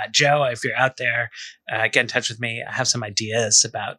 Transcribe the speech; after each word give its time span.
Uh, 0.00 0.08
Joe, 0.10 0.44
if 0.44 0.64
you're 0.64 0.76
out 0.76 0.96
there, 0.96 1.30
uh, 1.70 1.88
get 1.88 1.96
in 2.02 2.06
touch 2.06 2.30
with 2.30 2.40
me. 2.40 2.62
I 2.66 2.72
have 2.72 2.88
some 2.88 3.02
ideas 3.02 3.64
about 3.68 3.98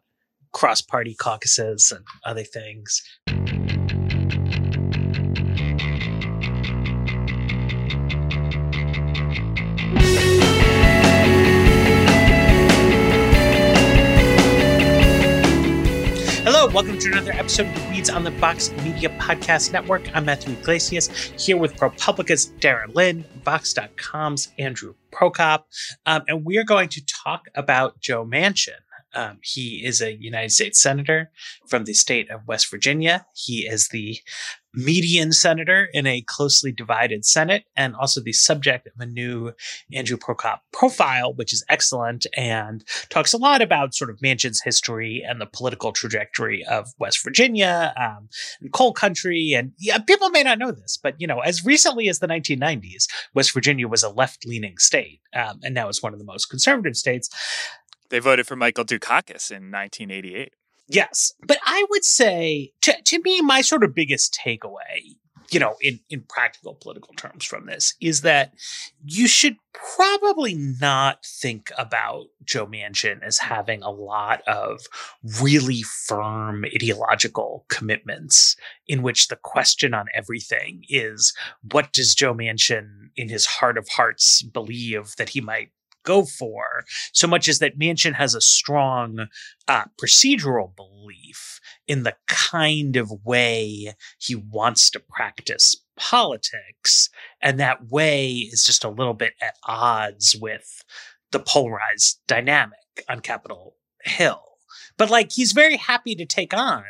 cross 0.52 0.80
party 0.80 1.14
caucuses 1.14 1.92
and 1.94 2.04
other 2.24 2.42
things. 2.42 3.02
Hello, 16.44 16.66
welcome 16.68 16.98
to 16.98 17.08
another 17.12 17.30
episode 17.32 17.68
of 17.68 17.74
the 17.74 17.88
Weeds 17.90 18.10
on 18.10 18.24
the 18.24 18.30
Vox 18.32 18.72
Media 18.82 19.08
Podcast 19.20 19.72
Network. 19.72 20.02
I'm 20.16 20.24
Matthew 20.24 20.54
Yglesias 20.54 21.08
here 21.38 21.56
with 21.56 21.76
ProPublica's 21.76 22.46
Dara 22.46 22.90
Lind, 22.90 23.24
Vox.com's 23.44 24.48
Andrew 24.58 24.94
Prokop, 25.12 25.64
um, 26.06 26.22
and 26.28 26.44
we 26.44 26.56
are 26.58 26.64
going 26.64 26.88
to 26.90 27.04
talk 27.04 27.46
about 27.54 28.00
Joe 28.00 28.24
Manchin. 28.24 28.80
Um, 29.14 29.38
he 29.42 29.84
is 29.84 30.00
a 30.00 30.14
United 30.14 30.52
States 30.52 30.80
Senator 30.80 31.30
from 31.68 31.84
the 31.84 31.92
state 31.92 32.30
of 32.30 32.46
West 32.46 32.70
Virginia. 32.70 33.26
He 33.34 33.66
is 33.66 33.88
the 33.88 34.18
median 34.74 35.32
senator 35.32 35.88
in 35.92 36.06
a 36.06 36.22
closely 36.22 36.72
divided 36.72 37.24
Senate 37.24 37.64
and 37.76 37.94
also 37.94 38.20
the 38.20 38.32
subject 38.32 38.86
of 38.86 38.92
a 38.98 39.06
new 39.06 39.52
Andrew 39.92 40.16
Prokop 40.16 40.60
profile, 40.72 41.34
which 41.34 41.52
is 41.52 41.64
excellent 41.68 42.26
and 42.36 42.84
talks 43.08 43.32
a 43.32 43.38
lot 43.38 43.62
about 43.62 43.94
sort 43.94 44.10
of 44.10 44.20
Manchin's 44.20 44.62
history 44.62 45.22
and 45.26 45.40
the 45.40 45.46
political 45.46 45.92
trajectory 45.92 46.64
of 46.64 46.88
West 46.98 47.22
Virginia 47.22 47.92
um, 48.00 48.28
and 48.60 48.72
coal 48.72 48.92
country. 48.92 49.52
And 49.52 49.72
yeah, 49.78 49.98
people 49.98 50.30
may 50.30 50.42
not 50.42 50.58
know 50.58 50.72
this, 50.72 50.98
but 51.02 51.14
you 51.18 51.26
know, 51.26 51.40
as 51.40 51.64
recently 51.64 52.08
as 52.08 52.18
the 52.18 52.28
1990s, 52.28 53.06
West 53.34 53.52
Virginia 53.52 53.88
was 53.88 54.02
a 54.02 54.08
left 54.08 54.46
leaning 54.46 54.78
state 54.78 55.20
um, 55.34 55.60
and 55.62 55.74
now 55.74 55.88
it's 55.88 56.02
one 56.02 56.12
of 56.12 56.18
the 56.18 56.24
most 56.24 56.46
conservative 56.46 56.96
states. 56.96 57.28
They 58.10 58.18
voted 58.18 58.46
for 58.46 58.56
Michael 58.56 58.84
Dukakis 58.84 59.50
in 59.50 59.70
1988. 59.70 60.52
Yes. 60.92 61.32
But 61.46 61.58
I 61.64 61.86
would 61.90 62.04
say, 62.04 62.72
to, 62.82 62.94
to 63.02 63.22
me, 63.22 63.40
my 63.40 63.62
sort 63.62 63.82
of 63.82 63.94
biggest 63.94 64.38
takeaway, 64.44 65.16
you 65.50 65.58
know, 65.58 65.74
in, 65.80 66.00
in 66.10 66.22
practical 66.28 66.74
political 66.74 67.14
terms 67.14 67.44
from 67.44 67.66
this 67.66 67.94
is 68.00 68.20
that 68.22 68.52
you 69.04 69.26
should 69.26 69.56
probably 69.72 70.54
not 70.54 71.24
think 71.24 71.70
about 71.78 72.26
Joe 72.44 72.66
Manchin 72.66 73.22
as 73.22 73.38
having 73.38 73.82
a 73.82 73.90
lot 73.90 74.42
of 74.46 74.80
really 75.40 75.82
firm 75.82 76.64
ideological 76.64 77.64
commitments 77.68 78.56
in 78.86 79.02
which 79.02 79.28
the 79.28 79.36
question 79.36 79.94
on 79.94 80.06
everything 80.14 80.84
is 80.88 81.34
what 81.70 81.92
does 81.92 82.14
Joe 82.14 82.34
Manchin 82.34 83.08
in 83.16 83.28
his 83.28 83.46
heart 83.46 83.78
of 83.78 83.88
hearts 83.88 84.42
believe 84.42 85.16
that 85.16 85.30
he 85.30 85.40
might 85.40 85.70
go 86.02 86.24
for 86.24 86.84
so 87.12 87.26
much 87.26 87.48
as 87.48 87.58
that 87.58 87.78
Manchin 87.78 88.14
has 88.14 88.34
a 88.34 88.40
strong 88.40 89.28
uh, 89.68 89.84
procedural 90.00 90.74
belief 90.74 91.60
in 91.86 92.02
the 92.02 92.16
kind 92.26 92.96
of 92.96 93.10
way 93.24 93.94
he 94.18 94.34
wants 94.34 94.90
to 94.90 95.00
practice 95.00 95.76
politics. 95.96 97.08
And 97.40 97.58
that 97.60 97.90
way 97.90 98.30
is 98.30 98.64
just 98.64 98.84
a 98.84 98.90
little 98.90 99.14
bit 99.14 99.34
at 99.40 99.56
odds 99.64 100.36
with 100.36 100.84
the 101.30 101.40
polarized 101.40 102.20
dynamic 102.26 102.78
on 103.08 103.20
Capitol 103.20 103.76
Hill. 104.04 104.42
But 104.96 105.10
like 105.10 105.32
he's 105.32 105.52
very 105.52 105.76
happy 105.76 106.14
to 106.14 106.26
take 106.26 106.54
on 106.54 106.84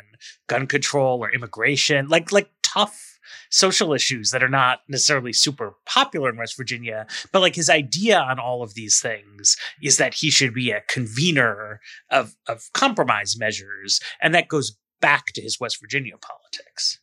gun 0.47 0.67
control 0.67 1.23
or 1.23 1.31
immigration, 1.31 2.07
like 2.07 2.31
like 2.31 2.49
tough 2.61 3.12
social 3.49 3.93
issues 3.93 4.31
that 4.31 4.43
are 4.43 4.49
not 4.49 4.79
necessarily 4.87 5.33
super 5.33 5.75
popular 5.85 6.29
in 6.29 6.37
West 6.37 6.57
Virginia. 6.57 7.05
But 7.31 7.41
like 7.41 7.55
his 7.55 7.69
idea 7.69 8.19
on 8.19 8.39
all 8.39 8.63
of 8.63 8.73
these 8.73 9.01
things 9.01 9.57
is 9.81 9.97
that 9.97 10.15
he 10.15 10.29
should 10.29 10.53
be 10.53 10.71
a 10.71 10.83
convener 10.87 11.79
of, 12.09 12.35
of 12.47 12.69
compromise 12.73 13.37
measures. 13.37 13.99
And 14.21 14.33
that 14.35 14.47
goes 14.47 14.77
back 15.01 15.27
to 15.33 15.41
his 15.41 15.59
West 15.59 15.79
Virginia 15.81 16.15
politics. 16.17 16.99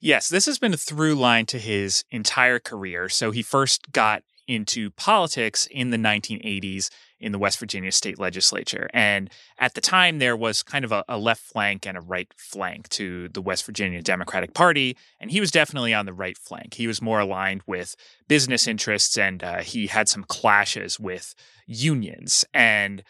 Yes, 0.00 0.28
this 0.28 0.46
has 0.46 0.58
been 0.58 0.72
a 0.72 0.78
through 0.78 1.14
line 1.14 1.46
to 1.46 1.58
his 1.58 2.04
entire 2.10 2.58
career. 2.58 3.08
So 3.08 3.30
he 3.30 3.42
first 3.42 3.92
got 3.92 4.22
into 4.48 4.90
politics 4.90 5.68
in 5.70 5.90
the 5.90 5.96
1980s 5.96 6.88
in 7.20 7.32
the 7.32 7.38
West 7.38 7.58
Virginia 7.58 7.92
state 7.92 8.18
legislature. 8.18 8.88
And 8.94 9.30
at 9.58 9.74
the 9.74 9.80
time, 9.80 10.18
there 10.18 10.36
was 10.36 10.62
kind 10.62 10.84
of 10.84 10.92
a, 10.92 11.04
a, 11.08 11.18
left 11.18 11.42
flank 11.42 11.86
and 11.86 11.96
a 11.96 12.00
right 12.00 12.32
flank 12.36 12.88
to 12.90 13.28
the 13.28 13.42
West 13.42 13.66
Virginia 13.66 14.02
Democratic 14.02 14.54
Party. 14.54 14.96
And 15.20 15.30
he 15.30 15.40
was 15.40 15.50
definitely 15.50 15.92
on 15.92 16.06
the 16.06 16.12
right 16.12 16.38
flank. 16.38 16.74
He 16.74 16.86
was 16.86 17.02
more 17.02 17.20
aligned 17.20 17.62
with 17.66 17.94
business 18.26 18.66
interests 18.66 19.18
and 19.18 19.44
uh, 19.44 19.58
he 19.58 19.86
had 19.86 20.08
some 20.08 20.24
clashes 20.24 20.98
with 20.98 21.34
unions. 21.66 22.44
And 22.54 23.02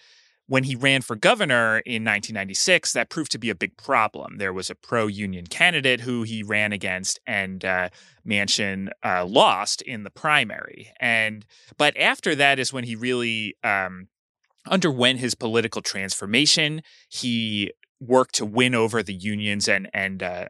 when 0.50 0.64
he 0.64 0.74
ran 0.74 1.00
for 1.00 1.14
governor 1.14 1.78
in 1.86 2.02
1996, 2.02 2.92
that 2.92 3.08
proved 3.08 3.30
to 3.30 3.38
be 3.38 3.50
a 3.50 3.54
big 3.54 3.76
problem. 3.76 4.38
There 4.38 4.52
was 4.52 4.68
a 4.68 4.74
pro 4.74 5.06
union 5.06 5.46
candidate 5.46 6.00
who 6.00 6.24
he 6.24 6.42
ran 6.42 6.72
against, 6.72 7.20
and 7.24 7.64
uh, 7.64 7.90
Manchin 8.26 8.88
uh, 9.04 9.24
lost 9.24 9.80
in 9.80 10.02
the 10.02 10.10
primary. 10.10 10.92
And 10.98 11.46
but 11.78 11.96
after 11.96 12.34
that 12.34 12.58
is 12.58 12.72
when 12.72 12.82
he 12.82 12.96
really 12.96 13.54
um, 13.62 14.08
underwent 14.66 15.20
his 15.20 15.36
political 15.36 15.82
transformation. 15.82 16.82
He 17.08 17.70
worked 18.00 18.34
to 18.34 18.44
win 18.44 18.74
over 18.74 19.04
the 19.04 19.14
unions 19.14 19.68
and 19.68 19.88
and 19.94 20.20
uh, 20.20 20.46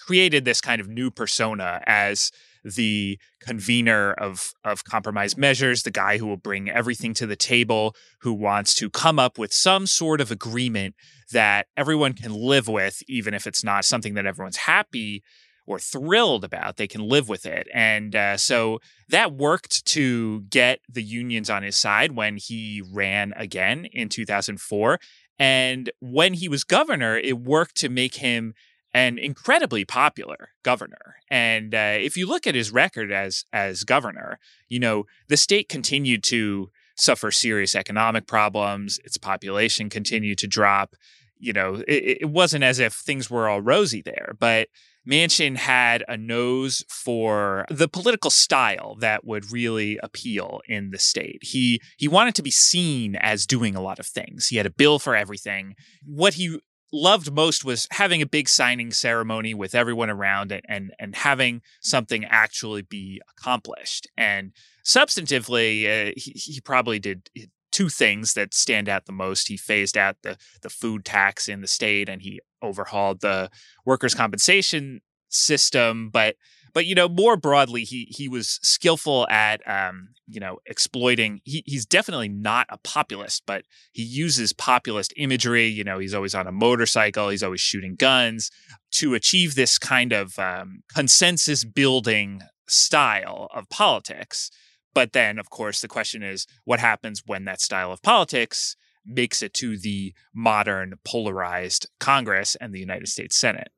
created 0.00 0.44
this 0.44 0.60
kind 0.60 0.80
of 0.80 0.88
new 0.88 1.12
persona 1.12 1.80
as 1.86 2.32
the 2.64 3.18
convener 3.40 4.12
of 4.12 4.52
of 4.64 4.84
compromise 4.84 5.36
measures, 5.36 5.82
the 5.82 5.90
guy 5.90 6.18
who 6.18 6.26
will 6.26 6.36
bring 6.36 6.68
everything 6.68 7.14
to 7.14 7.26
the 7.26 7.36
table, 7.36 7.94
who 8.20 8.32
wants 8.32 8.74
to 8.76 8.90
come 8.90 9.18
up 9.18 9.38
with 9.38 9.52
some 9.52 9.86
sort 9.86 10.20
of 10.20 10.30
agreement 10.30 10.94
that 11.32 11.66
everyone 11.76 12.14
can 12.14 12.32
live 12.32 12.68
with, 12.68 13.02
even 13.08 13.34
if 13.34 13.46
it's 13.46 13.62
not 13.62 13.84
something 13.84 14.14
that 14.14 14.26
everyone's 14.26 14.56
happy 14.56 15.22
or 15.66 15.78
thrilled 15.78 16.44
about. 16.44 16.76
They 16.76 16.86
can 16.86 17.02
live 17.02 17.28
with 17.28 17.46
it, 17.46 17.68
and 17.72 18.16
uh, 18.16 18.36
so 18.36 18.80
that 19.08 19.32
worked 19.32 19.84
to 19.86 20.42
get 20.42 20.80
the 20.88 21.02
unions 21.02 21.50
on 21.50 21.62
his 21.62 21.76
side 21.76 22.12
when 22.12 22.36
he 22.36 22.82
ran 22.92 23.32
again 23.36 23.86
in 23.92 24.08
2004. 24.08 24.98
And 25.38 25.90
when 26.00 26.34
he 26.34 26.48
was 26.48 26.62
governor, 26.62 27.16
it 27.16 27.40
worked 27.40 27.76
to 27.78 27.88
make 27.88 28.16
him 28.16 28.54
an 28.94 29.18
incredibly 29.18 29.84
popular 29.84 30.50
governor. 30.62 31.16
And 31.28 31.74
uh, 31.74 31.96
if 31.98 32.16
you 32.16 32.26
look 32.26 32.46
at 32.46 32.54
his 32.54 32.70
record 32.70 33.10
as 33.12 33.44
as 33.52 33.84
governor, 33.84 34.38
you 34.68 34.78
know 34.78 35.04
the 35.28 35.36
state 35.36 35.68
continued 35.68 36.22
to 36.24 36.70
suffer 36.96 37.30
serious 37.30 37.74
economic 37.74 38.26
problems. 38.26 39.00
Its 39.04 39.18
population 39.18 39.90
continued 39.90 40.38
to 40.38 40.46
drop. 40.46 40.94
You 41.36 41.52
know, 41.52 41.82
it, 41.88 42.18
it 42.22 42.30
wasn't 42.30 42.64
as 42.64 42.78
if 42.78 42.94
things 42.94 43.28
were 43.28 43.48
all 43.48 43.60
rosy 43.60 44.00
there, 44.00 44.36
but 44.38 44.68
Manchin 45.06 45.56
had 45.56 46.02
a 46.08 46.16
nose 46.16 46.82
for 46.88 47.66
the 47.68 47.88
political 47.88 48.30
style 48.30 48.96
that 49.00 49.24
would 49.24 49.52
really 49.52 49.98
appeal 50.02 50.60
in 50.66 50.90
the 50.90 50.98
state. 50.98 51.40
He 51.42 51.80
he 51.98 52.08
wanted 52.08 52.34
to 52.36 52.42
be 52.42 52.50
seen 52.50 53.16
as 53.16 53.46
doing 53.46 53.74
a 53.74 53.82
lot 53.82 53.98
of 53.98 54.06
things. 54.06 54.46
He 54.46 54.56
had 54.56 54.66
a 54.66 54.70
bill 54.70 54.98
for 54.98 55.14
everything. 55.14 55.74
What 56.04 56.34
he 56.34 56.58
loved 56.94 57.32
most 57.32 57.64
was 57.64 57.88
having 57.90 58.22
a 58.22 58.26
big 58.26 58.48
signing 58.48 58.92
ceremony 58.92 59.52
with 59.52 59.74
everyone 59.74 60.10
around 60.10 60.52
it 60.52 60.64
and 60.68 60.92
and 60.98 61.16
having 61.16 61.60
something 61.80 62.24
actually 62.24 62.82
be 62.82 63.20
accomplished. 63.30 64.06
And 64.16 64.52
substantively, 64.84 65.84
uh, 65.84 66.12
he, 66.16 66.32
he 66.32 66.60
probably 66.60 66.98
did 66.98 67.28
two 67.72 67.88
things 67.88 68.34
that 68.34 68.54
stand 68.54 68.88
out 68.88 69.06
the 69.06 69.12
most. 69.12 69.48
He 69.48 69.56
phased 69.56 69.98
out 69.98 70.16
the 70.22 70.38
the 70.62 70.70
food 70.70 71.04
tax 71.04 71.48
in 71.48 71.60
the 71.60 71.66
state 71.66 72.08
and 72.08 72.22
he 72.22 72.40
overhauled 72.62 73.20
the 73.20 73.50
workers' 73.84 74.14
compensation 74.14 75.00
system, 75.28 76.10
but 76.10 76.36
but 76.74 76.86
you 76.86 76.94
know 76.94 77.08
more 77.08 77.36
broadly 77.36 77.82
he 77.82 78.06
he 78.10 78.28
was 78.28 78.58
skillful 78.62 79.26
at 79.28 79.60
um, 79.68 80.08
you 80.26 80.40
know 80.40 80.58
exploiting 80.66 81.40
he, 81.44 81.62
he's 81.66 81.86
definitely 81.86 82.28
not 82.28 82.66
a 82.68 82.78
populist 82.78 83.42
but 83.46 83.64
he 83.92 84.02
uses 84.02 84.52
populist 84.52 85.14
imagery 85.16 85.66
you 85.66 85.84
know 85.84 85.98
he's 85.98 86.14
always 86.14 86.34
on 86.34 86.46
a 86.46 86.52
motorcycle 86.52 87.28
he's 87.28 87.42
always 87.42 87.60
shooting 87.60 87.94
guns 87.94 88.50
to 88.90 89.14
achieve 89.14 89.54
this 89.54 89.78
kind 89.78 90.12
of 90.12 90.38
um, 90.38 90.82
consensus 90.94 91.64
building 91.64 92.42
style 92.66 93.48
of 93.54 93.68
politics 93.68 94.50
but 94.94 95.12
then, 95.12 95.38
of 95.38 95.50
course, 95.50 95.80
the 95.80 95.88
question 95.88 96.22
is 96.22 96.46
what 96.64 96.78
happens 96.78 97.22
when 97.26 97.44
that 97.44 97.60
style 97.60 97.92
of 97.92 98.00
politics 98.00 98.76
makes 99.04 99.42
it 99.42 99.52
to 99.54 99.76
the 99.76 100.14
modern 100.32 100.94
polarized 101.04 101.88
Congress 101.98 102.56
and 102.58 102.72
the 102.72 102.78
United 102.78 103.08
States 103.08 103.36
Senate? 103.36 103.68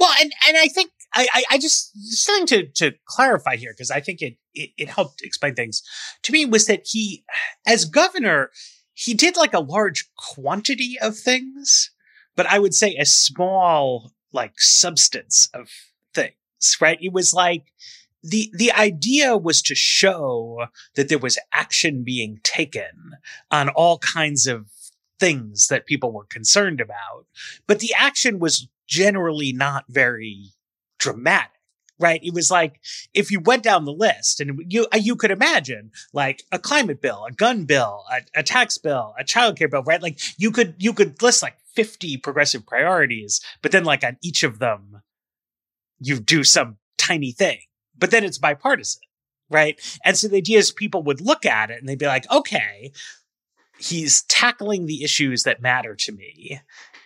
Well, 0.00 0.12
and, 0.18 0.32
and 0.48 0.56
I 0.56 0.66
think 0.68 0.90
I, 1.14 1.28
I, 1.50 1.58
just 1.58 1.92
something 2.16 2.46
to, 2.46 2.66
to 2.76 2.96
clarify 3.04 3.56
here 3.56 3.72
because 3.72 3.90
I 3.90 4.00
think 4.00 4.22
it, 4.22 4.36
it 4.54 4.70
it 4.78 4.88
helped 4.88 5.22
explain 5.22 5.54
things 5.54 5.82
to 6.22 6.32
me 6.32 6.46
was 6.46 6.66
that 6.66 6.86
he, 6.86 7.24
as 7.66 7.84
governor, 7.84 8.50
he 8.94 9.12
did 9.12 9.36
like 9.36 9.52
a 9.52 9.60
large 9.60 10.08
quantity 10.16 10.96
of 11.00 11.18
things, 11.18 11.90
but 12.36 12.46
I 12.46 12.58
would 12.58 12.74
say 12.74 12.96
a 12.96 13.04
small 13.04 14.12
like 14.32 14.60
substance 14.60 15.50
of 15.52 15.68
things. 16.14 16.78
Right? 16.80 16.98
It 17.00 17.12
was 17.12 17.34
like 17.34 17.72
the 18.22 18.50
the 18.54 18.72
idea 18.72 19.36
was 19.36 19.62
to 19.62 19.74
show 19.74 20.66
that 20.94 21.08
there 21.08 21.18
was 21.18 21.38
action 21.52 22.04
being 22.04 22.38
taken 22.42 23.16
on 23.50 23.68
all 23.68 23.98
kinds 23.98 24.46
of 24.46 24.66
things 25.18 25.68
that 25.68 25.84
people 25.84 26.12
were 26.12 26.24
concerned 26.24 26.80
about 26.80 27.26
but 27.66 27.78
the 27.78 27.92
action 27.94 28.38
was 28.38 28.68
generally 28.90 29.52
not 29.52 29.86
very 29.88 30.50
dramatic 30.98 31.52
right 31.98 32.20
it 32.22 32.34
was 32.34 32.50
like 32.50 32.80
if 33.14 33.30
you 33.30 33.40
went 33.40 33.62
down 33.62 33.86
the 33.86 33.92
list 33.92 34.40
and 34.40 34.60
you 34.68 34.86
uh, 34.92 34.98
you 34.98 35.16
could 35.16 35.30
imagine 35.30 35.90
like 36.12 36.42
a 36.52 36.58
climate 36.58 37.00
bill 37.00 37.24
a 37.24 37.32
gun 37.32 37.64
bill 37.64 38.04
a, 38.12 38.40
a 38.40 38.42
tax 38.42 38.76
bill 38.76 39.14
a 39.18 39.24
child 39.24 39.56
care 39.56 39.68
bill 39.68 39.82
right 39.84 40.02
like 40.02 40.18
you 40.38 40.50
could 40.50 40.74
you 40.78 40.92
could 40.92 41.22
list 41.22 41.42
like 41.42 41.56
50 41.74 42.18
progressive 42.18 42.66
priorities 42.66 43.40
but 43.62 43.72
then 43.72 43.84
like 43.84 44.04
on 44.04 44.18
each 44.22 44.42
of 44.42 44.58
them 44.58 45.00
you 45.98 46.20
do 46.20 46.44
some 46.44 46.76
tiny 46.98 47.32
thing 47.32 47.60
but 48.00 48.10
then 48.10 48.24
it's 48.24 48.38
bipartisan, 48.38 49.02
right? 49.48 49.78
And 50.04 50.16
so 50.16 50.26
the 50.26 50.38
idea 50.38 50.58
is 50.58 50.72
people 50.72 51.02
would 51.04 51.20
look 51.20 51.46
at 51.46 51.70
it 51.70 51.78
and 51.78 51.88
they'd 51.88 51.98
be 51.98 52.06
like, 52.06 52.28
okay, 52.32 52.92
he's 53.78 54.22
tackling 54.22 54.86
the 54.86 55.04
issues 55.04 55.44
that 55.44 55.62
matter 55.62 55.94
to 55.94 56.12
me. 56.12 56.60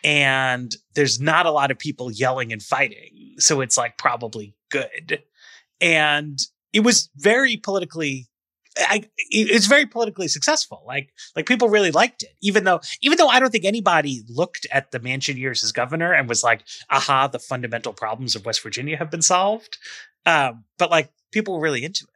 And 0.04 0.74
there's 0.94 1.20
not 1.20 1.46
a 1.46 1.50
lot 1.50 1.70
of 1.70 1.78
people 1.78 2.12
yelling 2.12 2.52
and 2.52 2.62
fighting. 2.62 3.34
So 3.38 3.60
it's 3.62 3.76
like 3.76 3.98
probably 3.98 4.54
good. 4.70 5.22
And 5.80 6.38
it 6.72 6.80
was 6.80 7.08
very 7.16 7.56
politically 7.56 8.28
I, 8.76 9.04
it's 9.30 9.66
very 9.66 9.86
politically 9.86 10.28
successful. 10.28 10.82
Like, 10.86 11.10
like 11.36 11.46
people 11.46 11.68
really 11.68 11.90
liked 11.90 12.22
it, 12.24 12.34
even 12.42 12.64
though, 12.64 12.80
even 13.02 13.18
though 13.18 13.28
I 13.28 13.38
don't 13.38 13.50
think 13.50 13.64
anybody 13.64 14.22
looked 14.28 14.66
at 14.72 14.90
the 14.90 15.00
Manchin 15.00 15.36
years 15.36 15.62
as 15.62 15.72
governor 15.72 16.12
and 16.12 16.28
was 16.28 16.42
like, 16.42 16.64
"Aha, 16.90 17.28
the 17.28 17.38
fundamental 17.38 17.92
problems 17.92 18.34
of 18.34 18.44
West 18.44 18.62
Virginia 18.62 18.96
have 18.96 19.10
been 19.10 19.22
solved." 19.22 19.78
Um, 20.26 20.64
but 20.78 20.90
like 20.90 21.10
people 21.30 21.54
were 21.54 21.60
really 21.60 21.84
into 21.84 22.04
it. 22.04 22.10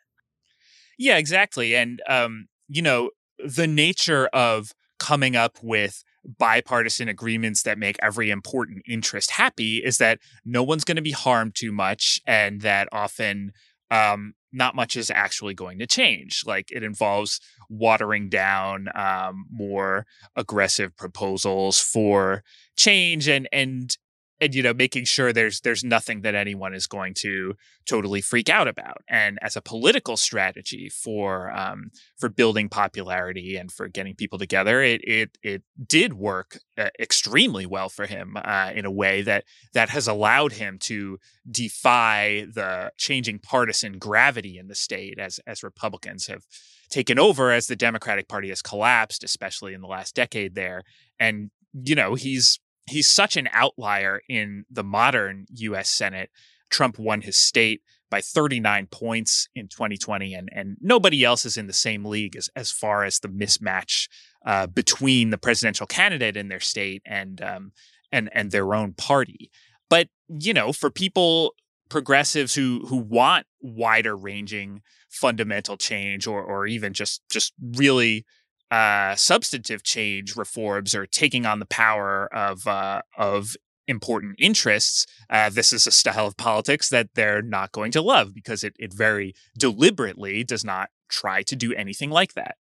Yeah, 0.99 1.17
exactly. 1.17 1.77
And 1.77 2.03
um, 2.09 2.49
you 2.69 2.83
know, 2.83 3.11
the 3.39 3.67
nature 3.67 4.27
of 4.33 4.73
coming 4.99 5.37
up 5.37 5.59
with 5.63 6.03
bipartisan 6.39 7.09
agreements 7.09 7.63
that 7.63 7.79
make 7.79 7.97
every 8.03 8.31
important 8.31 8.83
interest 8.87 9.31
happy 9.33 9.79
is 9.79 9.99
that 9.99 10.19
no 10.45 10.63
one's 10.63 10.85
going 10.85 10.97
to 10.97 11.03
be 11.03 11.13
harmed 11.13 11.55
too 11.55 11.73
much 11.73 12.21
and 12.27 12.61
that 12.63 12.89
often 12.93 13.53
um, 13.91 14.35
not 14.53 14.75
much 14.75 14.97
is 14.97 15.11
actually 15.11 15.55
going 15.55 15.79
to 15.79 15.87
change. 15.87 16.43
Like 16.47 16.71
it 16.71 16.83
involves 16.83 17.41
watering 17.69 18.29
down 18.29 18.89
um, 18.95 19.47
more 19.51 20.07
aggressive 20.37 20.97
proposals 20.97 21.79
for 21.81 22.43
change 22.77 23.29
and 23.29 23.49
and 23.53 23.97
and 24.41 24.55
you 24.55 24.63
know 24.63 24.75
making 24.75 25.05
sure 25.05 25.33
there's 25.33 25.61
there's 25.61 25.85
nothing 25.85 26.23
that 26.23 26.35
anyone 26.35 26.75
is 26.75 26.87
going 26.87 27.15
to 27.15 27.55
totally 27.87 28.21
freak 28.21 28.49
out 28.49 28.69
about. 28.69 28.99
And 29.09 29.39
as 29.43 29.57
a 29.57 29.63
political 29.63 30.17
strategy 30.17 30.89
for 30.89 31.51
um, 31.51 31.91
for 32.17 32.29
building 32.29 32.69
popularity 32.69 33.57
and 33.57 33.71
for 33.71 33.89
getting 33.89 34.15
people 34.15 34.39
together 34.39 34.83
it 34.83 35.01
it 35.05 35.39
it 35.43 35.63
did 35.87 36.15
work 36.15 36.59
uh, 36.77 36.89
extremely 37.01 37.67
well 37.67 37.89
for 37.89 38.07
him 38.07 38.37
uh, 38.37 38.73
in 38.75 38.85
a 38.85 38.91
way 38.91 39.23
that 39.23 39.45
that 39.75 39.89
has 39.91 40.07
allowed 40.07 40.53
him 40.53 40.79
to 40.79 41.19
defy 41.51 42.47
the 42.53 42.93
changing 42.97 43.39
partisan 43.39 43.99
gravity 43.99 44.59
in 44.59 44.69
the 44.69 44.75
state 44.75 45.19
as 45.19 45.41
as 45.47 45.63
Republicans 45.63 46.27
have 46.27 46.45
taken 46.91 47.19
over 47.19 47.51
as 47.51 47.67
the 47.67 47.77
Democratic 47.77 48.29
Party 48.29 48.49
has 48.49 48.63
collapsed 48.63 49.25
especially 49.25 49.75
in 49.75 49.81
the 49.81 49.89
last 49.89 50.15
decade 50.15 50.55
there. 50.55 50.83
And 51.19 51.51
you 51.75 51.95
know 51.95 52.15
he's 52.15 52.61
he's 52.89 53.09
such 53.09 53.37
an 53.37 53.49
outlier 53.53 54.21
in 54.29 54.65
the 54.71 54.85
modern 54.85 55.47
US 55.51 55.89
Senate. 55.89 56.31
Trump 56.71 56.99
won 56.99 57.23
his 57.23 57.37
state 57.37 57.83
by 58.11 58.21
39 58.21 58.87
points 58.87 59.49
in 59.55 59.69
2020, 59.69 60.35
and, 60.35 60.49
and 60.53 60.77
nobody 60.81 61.25
else 61.25 61.45
is 61.45 61.57
in 61.57 61.67
the 61.67 61.73
same 61.73 62.05
league 62.05 62.37
as, 62.37 62.49
as 62.57 62.71
far 62.71 63.05
as 63.05 63.21
the 63.21 63.29
mismatch 63.29 64.09
uh, 64.47 64.67
between 64.67 65.31
the 65.31 65.39
presidential 65.39 65.87
candidate 65.87 66.37
in 66.37 66.49
their 66.49 66.61
state 66.61 67.03
and 67.05 67.41
um, 67.43 67.73
and 68.13 68.31
and 68.33 68.51
their 68.51 68.75
own 68.75 68.93
party. 68.95 69.51
But 69.91 70.09
you 70.29 70.55
know, 70.55 70.73
for 70.73 70.91
people 70.91 71.55
progressives 71.89 72.55
who 72.55 72.85
who 72.87 72.97
want 72.97 73.47
wider 73.61 74.17
ranging 74.17 74.83
fundamental 75.09 75.77
change 75.77 76.27
or 76.27 76.43
or 76.43 76.67
even 76.67 76.93
just 76.93 77.23
just 77.31 77.53
really 77.77 78.25
uh, 78.71 79.15
substantive 79.15 79.83
change 79.83 80.37
reforms 80.37 80.95
or 80.95 81.07
taking 81.07 81.47
on 81.47 81.59
the 81.59 81.67
power 81.67 82.33
of 82.35 82.67
uh, 82.67 83.03
of 83.17 83.57
important 83.87 84.37
interests, 84.39 85.07
uh, 85.31 85.49
this 85.49 85.73
is 85.73 85.87
a 85.87 85.91
style 85.91 86.27
of 86.27 86.37
politics 86.37 86.91
that 86.91 87.09
they're 87.15 87.43
not 87.43 87.73
going 87.73 87.91
to 87.93 88.03
love 88.03 88.35
because 88.35 88.63
it, 88.63 88.75
it 88.79 88.93
very 88.93 89.35
deliberately 89.57 90.45
does 90.45 90.65
not 90.65 90.91
try 91.09 91.43
to 91.43 91.57
do 91.57 91.73
anything 91.75 92.11
like 92.11 92.35
that. 92.35 92.57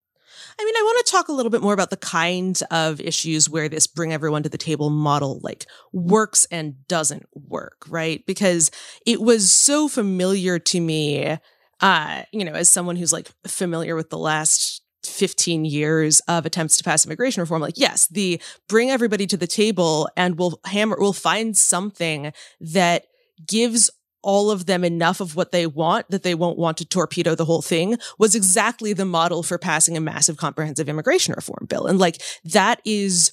I 0.59 0.65
mean, 0.65 0.75
I 0.77 0.83
want 0.83 1.07
to 1.07 1.13
talk 1.13 1.29
a 1.29 1.33
little 1.33 1.51
bit 1.51 1.63
more 1.63 1.75
about 1.75 1.91
the 1.91 1.97
kinds 1.97 2.63
of 2.71 3.01
issues 3.01 3.49
where 3.49 3.69
this 3.69 3.87
bring 3.87 4.13
everyone 4.13 4.43
to 4.43 4.49
the 4.49 4.59
table 4.59 4.91
model 4.91 5.41
like 5.43 5.67
works 5.93 6.47
and 6.51 6.87
doesn't 6.89 7.27
work, 7.35 7.85
right? 7.89 8.25
Because 8.27 8.71
it 9.07 9.21
was 9.21 9.53
so 9.53 9.89
familiar 9.89 10.59
to 10.59 10.81
me, 10.81 11.39
uh, 11.81 12.23
you 12.33 12.45
know, 12.45 12.53
as 12.53 12.69
someone 12.69 12.97
who's 12.97 13.13
like 13.13 13.31
familiar 13.47 13.95
with 13.95 14.11
the 14.11 14.19
last 14.19 14.82
15 15.05 15.65
years 15.65 16.21
of 16.29 16.47
attempts 16.47 16.77
to 16.77 16.85
pass 16.85 17.05
immigration 17.05 17.41
reform 17.41 17.63
like 17.63 17.79
yes 17.79 18.07
the 18.09 18.41
bring 18.69 18.91
everybody 18.91 19.27
to 19.27 19.37
the 19.37 19.47
table 19.47 20.09
and 20.17 20.39
we'll 20.39 20.61
hammer 20.67 20.97
we'll 20.99 21.13
find 21.13 21.57
something 21.57 22.33
that 22.61 23.07
gives 23.47 23.91
all 24.23 24.51
of 24.51 24.67
them 24.67 24.85
enough 24.85 25.21
of 25.21 25.37
what 25.37 25.53
they 25.53 25.67
want 25.67 26.09
that 26.09 26.23
they 26.23 26.35
won't 26.35 26.59
want 26.59 26.77
to 26.79 26.85
torpedo 26.85 27.35
the 27.35 27.45
whole 27.45 27.63
thing 27.63 27.99
was 28.19 28.35
exactly 28.35 28.93
the 28.93 29.05
model 29.05 29.43
for 29.43 29.59
passing 29.59 29.97
a 29.97 30.01
massive 30.01 30.37
comprehensive 30.37 30.89
immigration 30.89 31.35
reform 31.35 31.67
bill. 31.69 31.87
And 31.87 31.99
like 31.99 32.23
that 32.45 32.81
is 32.85 33.33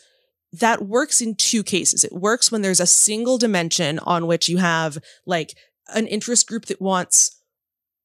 that 0.52 0.88
works 0.88 1.22
in 1.22 1.36
two 1.36 1.62
cases. 1.62 2.04
It 2.04 2.12
works 2.12 2.52
when 2.52 2.64
there's 2.64 2.80
a 2.80 2.88
single 2.88 3.38
dimension 3.38 4.00
on 4.00 4.26
which 4.26 4.50
you 4.50 4.58
have 4.58 4.98
like 5.28 5.56
an 5.90 6.08
interest 6.08 6.48
group 6.48 6.66
that 6.66 6.82
wants 6.82 7.38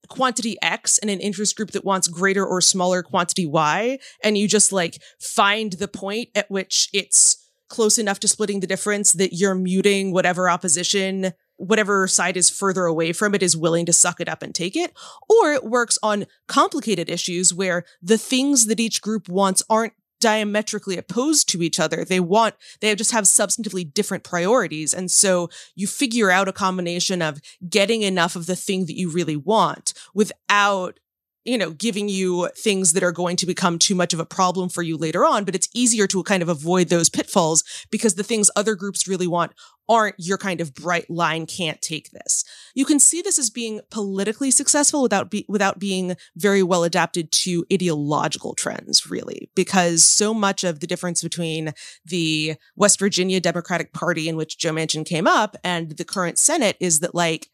quantity 0.09 0.57
X 0.63 0.99
and 0.99 1.11
an 1.11 1.21
interest 1.21 1.57
group 1.57 1.71
that 1.73 1.85
wants 1.85 2.09
greater 2.09 2.45
or 2.45 2.61
smaller 2.61 3.03
quantity 3.03 3.47
Y. 3.47 3.99
And 4.23 4.39
you 4.39 4.49
just 4.49 4.73
like 4.73 5.03
find 5.21 5.75
the 5.75 5.89
point 5.89 6.31
at 6.35 6.51
which 6.51 6.89
it's 6.93 7.51
close 7.69 7.99
enough 7.99 8.21
to 8.21 8.29
splitting 8.29 8.61
the 8.61 8.67
difference 8.67 9.13
that 9.13 9.33
you're 9.33 9.55
muting 9.55 10.13
whatever 10.13 10.49
opposition, 10.49 11.33
whatever 11.57 12.07
side 12.07 12.37
is 12.37 12.51
further 12.51 12.85
away 12.85 13.13
from 13.13 13.35
it 13.35 13.43
is 13.43 13.57
willing 13.57 13.87
to 13.87 13.93
suck 13.93 14.21
it 14.21 14.29
up 14.29 14.43
and 14.43 14.55
take 14.55 14.77
it. 14.77 14.93
Or 15.29 15.53
it 15.53 15.65
works 15.65 15.99
on 16.03 16.27
complicated 16.47 17.09
issues 17.09 17.53
where 17.55 17.85
the 18.03 18.19
things 18.19 18.67
that 18.67 18.81
each 18.81 19.01
group 19.01 19.29
wants 19.29 19.63
aren't 19.69 19.95
diametrically 20.21 20.97
opposed 20.97 21.49
to 21.51 21.63
each 21.63 21.79
other. 21.79 22.05
They 22.05 22.21
want, 22.21 22.55
they 22.81 22.95
just 22.95 23.13
have 23.13 23.25
substantively 23.25 23.93
different 23.93 24.25
priorities. 24.25 24.95
And 24.95 25.11
so 25.11 25.51
you 25.75 25.87
figure 25.87 26.31
out 26.31 26.49
a 26.49 26.53
combination 26.53 27.21
of 27.23 27.41
getting 27.69 28.03
enough 28.03 28.37
of 28.37 28.47
the 28.47 28.57
thing 28.57 28.87
that 28.87 28.99
you 28.99 29.11
really 29.11 29.37
want 29.37 29.93
without 30.15 30.99
you 31.45 31.59
know, 31.59 31.71
giving 31.71 32.09
you 32.09 32.49
things 32.57 32.95
that 32.95 33.03
are 33.03 33.13
going 33.13 33.37
to 33.37 33.47
become 33.47 33.79
too 33.79 33.95
much 33.95 34.15
of 34.15 34.21
a 34.21 34.25
problem 34.25 34.69
for 34.69 34.83
you 34.83 34.97
later 34.97 35.25
on, 35.25 35.45
but 35.45 35.55
it's 35.55 35.69
easier 35.75 36.07
to 36.07 36.23
kind 36.23 36.43
of 36.43 36.49
avoid 36.49 36.89
those 36.89 37.11
pitfalls 37.11 37.63
because 37.91 38.15
the 38.15 38.23
things 38.23 38.51
other 38.57 38.75
groups 38.75 39.07
really 39.07 39.27
want 39.27 39.53
aren't 39.89 40.15
your 40.19 40.39
kind 40.39 40.61
of 40.61 40.75
bright 40.75 41.09
line 41.11 41.47
can't 41.47 41.81
take 41.83 42.11
this. 42.11 42.45
You 42.75 42.85
can 42.85 42.99
see 42.99 43.21
this 43.23 43.39
as 43.39 43.51
being 43.51 43.81
politically 43.91 44.51
successful 44.51 45.03
without 45.03 45.31
be, 45.31 45.45
without 45.49 45.79
being 45.79 46.17
very 46.37 46.63
well 46.63 46.85
adapted 46.85 47.31
to 47.33 47.65
ideological 47.73 48.55
trends 48.55 49.11
really 49.11 49.51
because 49.55 50.05
so 50.05 50.33
much 50.33 50.65
of 50.65 50.81
the 50.81 50.87
difference 50.87 51.23
between 51.23 51.73
the 52.05 52.55
West 52.77 52.99
Virginia 52.99 53.41
Democratic 53.41 53.93
Party 53.93 54.29
in 54.29 54.37
which 54.37 54.59
Joe 54.59 54.73
Manchin 54.73 55.05
came 55.05 55.27
up 55.27 55.57
and 55.63 55.93
the 55.93 56.05
current 56.05 56.39
Senate 56.39 56.77
is 56.81 57.01
that 57.01 57.15
like 57.15 57.49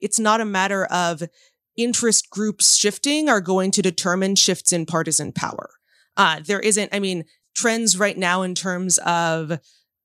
it's 0.00 0.18
not 0.18 0.40
a 0.40 0.44
matter 0.44 0.84
of 0.86 1.22
interest 1.76 2.28
groups 2.30 2.76
shifting 2.76 3.28
are 3.28 3.40
going 3.40 3.70
to 3.70 3.82
determine 3.82 4.34
shifts 4.34 4.72
in 4.72 4.84
partisan 4.84 5.32
power. 5.32 5.70
Uh, 6.16 6.40
there 6.44 6.60
isn't, 6.60 6.92
I 6.92 6.98
mean, 6.98 7.24
trends 7.54 7.98
right 7.98 8.18
now 8.18 8.42
in 8.42 8.54
terms 8.54 8.98
of 8.98 9.58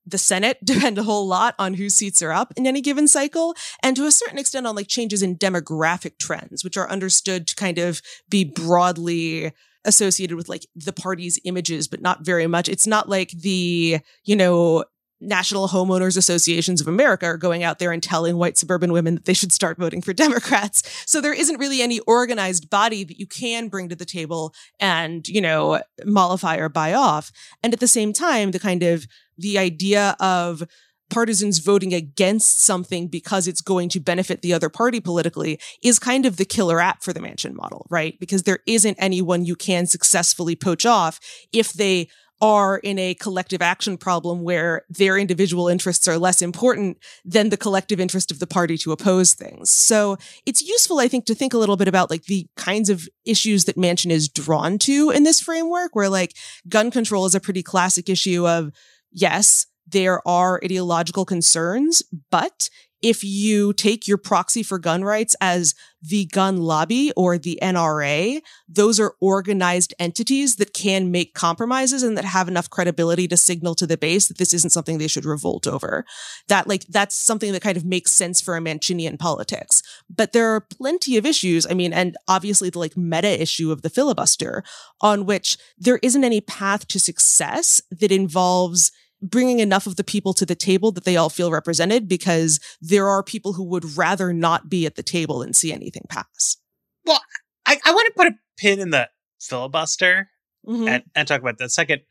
the 0.06 0.18
Senate 0.18 0.58
depend 0.64 0.98
a 0.98 1.02
whole 1.02 1.26
lot 1.26 1.54
on 1.58 1.74
whose 1.74 1.94
seats 1.94 2.22
are 2.22 2.32
up 2.32 2.52
in 2.56 2.66
any 2.66 2.80
given 2.80 3.08
cycle, 3.08 3.54
and 3.82 3.96
to 3.96 4.06
a 4.06 4.12
certain 4.12 4.38
extent 4.38 4.66
on 4.66 4.76
like 4.76 4.88
changes 4.88 5.22
in 5.22 5.36
demographic 5.36 6.18
trends, 6.18 6.64
which 6.64 6.76
are 6.76 6.90
understood 6.90 7.46
to 7.46 7.56
kind 7.56 7.78
of 7.78 8.00
be 8.28 8.44
broadly 8.44 9.52
associated 9.84 10.36
with 10.36 10.48
like 10.48 10.66
the 10.74 10.92
party's 10.92 11.38
images, 11.44 11.88
but 11.88 12.00
not 12.00 12.24
very 12.24 12.46
much. 12.46 12.68
It's 12.68 12.86
not 12.86 13.08
like 13.08 13.30
the, 13.30 13.98
you 14.24 14.36
know, 14.36 14.84
National 15.20 15.68
Homeowners 15.68 16.16
Associations 16.16 16.80
of 16.80 16.88
America 16.88 17.26
are 17.26 17.36
going 17.36 17.62
out 17.62 17.78
there 17.78 17.92
and 17.92 18.02
telling 18.02 18.36
white 18.36 18.58
suburban 18.58 18.92
women 18.92 19.14
that 19.14 19.24
they 19.24 19.34
should 19.34 19.52
start 19.52 19.78
voting 19.78 20.02
for 20.02 20.12
Democrats. 20.14 20.82
So 21.06 21.20
there 21.20 21.32
isn't 21.32 21.58
really 21.58 21.82
any 21.82 22.00
organized 22.00 22.68
body 22.70 23.04
that 23.04 23.18
you 23.18 23.26
can 23.26 23.68
bring 23.68 23.88
to 23.88 23.96
the 23.96 24.04
table 24.04 24.54
and, 24.78 25.26
you 25.28 25.40
know, 25.40 25.80
mollify 26.04 26.56
or 26.56 26.68
buy 26.68 26.94
off. 26.94 27.30
And 27.62 27.72
at 27.72 27.80
the 27.80 27.88
same 27.88 28.12
time, 28.12 28.50
the 28.50 28.58
kind 28.58 28.82
of 28.82 29.06
the 29.38 29.58
idea 29.58 30.16
of 30.20 30.62
partisans 31.10 31.58
voting 31.58 31.92
against 31.92 32.60
something 32.60 33.08
because 33.08 33.46
it's 33.46 33.60
going 33.60 33.88
to 33.90 34.00
benefit 34.00 34.42
the 34.42 34.52
other 34.52 34.68
party 34.68 35.00
politically 35.00 35.60
is 35.82 35.98
kind 35.98 36.26
of 36.26 36.36
the 36.38 36.44
killer 36.44 36.80
app 36.80 37.02
for 37.02 37.12
the 37.12 37.20
Manchin 37.20 37.54
model, 37.54 37.86
right? 37.90 38.18
Because 38.18 38.44
there 38.44 38.60
isn't 38.66 38.96
anyone 38.98 39.44
you 39.44 39.54
can 39.54 39.86
successfully 39.86 40.56
poach 40.56 40.86
off 40.86 41.20
if 41.52 41.72
they 41.72 42.08
are 42.40 42.78
in 42.78 42.98
a 42.98 43.14
collective 43.14 43.62
action 43.62 43.96
problem 43.96 44.42
where 44.42 44.82
their 44.90 45.16
individual 45.16 45.68
interests 45.68 46.08
are 46.08 46.18
less 46.18 46.42
important 46.42 46.98
than 47.24 47.48
the 47.48 47.56
collective 47.56 48.00
interest 48.00 48.30
of 48.30 48.38
the 48.38 48.46
party 48.46 48.76
to 48.76 48.92
oppose 48.92 49.34
things. 49.34 49.70
So 49.70 50.18
it's 50.44 50.60
useful, 50.60 50.98
I 50.98 51.08
think, 51.08 51.26
to 51.26 51.34
think 51.34 51.54
a 51.54 51.58
little 51.58 51.76
bit 51.76 51.88
about 51.88 52.10
like 52.10 52.24
the 52.24 52.46
kinds 52.56 52.90
of 52.90 53.08
issues 53.24 53.64
that 53.66 53.76
Manchin 53.76 54.10
is 54.10 54.28
drawn 54.28 54.78
to 54.80 55.10
in 55.10 55.22
this 55.22 55.40
framework, 55.40 55.94
where 55.94 56.08
like 56.08 56.36
gun 56.68 56.90
control 56.90 57.24
is 57.24 57.34
a 57.34 57.40
pretty 57.40 57.62
classic 57.62 58.08
issue 58.08 58.46
of 58.46 58.72
yes, 59.14 59.66
there 59.86 60.26
are 60.26 60.60
ideological 60.62 61.24
concerns, 61.24 62.02
but 62.30 62.68
if 63.04 63.22
you 63.22 63.74
take 63.74 64.08
your 64.08 64.16
proxy 64.16 64.62
for 64.62 64.78
gun 64.78 65.04
rights 65.04 65.36
as 65.38 65.74
the 66.00 66.24
gun 66.24 66.56
lobby 66.56 67.12
or 67.14 67.36
the 67.36 67.58
NRA, 67.60 68.40
those 68.66 68.98
are 68.98 69.14
organized 69.20 69.92
entities 69.98 70.56
that 70.56 70.72
can 70.72 71.10
make 71.10 71.34
compromises 71.34 72.02
and 72.02 72.16
that 72.16 72.24
have 72.24 72.48
enough 72.48 72.70
credibility 72.70 73.28
to 73.28 73.36
signal 73.36 73.74
to 73.74 73.86
the 73.86 73.98
base 73.98 74.28
that 74.28 74.38
this 74.38 74.54
isn't 74.54 74.70
something 74.70 74.96
they 74.96 75.06
should 75.06 75.26
revolt 75.26 75.66
over. 75.66 76.06
That 76.48 76.66
like, 76.66 76.86
that's 76.86 77.14
something 77.14 77.52
that 77.52 77.60
kind 77.60 77.76
of 77.76 77.84
makes 77.84 78.10
sense 78.10 78.40
for 78.40 78.56
a 78.56 78.60
Manchinian 78.60 79.18
politics. 79.18 79.82
But 80.08 80.32
there 80.32 80.48
are 80.54 80.62
plenty 80.62 81.18
of 81.18 81.26
issues. 81.26 81.66
I 81.68 81.74
mean, 81.74 81.92
and 81.92 82.16
obviously 82.26 82.70
the 82.70 82.78
like 82.78 82.96
meta 82.96 83.38
issue 83.38 83.70
of 83.70 83.82
the 83.82 83.90
filibuster 83.90 84.64
on 85.02 85.26
which 85.26 85.58
there 85.76 85.98
isn't 86.02 86.24
any 86.24 86.40
path 86.40 86.88
to 86.88 86.98
success 86.98 87.82
that 87.90 88.10
involves 88.10 88.92
bringing 89.24 89.60
enough 89.60 89.86
of 89.86 89.96
the 89.96 90.04
people 90.04 90.34
to 90.34 90.46
the 90.46 90.54
table 90.54 90.92
that 90.92 91.04
they 91.04 91.16
all 91.16 91.30
feel 91.30 91.50
represented 91.50 92.08
because 92.08 92.60
there 92.80 93.08
are 93.08 93.22
people 93.22 93.54
who 93.54 93.64
would 93.64 93.96
rather 93.96 94.32
not 94.32 94.68
be 94.68 94.86
at 94.86 94.96
the 94.96 95.02
table 95.02 95.42
and 95.42 95.56
see 95.56 95.72
anything 95.72 96.04
pass. 96.08 96.58
Well, 97.04 97.20
I, 97.66 97.78
I 97.84 97.92
want 97.92 98.06
to 98.06 98.12
put 98.14 98.26
a 98.28 98.34
pin 98.58 98.80
in 98.80 98.90
the 98.90 99.08
filibuster 99.40 100.30
mm-hmm. 100.66 100.88
and, 100.88 101.04
and 101.14 101.26
talk 101.26 101.40
about 101.40 101.58
that 101.58 101.70
second. 101.70 102.02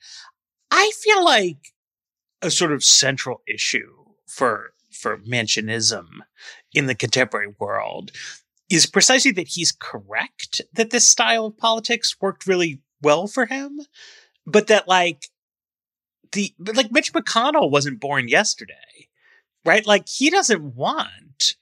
I 0.72 0.92
feel 1.02 1.24
like 1.24 1.58
a 2.42 2.50
sort 2.50 2.74
of 2.74 2.84
central 2.84 3.42
issue 3.48 3.92
for 4.28 4.74
for 4.92 5.18
Manchinism 5.18 6.08
in 6.74 6.86
the 6.86 6.96
contemporary 6.96 7.54
world 7.60 8.12
is 8.70 8.86
precisely 8.86 9.32
that 9.32 9.50
he's 9.50 9.72
correct 9.72 10.62
that 10.74 10.92
this 10.92 11.08
style 11.08 11.48
of 11.48 11.58
politics 11.58 12.16
worked 12.22 12.48
really 12.48 12.82
well 13.02 13.28
for 13.28 13.46
him, 13.46 13.82
but 14.46 14.68
that 14.68 14.88
like 14.88 15.28
the 16.34 16.54
like 16.60 16.92
Mitch 16.92 17.14
McConnell 17.14 17.72
wasn't 17.72 18.00
born 18.00 18.28
yesterday, 18.28 19.08
right? 19.66 19.86
Like 19.86 20.08
he 20.08 20.30
doesn't 20.30 20.76
want 20.76 21.56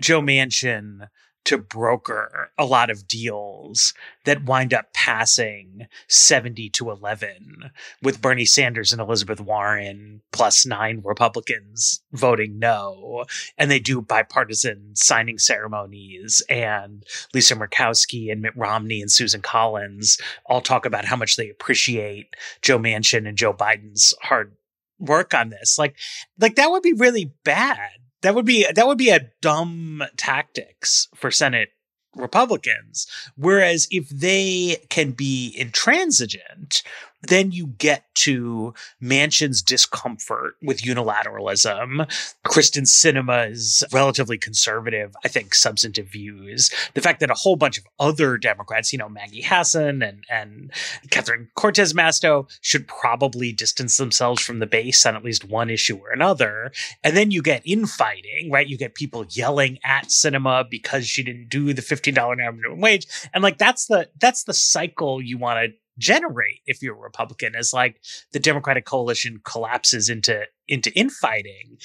Joe 0.00 0.20
Manchin 0.20 1.08
to 1.44 1.58
broker 1.58 2.50
a 2.56 2.64
lot 2.64 2.90
of 2.90 3.06
deals 3.06 3.92
that 4.24 4.44
wind 4.44 4.72
up 4.72 4.92
passing 4.94 5.86
70 6.08 6.70
to 6.70 6.90
11 6.90 7.70
with 8.02 8.22
Bernie 8.22 8.44
Sanders 8.44 8.92
and 8.92 9.00
Elizabeth 9.00 9.40
Warren 9.40 10.22
plus 10.32 10.64
nine 10.64 11.02
Republicans 11.04 12.02
voting 12.12 12.58
no. 12.58 13.24
And 13.58 13.70
they 13.70 13.78
do 13.78 14.00
bipartisan 14.00 14.92
signing 14.94 15.38
ceremonies 15.38 16.42
and 16.48 17.04
Lisa 17.34 17.54
Murkowski 17.54 18.32
and 18.32 18.40
Mitt 18.40 18.56
Romney 18.56 19.00
and 19.00 19.10
Susan 19.10 19.42
Collins 19.42 20.18
all 20.46 20.60
talk 20.60 20.86
about 20.86 21.04
how 21.04 21.16
much 21.16 21.36
they 21.36 21.50
appreciate 21.50 22.34
Joe 22.62 22.78
Manchin 22.78 23.28
and 23.28 23.36
Joe 23.36 23.52
Biden's 23.52 24.14
hard 24.22 24.56
work 24.98 25.34
on 25.34 25.50
this. 25.50 25.78
Like, 25.78 25.96
like 26.38 26.56
that 26.56 26.70
would 26.70 26.82
be 26.82 26.92
really 26.92 27.32
bad 27.44 27.90
that 28.24 28.34
would 28.34 28.46
be 28.46 28.66
that 28.74 28.86
would 28.86 28.98
be 28.98 29.10
a 29.10 29.30
dumb 29.42 30.02
tactics 30.16 31.08
for 31.14 31.30
Senate 31.30 31.68
Republicans. 32.16 33.06
Whereas 33.36 33.86
if 33.90 34.08
they 34.08 34.78
can 34.88 35.10
be 35.10 35.54
intransigent, 35.58 36.82
then 37.28 37.52
you 37.52 37.66
get 37.66 38.04
to 38.14 38.74
Manchin's 39.02 39.62
discomfort 39.62 40.54
with 40.62 40.82
unilateralism, 40.82 42.08
Kyrsten 42.44 42.86
Sinema's 42.86 43.84
relatively 43.92 44.38
conservative, 44.38 45.14
I 45.24 45.28
think, 45.28 45.54
substantive 45.54 46.08
views, 46.08 46.70
the 46.94 47.00
fact 47.00 47.20
that 47.20 47.30
a 47.30 47.34
whole 47.34 47.56
bunch 47.56 47.78
of 47.78 47.84
other 47.98 48.36
Democrats, 48.38 48.92
you 48.92 48.98
know, 48.98 49.08
Maggie 49.08 49.42
Hassan 49.42 50.02
and 50.02 50.24
and 50.30 50.72
Catherine 51.10 51.48
Cortez 51.54 51.92
Masto, 51.92 52.48
should 52.60 52.86
probably 52.86 53.52
distance 53.52 53.96
themselves 53.96 54.42
from 54.42 54.58
the 54.58 54.66
base 54.66 55.04
on 55.06 55.16
at 55.16 55.24
least 55.24 55.44
one 55.44 55.70
issue 55.70 55.96
or 55.96 56.10
another, 56.10 56.72
and 57.02 57.16
then 57.16 57.30
you 57.30 57.42
get 57.42 57.62
infighting, 57.64 58.50
right? 58.50 58.68
You 58.68 58.78
get 58.78 58.94
people 58.94 59.26
yelling 59.30 59.78
at 59.84 60.06
Sinema 60.06 60.68
because 60.68 61.06
she 61.06 61.22
didn't 61.22 61.48
do 61.48 61.72
the 61.72 61.82
fifteen 61.82 62.14
dollar 62.14 62.36
minimum 62.36 62.80
wage, 62.80 63.06
and 63.32 63.42
like 63.42 63.58
that's 63.58 63.86
the 63.86 64.08
that's 64.20 64.44
the 64.44 64.54
cycle 64.54 65.20
you 65.20 65.38
want 65.38 65.58
to 65.58 65.83
generate 65.98 66.60
if 66.66 66.82
you're 66.82 66.96
a 66.96 66.98
Republican 66.98 67.54
is 67.54 67.72
like 67.72 68.00
the 68.32 68.40
Democratic 68.40 68.84
coalition 68.84 69.40
collapses 69.44 70.08
into 70.08 70.44
into 70.68 70.92
infighting. 70.92 71.78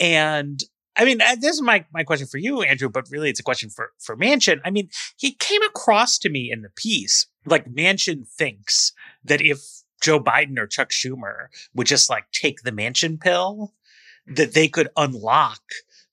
And 0.00 0.60
I 0.96 1.04
mean, 1.04 1.18
this 1.18 1.54
is 1.54 1.62
my 1.62 1.84
my 1.92 2.04
question 2.04 2.26
for 2.26 2.38
you, 2.38 2.62
Andrew, 2.62 2.88
but 2.88 3.10
really 3.10 3.30
it's 3.30 3.40
a 3.40 3.44
question 3.44 3.70
for 3.70 3.92
for 3.98 4.16
Manchin. 4.16 4.60
I 4.64 4.70
mean, 4.70 4.88
he 5.16 5.32
came 5.32 5.62
across 5.62 6.18
to 6.18 6.30
me 6.30 6.50
in 6.50 6.62
the 6.62 6.70
piece 6.70 7.26
like 7.46 7.72
Manchin 7.72 8.26
thinks 8.26 8.92
that 9.24 9.40
if 9.40 9.82
Joe 10.00 10.20
Biden 10.20 10.58
or 10.58 10.66
Chuck 10.66 10.90
Schumer 10.90 11.46
would 11.74 11.86
just 11.86 12.10
like 12.10 12.30
take 12.32 12.62
the 12.62 12.72
Manchin 12.72 13.20
pill, 13.20 13.74
that 14.26 14.54
they 14.54 14.68
could 14.68 14.88
unlock 14.96 15.62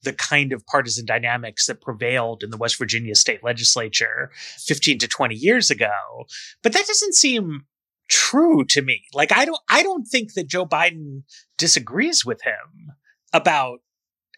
the 0.04 0.14
kind 0.14 0.52
of 0.52 0.66
partisan 0.66 1.06
dynamics 1.06 1.68
that 1.68 1.82
prevailed 1.82 2.44
in 2.44 2.50
the 2.50 2.58
West 2.58 2.78
Virginia 2.78 3.16
state 3.16 3.44
legislature 3.44 4.32
15 4.60 5.00
to 5.00 5.08
20 5.08 5.36
years 5.36 5.70
ago. 5.70 6.26
But 6.64 6.74
that 6.74 6.88
doesn't 6.88 7.16
seem 7.16 7.66
true 8.10 8.66
to 8.66 8.82
me. 8.82 9.04
Like 9.14 9.32
I 9.32 9.46
don't 9.46 9.62
I 9.70 9.84
don't 9.84 10.06
think 10.06 10.34
that 10.34 10.48
Joe 10.48 10.66
Biden 10.66 11.24
disagrees 11.58 12.26
with 12.26 12.42
him 12.44 12.94
about 13.34 13.80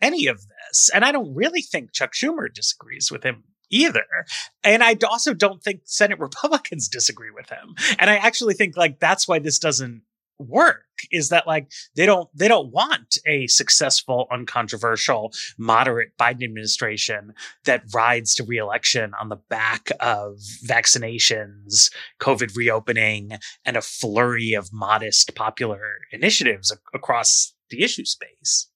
any 0.01 0.27
of 0.27 0.37
this. 0.37 0.89
And 0.93 1.03
I 1.03 1.11
don't 1.11 1.33
really 1.33 1.61
think 1.61 1.93
Chuck 1.93 2.13
Schumer 2.13 2.53
disagrees 2.53 3.11
with 3.11 3.23
him 3.23 3.43
either. 3.71 4.05
And 4.63 4.83
I 4.83 4.97
also 5.09 5.33
don't 5.33 5.63
think 5.63 5.81
Senate 5.85 6.19
Republicans 6.19 6.87
disagree 6.91 7.31
with 7.31 7.49
him. 7.49 7.75
And 7.99 8.09
I 8.09 8.17
actually 8.17 8.53
think 8.53 8.77
like 8.77 8.99
that's 8.99 9.27
why 9.27 9.39
this 9.39 9.59
doesn't 9.59 10.03
work 10.39 10.83
is 11.11 11.29
that 11.29 11.47
like 11.47 11.71
they 11.95 12.05
don't 12.05 12.29
they 12.35 12.47
don't 12.47 12.71
want 12.71 13.17
a 13.25 13.47
successful 13.47 14.27
uncontroversial 14.31 15.31
moderate 15.57 16.09
biden 16.19 16.43
administration 16.43 17.33
that 17.65 17.83
rides 17.93 18.35
to 18.35 18.43
reelection 18.43 19.11
on 19.19 19.29
the 19.29 19.39
back 19.49 19.89
of 19.99 20.37
vaccinations 20.65 21.91
covid 22.19 22.55
reopening 22.55 23.33
and 23.65 23.77
a 23.77 23.81
flurry 23.81 24.53
of 24.53 24.71
modest 24.73 25.35
popular 25.35 25.99
initiatives 26.11 26.75
across 26.93 27.53
the 27.69 27.83
issue 27.83 28.05
space. 28.05 28.67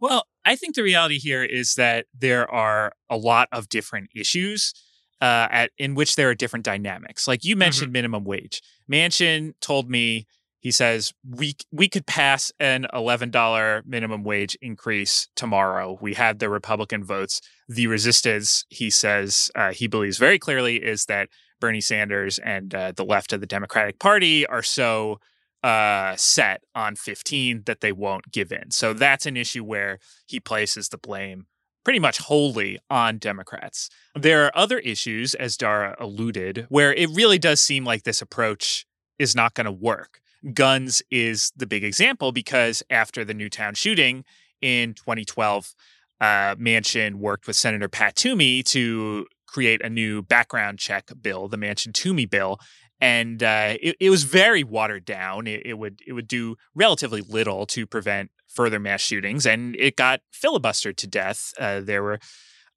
Well 0.00 0.26
i 0.44 0.56
think 0.56 0.74
the 0.74 0.82
reality 0.82 1.18
here 1.18 1.44
is 1.44 1.74
that 1.74 2.06
there 2.16 2.50
are 2.50 2.92
a 3.10 3.16
lot 3.16 3.48
of 3.52 3.68
different 3.68 4.10
issues 4.14 4.74
uh, 5.20 5.48
at 5.50 5.70
in 5.78 5.94
which 5.94 6.16
there 6.16 6.28
are 6.28 6.34
different 6.34 6.66
dynamics. 6.66 7.26
Like 7.26 7.44
you 7.44 7.56
mentioned 7.56 7.88
mm-hmm. 7.88 7.92
minimum 7.92 8.24
wage. 8.24 8.60
Manchin 8.90 9.54
told 9.60 9.88
me 9.88 10.26
he 10.64 10.70
says 10.70 11.12
we 11.28 11.54
we 11.70 11.88
could 11.88 12.06
pass 12.06 12.50
an 12.58 12.86
$11 12.94 13.86
minimum 13.86 14.24
wage 14.24 14.56
increase 14.62 15.28
tomorrow. 15.36 15.98
We 16.00 16.14
had 16.14 16.38
the 16.38 16.48
Republican 16.48 17.04
votes. 17.04 17.42
The 17.68 17.86
resistance, 17.86 18.64
he 18.70 18.88
says, 18.88 19.50
uh, 19.54 19.72
he 19.72 19.86
believes 19.86 20.16
very 20.16 20.38
clearly 20.38 20.76
is 20.76 21.04
that 21.04 21.28
Bernie 21.60 21.82
Sanders 21.82 22.38
and 22.38 22.74
uh, 22.74 22.92
the 22.96 23.04
left 23.04 23.34
of 23.34 23.42
the 23.42 23.46
Democratic 23.46 23.98
Party 23.98 24.46
are 24.46 24.62
so 24.62 25.20
uh, 25.62 26.16
set 26.16 26.62
on 26.74 26.96
15 26.96 27.64
that 27.66 27.82
they 27.82 27.92
won't 27.92 28.32
give 28.32 28.50
in. 28.50 28.70
So 28.70 28.94
that's 28.94 29.26
an 29.26 29.36
issue 29.36 29.64
where 29.64 29.98
he 30.26 30.40
places 30.40 30.88
the 30.88 30.98
blame 30.98 31.44
pretty 31.84 31.98
much 31.98 32.16
wholly 32.16 32.78
on 32.88 33.18
Democrats. 33.18 33.90
There 34.14 34.46
are 34.46 34.56
other 34.56 34.78
issues, 34.78 35.34
as 35.34 35.58
Dara 35.58 35.94
alluded, 36.00 36.66
where 36.70 36.94
it 36.94 37.10
really 37.10 37.38
does 37.38 37.60
seem 37.60 37.84
like 37.84 38.04
this 38.04 38.22
approach 38.22 38.86
is 39.18 39.36
not 39.36 39.52
going 39.52 39.66
to 39.66 39.72
work 39.72 40.22
guns 40.52 41.02
is 41.10 41.52
the 41.56 41.66
big 41.66 41.84
example 41.84 42.32
because 42.32 42.82
after 42.90 43.24
the 43.24 43.34
Newtown 43.34 43.74
shooting 43.74 44.24
in 44.60 44.94
2012, 44.94 45.74
uh, 46.20 46.54
Manchin 46.56 47.16
worked 47.16 47.46
with 47.46 47.56
Senator 47.56 47.88
Pat 47.88 48.16
Toomey 48.16 48.62
to 48.64 49.26
create 49.46 49.84
a 49.84 49.88
new 49.88 50.22
background 50.22 50.78
check 50.78 51.10
bill, 51.20 51.48
the 51.48 51.56
Manchin 51.56 51.92
Toomey 51.92 52.26
bill, 52.26 52.58
and 53.00 53.42
uh, 53.42 53.74
it, 53.80 53.96
it, 54.00 54.10
was 54.10 54.24
very 54.24 54.64
watered 54.64 55.04
down. 55.04 55.46
It, 55.46 55.62
it, 55.64 55.74
would 55.74 56.00
it 56.06 56.12
would 56.12 56.28
do 56.28 56.56
relatively 56.74 57.20
little 57.20 57.66
to 57.66 57.86
prevent 57.86 58.30
further 58.48 58.78
mass 58.78 59.00
shootings, 59.00 59.46
and 59.46 59.76
it 59.76 59.96
got 59.96 60.20
filibustered 60.32 60.96
to 60.96 61.06
death. 61.06 61.52
Uh, 61.58 61.80
there 61.80 62.02
were 62.02 62.18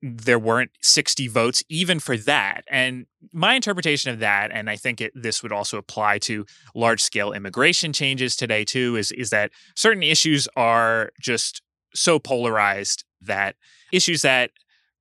there 0.02 0.40
weren't 0.40 0.72
60 0.82 1.28
votes 1.28 1.64
even 1.70 2.00
for 2.00 2.18
that. 2.18 2.64
And 2.70 3.08
my 3.34 3.56
interpretation 3.56 4.12
of 4.12 4.20
that, 4.20 4.52
and 4.52 4.70
I 4.70 4.76
think 4.76 5.02
it, 5.02 5.12
this 5.16 5.42
would 5.42 5.52
also 5.52 5.78
apply 5.78 6.20
to 6.20 6.46
large 6.76 7.02
scale 7.02 7.32
immigration 7.34 7.94
changes 7.94 8.36
today 8.36 8.64
too, 8.64 8.96
is, 8.96 9.12
is 9.12 9.32
that 9.32 9.52
certain 9.76 10.04
issues 10.04 10.48
are 10.56 11.12
just 11.20 11.62
so 11.96 12.20
polarized 12.20 13.04
that 13.22 13.56
issues 13.92 14.22
that 14.22 14.52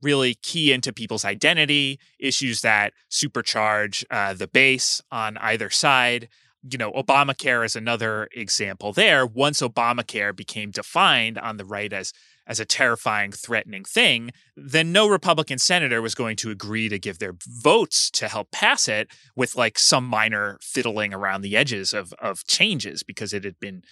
really 0.02 0.34
key 0.34 0.72
into 0.72 0.92
people's 0.92 1.24
identity, 1.24 1.98
issues 2.18 2.60
that 2.62 2.92
supercharge 3.10 4.04
uh, 4.10 4.34
the 4.34 4.46
base 4.46 5.02
on 5.10 5.36
either 5.38 5.70
side. 5.70 6.28
You 6.68 6.78
know, 6.78 6.92
Obamacare 6.92 7.64
is 7.64 7.76
another 7.76 8.28
example 8.34 8.92
there. 8.92 9.26
Once 9.26 9.60
Obamacare 9.60 10.34
became 10.34 10.70
defined 10.70 11.38
on 11.38 11.56
the 11.56 11.64
right 11.64 11.92
as 11.92 12.12
as 12.46 12.60
a 12.60 12.64
terrifying, 12.64 13.32
threatening 13.32 13.84
thing, 13.84 14.30
then 14.56 14.92
no 14.92 15.08
Republican 15.08 15.58
senator 15.58 16.00
was 16.00 16.14
going 16.14 16.36
to 16.36 16.50
agree 16.50 16.88
to 16.88 16.98
give 16.98 17.18
their 17.18 17.34
votes 17.46 18.10
to 18.10 18.28
help 18.28 18.50
pass 18.50 18.88
it 18.88 19.08
with 19.34 19.56
like 19.56 19.78
some 19.78 20.04
minor 20.04 20.58
fiddling 20.60 21.12
around 21.12 21.42
the 21.42 21.56
edges 21.56 21.92
of 21.92 22.12
of 22.14 22.46
changes 22.46 23.02
because 23.02 23.32
it 23.32 23.44
had 23.44 23.58
been 23.58 23.82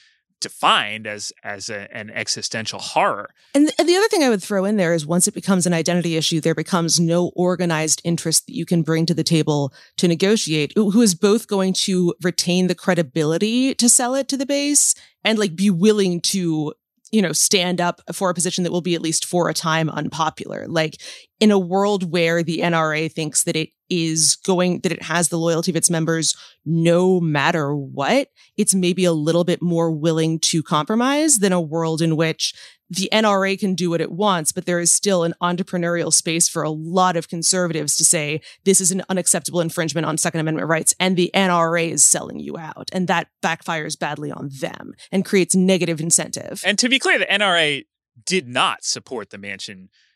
defined 0.44 1.06
as 1.06 1.32
as 1.42 1.70
a, 1.70 1.88
an 1.96 2.10
existential 2.10 2.78
horror. 2.78 3.30
And, 3.54 3.66
th- 3.66 3.74
and 3.78 3.88
the 3.88 3.96
other 3.96 4.08
thing 4.08 4.22
I 4.22 4.28
would 4.28 4.42
throw 4.42 4.64
in 4.66 4.76
there 4.76 4.92
is 4.92 5.06
once 5.06 5.26
it 5.26 5.34
becomes 5.34 5.66
an 5.66 5.72
identity 5.72 6.16
issue, 6.16 6.40
there 6.40 6.54
becomes 6.54 7.00
no 7.00 7.32
organized 7.34 8.02
interest 8.04 8.46
that 8.46 8.54
you 8.54 8.66
can 8.66 8.82
bring 8.82 9.06
to 9.06 9.14
the 9.14 9.24
table 9.24 9.72
to 9.96 10.06
negotiate, 10.06 10.72
who 10.76 11.00
is 11.00 11.14
both 11.14 11.46
going 11.46 11.72
to 11.72 12.14
retain 12.22 12.66
the 12.66 12.74
credibility 12.74 13.74
to 13.74 13.88
sell 13.88 14.14
it 14.14 14.28
to 14.28 14.36
the 14.36 14.46
base 14.46 14.94
and 15.24 15.38
like 15.38 15.56
be 15.56 15.70
willing 15.70 16.20
to 16.20 16.74
you 17.14 17.22
know, 17.22 17.32
stand 17.32 17.80
up 17.80 18.00
for 18.12 18.28
a 18.28 18.34
position 18.34 18.64
that 18.64 18.72
will 18.72 18.80
be 18.80 18.96
at 18.96 19.00
least 19.00 19.24
for 19.24 19.48
a 19.48 19.54
time 19.54 19.88
unpopular. 19.88 20.66
Like 20.66 21.00
in 21.40 21.50
a 21.50 21.58
world 21.58 22.10
where 22.10 22.42
the 22.42 22.58
NRA 22.58 23.10
thinks 23.10 23.44
that 23.44 23.56
it 23.56 23.70
is 23.90 24.36
going, 24.36 24.80
that 24.80 24.92
it 24.92 25.02
has 25.02 25.28
the 25.28 25.38
loyalty 25.38 25.70
of 25.70 25.76
its 25.76 25.90
members 25.90 26.34
no 26.64 27.20
matter 27.20 27.74
what, 27.74 28.28
it's 28.56 28.74
maybe 28.74 29.04
a 29.04 29.12
little 29.12 29.44
bit 29.44 29.60
more 29.60 29.90
willing 29.90 30.38
to 30.38 30.62
compromise 30.62 31.38
than 31.38 31.52
a 31.52 31.60
world 31.60 32.00
in 32.00 32.16
which 32.16 32.54
the 32.90 33.08
NRA 33.12 33.58
can 33.58 33.74
do 33.74 33.90
what 33.90 34.00
it 34.00 34.12
wants, 34.12 34.52
but 34.52 34.66
there 34.66 34.80
is 34.80 34.90
still 34.90 35.24
an 35.24 35.34
entrepreneurial 35.42 36.12
space 36.12 36.48
for 36.48 36.62
a 36.62 36.70
lot 36.70 37.16
of 37.16 37.28
conservatives 37.28 37.96
to 37.96 38.04
say 38.04 38.40
this 38.64 38.80
is 38.80 38.90
an 38.90 39.02
unacceptable 39.08 39.60
infringement 39.60 40.06
on 40.06 40.18
Second 40.18 40.40
Amendment 40.40 40.68
rights, 40.68 40.94
and 41.00 41.16
the 41.16 41.30
NRA 41.34 41.90
is 41.90 42.04
selling 42.04 42.38
you 42.38 42.56
out. 42.56 42.90
And 42.92 43.08
that 43.08 43.28
backfires 43.42 43.98
badly 43.98 44.30
on 44.30 44.50
them 44.60 44.94
and 45.10 45.24
creates 45.24 45.54
negative 45.54 46.00
incentive. 46.00 46.62
And 46.64 46.78
to 46.78 46.88
be 46.88 46.98
clear, 46.98 47.18
the 47.18 47.26
NRA 47.26 47.84
did 48.24 48.48
not 48.48 48.84
support 48.84 49.30
the 49.30 49.38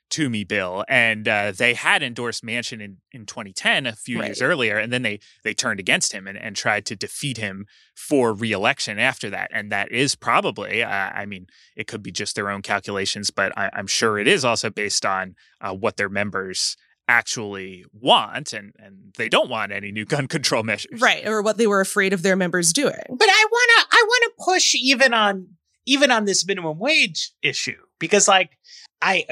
Manchin 0.09 0.19
Toomey 0.19 0.45
bill, 0.45 0.85
and 0.89 1.29
uh, 1.29 1.53
they 1.53 1.75
had 1.75 2.03
endorsed 2.03 2.45
Manchin 2.45 2.83
in, 2.83 2.99
in 3.13 3.27
2010, 3.27 3.87
a 3.87 3.93
few 3.93 4.19
right. 4.19 4.27
years 4.27 4.43
earlier, 4.43 4.79
and 4.79 4.93
then 4.93 5.03
they 5.03 5.21
they 5.45 5.55
turned 5.55 5.81
against 5.81 6.13
him 6.13 6.27
and, 6.27 6.39
and 6.39 6.57
tried 6.57 6.87
to 6.87 6.97
defeat 6.97 7.37
him 7.37 7.67
for 7.95 8.35
reelection 8.35 8.99
after 8.99 9.31
that. 9.31 9.51
And 9.53 9.71
that 9.73 9.91
is 9.93 10.15
probably, 10.15 10.83
uh, 10.83 10.89
I 10.89 11.27
mean, 11.27 11.47
it 11.77 11.87
could 11.87 12.03
be 12.03 12.13
just 12.13 12.35
their 12.35 12.51
own 12.51 12.63
calculations, 12.63 13.31
but 13.31 13.57
I, 13.57 13.71
am 13.75 13.87
sure 13.87 14.19
it 14.19 14.29
is 14.29 14.45
also 14.45 14.71
based 14.71 15.05
on 15.05 15.35
uh, 15.61 15.75
what 15.75 15.97
their 15.97 16.09
members 16.09 16.77
actually 17.11 17.87
want 17.91 18.53
and 18.53 18.75
and 18.79 19.15
they 19.17 19.31
don't 19.31 19.49
want 19.49 19.73
any 19.73 19.91
new 19.91 20.05
gun 20.15 20.29
control 20.29 20.63
measures 20.63 21.01
right 21.01 21.27
or 21.27 21.41
what 21.41 21.57
they 21.57 21.67
were 21.67 21.81
afraid 21.81 22.13
of 22.13 22.21
their 22.21 22.37
members 22.37 22.71
doing 22.71 22.93
but 23.09 23.29
i 23.31 23.47
want 23.51 23.71
to 23.79 23.97
i 23.97 24.05
want 24.07 24.25
to 24.25 24.45
push 24.45 24.75
even 24.75 25.15
on 25.15 25.49
even 25.87 26.11
on 26.11 26.27
this 26.27 26.47
minimum 26.47 26.79
wage 26.79 27.33
issue 27.41 27.79
because 27.99 28.29
like 28.29 28.59
i 29.01 29.25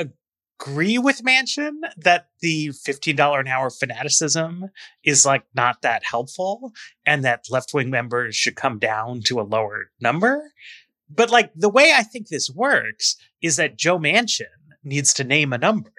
agree 0.61 0.99
with 0.99 1.23
Manchin 1.23 1.81
that 1.97 2.29
the 2.41 2.69
$15 2.69 3.41
an 3.41 3.49
hour 3.49 3.71
fanaticism 3.71 4.71
is 5.05 5.27
like 5.27 5.45
not 5.55 5.83
that 5.83 6.05
helpful 6.05 6.73
and 7.05 7.25
that 7.25 7.45
left 7.51 7.75
wing 7.75 7.91
members 7.91 8.37
should 8.37 8.57
come 8.57 8.79
down 8.79 9.21
to 9.23 9.41
a 9.41 9.43
lower 9.43 9.91
number. 10.01 10.53
But 11.09 11.31
like 11.31 11.53
the 11.55 11.69
way 11.69 11.93
I 11.95 12.03
think 12.03 12.29
this 12.29 12.51
works 12.51 13.17
is 13.41 13.57
that 13.57 13.79
Joe 13.79 13.99
Manchin 13.99 14.47
needs 14.83 15.13
to 15.15 15.25
name 15.25 15.53
a 15.53 15.59
number. 15.59 15.93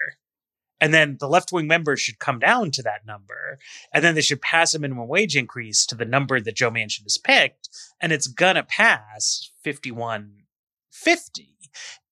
And 0.80 0.94
then 0.94 1.16
the 1.18 1.28
left 1.28 1.50
wing 1.50 1.66
members 1.66 2.00
should 2.00 2.20
come 2.20 2.38
down 2.38 2.70
to 2.72 2.82
that 2.82 3.04
number. 3.04 3.58
And 3.92 4.04
then 4.04 4.14
they 4.14 4.20
should 4.20 4.40
pass 4.40 4.74
a 4.74 4.78
minimum 4.78 5.08
wage 5.08 5.36
increase 5.36 5.84
to 5.86 5.96
the 5.96 6.04
number 6.04 6.40
that 6.40 6.56
Joe 6.56 6.70
Manchin 6.70 7.02
has 7.02 7.18
picked. 7.18 7.68
And 8.00 8.12
it's 8.12 8.28
gonna 8.28 8.62
pass 8.62 9.50
5150. 9.64 11.56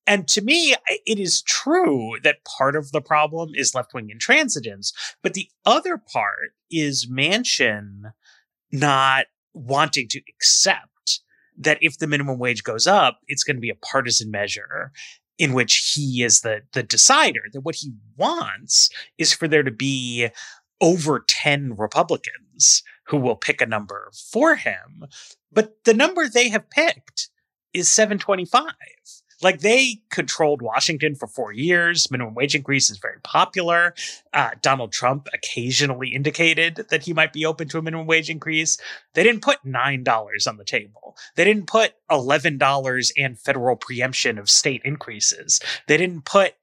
And 0.07 0.29
to 0.29 0.41
me, 0.41 0.75
it 1.05 1.19
is 1.19 1.43
true 1.43 2.15
that 2.23 2.45
part 2.45 2.77
of 2.77 2.93
the 2.93 3.01
problem 3.01 3.51
is 3.55 3.75
left 3.75 3.93
wing 3.93 4.09
intransigence, 4.17 4.93
but 5.23 5.35
the 5.35 5.49
other 5.65 5.99
part 5.99 6.53
is 6.71 7.07
Manchin 7.11 8.13
not 8.71 9.27
wanting 9.53 10.07
to 10.09 10.21
accept 10.29 11.21
that 11.59 11.79
if 11.81 11.99
the 11.99 12.07
minimum 12.07 12.39
wage 12.39 12.63
goes 12.63 12.87
up, 12.87 13.21
it's 13.27 13.43
going 13.43 13.57
to 13.57 13.61
be 13.61 13.71
a 13.71 13.75
partisan 13.75 14.31
measure 14.31 14.93
in 15.39 15.53
which 15.53 15.93
he 15.95 16.23
is 16.23 16.41
the 16.41 16.63
the 16.73 16.83
decider. 16.83 17.43
That 17.53 17.63
what 17.63 17.77
he 17.77 17.93
wants 18.17 18.91
is 19.19 19.33
for 19.33 19.49
there 19.49 19.63
to 19.63 19.71
be 19.71 20.29
over 20.81 21.25
10 21.27 21.75
Republicans 21.77 22.83
who 23.07 23.17
will 23.17 23.37
pick 23.37 23.61
a 23.61 23.67
number 23.67 24.11
for 24.31 24.57
him. 24.57 25.07
But 25.51 25.85
the 25.85 25.95
number 25.95 26.29
they 26.29 26.49
have 26.51 26.69
picked 26.71 27.31
is 27.73 27.91
725. 27.91 28.73
Like 29.43 29.61
they 29.61 30.01
controlled 30.11 30.63
Washington 30.63 31.15
for 31.15 31.27
four 31.27 31.53
years. 31.53 32.11
Minimum 32.11 32.35
wage 32.35 32.55
increase 32.55 32.91
is 32.91 32.99
very 32.99 33.21
popular. 33.23 33.95
Uh, 34.33 34.51
Donald 34.63 34.93
Trump 34.93 35.29
occasionally 35.35 36.09
indicated 36.09 36.87
that 36.91 37.05
he 37.05 37.13
might 37.13 37.33
be 37.33 37.45
open 37.45 37.69
to 37.69 37.79
a 37.79 37.83
minimum 37.83 38.07
wage 38.07 38.31
increase. 38.31 38.79
They 39.15 39.23
didn't 39.23 39.43
put 39.43 39.65
$9 39.65 40.49
on 40.49 40.57
the 40.57 40.65
table. 40.65 41.17
They 41.35 41.45
didn't 41.45 41.67
put 41.67 41.95
$11 42.11 43.13
and 43.17 43.39
federal 43.39 43.77
preemption 43.77 44.39
of 44.39 44.49
state 44.49 44.83
increases. 44.85 45.61
They 45.87 45.97
didn't 45.97 46.25
put 46.25 46.55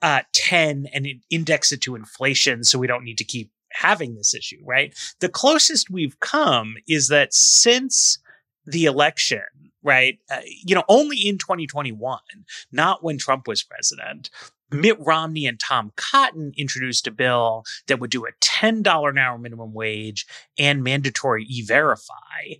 uh, 0.00 0.22
10 0.32 0.88
and 0.92 1.06
index 1.30 1.70
it 1.70 1.80
to 1.82 1.94
inflation 1.94 2.64
so 2.64 2.78
we 2.78 2.86
don't 2.86 3.04
need 3.04 3.18
to 3.18 3.24
keep 3.24 3.50
having 3.70 4.14
this 4.14 4.34
issue, 4.34 4.58
right? 4.64 4.94
The 5.20 5.28
closest 5.28 5.90
we've 5.90 6.18
come 6.20 6.76
is 6.88 7.08
that 7.08 7.32
since 7.32 8.18
the 8.66 8.84
election, 8.84 9.42
right? 9.82 10.18
Uh, 10.30 10.40
you 10.64 10.74
know, 10.74 10.84
only 10.88 11.16
in 11.16 11.38
2021, 11.38 12.18
not 12.70 13.02
when 13.02 13.18
Trump 13.18 13.48
was 13.48 13.62
president. 13.62 14.30
Mitt 14.70 14.98
Romney 15.00 15.46
and 15.46 15.60
Tom 15.60 15.92
Cotton 15.96 16.52
introduced 16.56 17.06
a 17.06 17.10
bill 17.10 17.64
that 17.88 18.00
would 18.00 18.10
do 18.10 18.24
a 18.24 18.32
$10 18.40 19.08
an 19.08 19.18
hour 19.18 19.38
minimum 19.38 19.74
wage 19.74 20.26
and 20.58 20.82
mandatory 20.82 21.44
e 21.44 21.62
verify. 21.62 22.54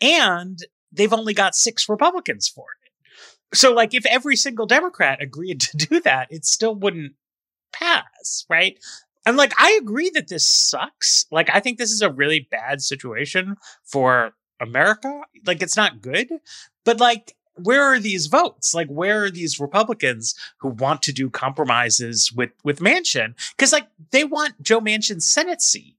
And 0.00 0.58
they've 0.92 1.12
only 1.12 1.34
got 1.34 1.54
six 1.54 1.88
Republicans 1.88 2.48
for 2.48 2.66
it. 2.84 3.56
So, 3.56 3.72
like, 3.72 3.94
if 3.94 4.06
every 4.06 4.36
single 4.36 4.66
Democrat 4.66 5.22
agreed 5.22 5.60
to 5.62 5.76
do 5.76 6.00
that, 6.00 6.28
it 6.30 6.44
still 6.44 6.74
wouldn't 6.74 7.12
pass, 7.72 8.46
right? 8.48 8.78
And 9.26 9.36
like, 9.36 9.52
I 9.58 9.78
agree 9.80 10.10
that 10.10 10.28
this 10.28 10.46
sucks. 10.46 11.26
Like, 11.30 11.50
I 11.52 11.60
think 11.60 11.76
this 11.76 11.90
is 11.90 12.00
a 12.00 12.10
really 12.10 12.48
bad 12.50 12.80
situation 12.80 13.56
for 13.84 14.32
America. 14.60 15.22
Like, 15.46 15.62
it's 15.62 15.76
not 15.76 16.00
good. 16.00 16.28
But 16.84 17.00
like, 17.00 17.36
where 17.54 17.82
are 17.82 17.98
these 17.98 18.26
votes? 18.26 18.74
Like, 18.74 18.88
where 18.88 19.24
are 19.24 19.30
these 19.30 19.60
Republicans 19.60 20.34
who 20.58 20.68
want 20.68 21.02
to 21.02 21.12
do 21.12 21.28
compromises 21.28 22.32
with 22.32 22.50
with 22.64 22.80
Manchin? 22.80 23.34
Because 23.56 23.72
like, 23.72 23.88
they 24.10 24.24
want 24.24 24.62
Joe 24.62 24.80
Manchin's 24.80 25.26
Senate 25.26 25.60
seat. 25.60 25.96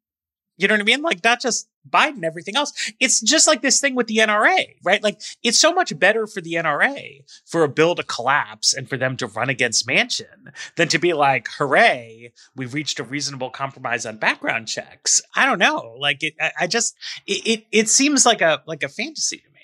You 0.60 0.68
know 0.68 0.74
what 0.74 0.82
I 0.82 0.84
mean? 0.84 1.02
Like, 1.02 1.24
not 1.24 1.40
just 1.40 1.70
Biden, 1.90 2.24
everything 2.24 2.58
else. 2.58 2.92
It's 3.00 3.22
just 3.22 3.48
like 3.48 3.62
this 3.62 3.80
thing 3.80 3.96
with 3.96 4.08
the 4.08 4.18
NRA, 4.18 4.76
right? 4.84 5.02
Like, 5.02 5.22
it's 5.42 5.58
so 5.58 5.74
much 5.74 5.98
better 5.98 6.28
for 6.28 6.42
the 6.42 6.54
NRA 6.54 7.24
for 7.46 7.64
a 7.64 7.70
bill 7.70 7.96
to 7.96 8.04
collapse 8.04 8.74
and 8.74 8.90
for 8.90 8.98
them 8.98 9.16
to 9.18 9.28
run 9.28 9.50
against 9.50 9.88
Manchin 9.88 10.52
than 10.76 10.90
to 10.90 11.00
be 11.00 11.14
like, 11.14 11.48
hooray, 11.58 12.34
we've 12.58 12.74
reached 12.74 13.00
a 13.00 13.04
reasonable 13.04 13.50
compromise 13.50 14.06
on 14.06 14.18
background 14.18 14.68
checks. 14.68 15.22
I 15.34 15.46
don't 15.46 15.60
know. 15.60 15.96
Like, 15.98 16.24
it, 16.24 16.34
I, 16.42 16.52
I 16.62 16.68
just, 16.68 16.94
it, 17.26 17.48
it, 17.48 17.66
it 17.72 17.90
seems 17.90 18.26
like 18.26 18.42
a, 18.42 18.62
like 18.68 18.84
a 18.84 18.90
fantasy 18.90 19.38
to 19.38 19.50
me. 19.52 19.59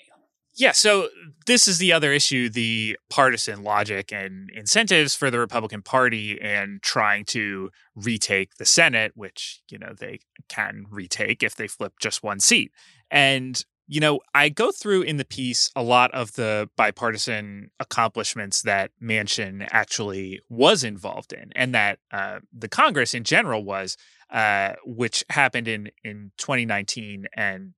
Yeah, 0.58 0.72
so 0.72 1.08
this 1.46 1.68
is 1.68 1.76
the 1.78 1.92
other 1.92 2.12
issue 2.12 2.48
the 2.48 2.96
partisan 3.10 3.62
logic 3.62 4.10
and 4.10 4.48
incentives 4.54 5.14
for 5.14 5.30
the 5.30 5.38
Republican 5.38 5.82
Party 5.82 6.40
and 6.40 6.80
trying 6.82 7.26
to 7.26 7.70
retake 7.94 8.54
the 8.54 8.64
Senate, 8.64 9.12
which, 9.14 9.60
you 9.70 9.78
know, 9.78 9.92
they 9.98 10.20
can 10.48 10.86
retake 10.90 11.42
if 11.42 11.56
they 11.56 11.68
flip 11.68 11.92
just 12.00 12.22
one 12.22 12.40
seat. 12.40 12.72
And, 13.10 13.62
you 13.86 14.00
know, 14.00 14.20
I 14.34 14.48
go 14.48 14.72
through 14.72 15.02
in 15.02 15.18
the 15.18 15.26
piece 15.26 15.70
a 15.76 15.82
lot 15.82 16.10
of 16.14 16.32
the 16.32 16.70
bipartisan 16.74 17.70
accomplishments 17.78 18.62
that 18.62 18.92
Manchin 19.02 19.68
actually 19.72 20.40
was 20.48 20.82
involved 20.84 21.34
in 21.34 21.52
and 21.54 21.74
that 21.74 21.98
uh, 22.10 22.38
the 22.56 22.68
Congress 22.68 23.12
in 23.12 23.24
general 23.24 23.62
was, 23.62 23.98
uh, 24.30 24.72
which 24.86 25.22
happened 25.28 25.68
in, 25.68 25.90
in 26.02 26.32
2019 26.38 27.26
and 27.36 27.74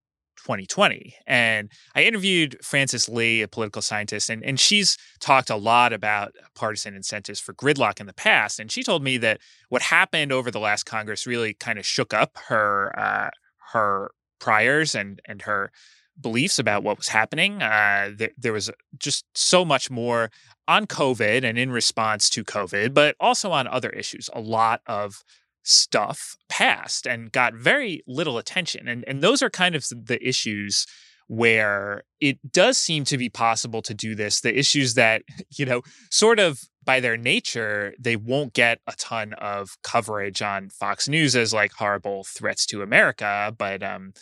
2020. 0.48 1.14
And 1.26 1.70
I 1.94 2.04
interviewed 2.04 2.56
Frances 2.64 3.06
Lee, 3.06 3.42
a 3.42 3.48
political 3.48 3.82
scientist, 3.82 4.30
and, 4.30 4.42
and 4.42 4.58
she's 4.58 4.96
talked 5.20 5.50
a 5.50 5.56
lot 5.56 5.92
about 5.92 6.32
partisan 6.54 6.96
incentives 6.96 7.38
for 7.38 7.52
gridlock 7.52 8.00
in 8.00 8.06
the 8.06 8.14
past. 8.14 8.58
And 8.58 8.72
she 8.72 8.82
told 8.82 9.02
me 9.02 9.18
that 9.18 9.40
what 9.68 9.82
happened 9.82 10.32
over 10.32 10.50
the 10.50 10.58
last 10.58 10.84
Congress 10.84 11.26
really 11.26 11.52
kind 11.52 11.78
of 11.78 11.84
shook 11.84 12.14
up 12.14 12.38
her 12.48 12.98
uh, 12.98 13.30
her 13.72 14.12
priors 14.40 14.94
and 14.94 15.20
and 15.26 15.42
her 15.42 15.70
beliefs 16.18 16.58
about 16.58 16.82
what 16.82 16.96
was 16.96 17.08
happening. 17.08 17.62
Uh, 17.62 18.10
there, 18.16 18.30
there 18.38 18.52
was 18.54 18.70
just 18.98 19.26
so 19.34 19.66
much 19.66 19.90
more 19.90 20.30
on 20.66 20.86
COVID 20.86 21.44
and 21.44 21.58
in 21.58 21.70
response 21.70 22.30
to 22.30 22.42
COVID, 22.42 22.94
but 22.94 23.16
also 23.20 23.52
on 23.52 23.68
other 23.68 23.90
issues. 23.90 24.30
A 24.32 24.40
lot 24.40 24.80
of 24.86 25.22
stuff 25.68 26.36
passed 26.48 27.06
and 27.06 27.30
got 27.30 27.54
very 27.54 28.02
little 28.06 28.38
attention. 28.38 28.88
And, 28.88 29.04
and 29.06 29.22
those 29.22 29.42
are 29.42 29.50
kind 29.50 29.74
of 29.74 29.86
the 29.90 30.18
issues 30.26 30.86
where 31.26 32.04
it 32.20 32.38
does 32.50 32.78
seem 32.78 33.04
to 33.04 33.18
be 33.18 33.28
possible 33.28 33.82
to 33.82 33.92
do 33.92 34.14
this. 34.14 34.40
The 34.40 34.58
issues 34.58 34.94
that, 34.94 35.22
you 35.56 35.66
know, 35.66 35.82
sort 36.10 36.40
of 36.40 36.60
by 36.84 37.00
their 37.00 37.18
nature, 37.18 37.94
they 37.98 38.16
won't 38.16 38.54
get 38.54 38.80
a 38.86 38.94
ton 38.96 39.34
of 39.34 39.76
coverage 39.82 40.40
on 40.40 40.70
Fox 40.70 41.06
News 41.06 41.36
as 41.36 41.52
like 41.52 41.72
horrible 41.72 42.24
threats 42.24 42.64
to 42.66 42.80
America. 42.80 43.54
But 43.56 43.82
um, 43.82 44.14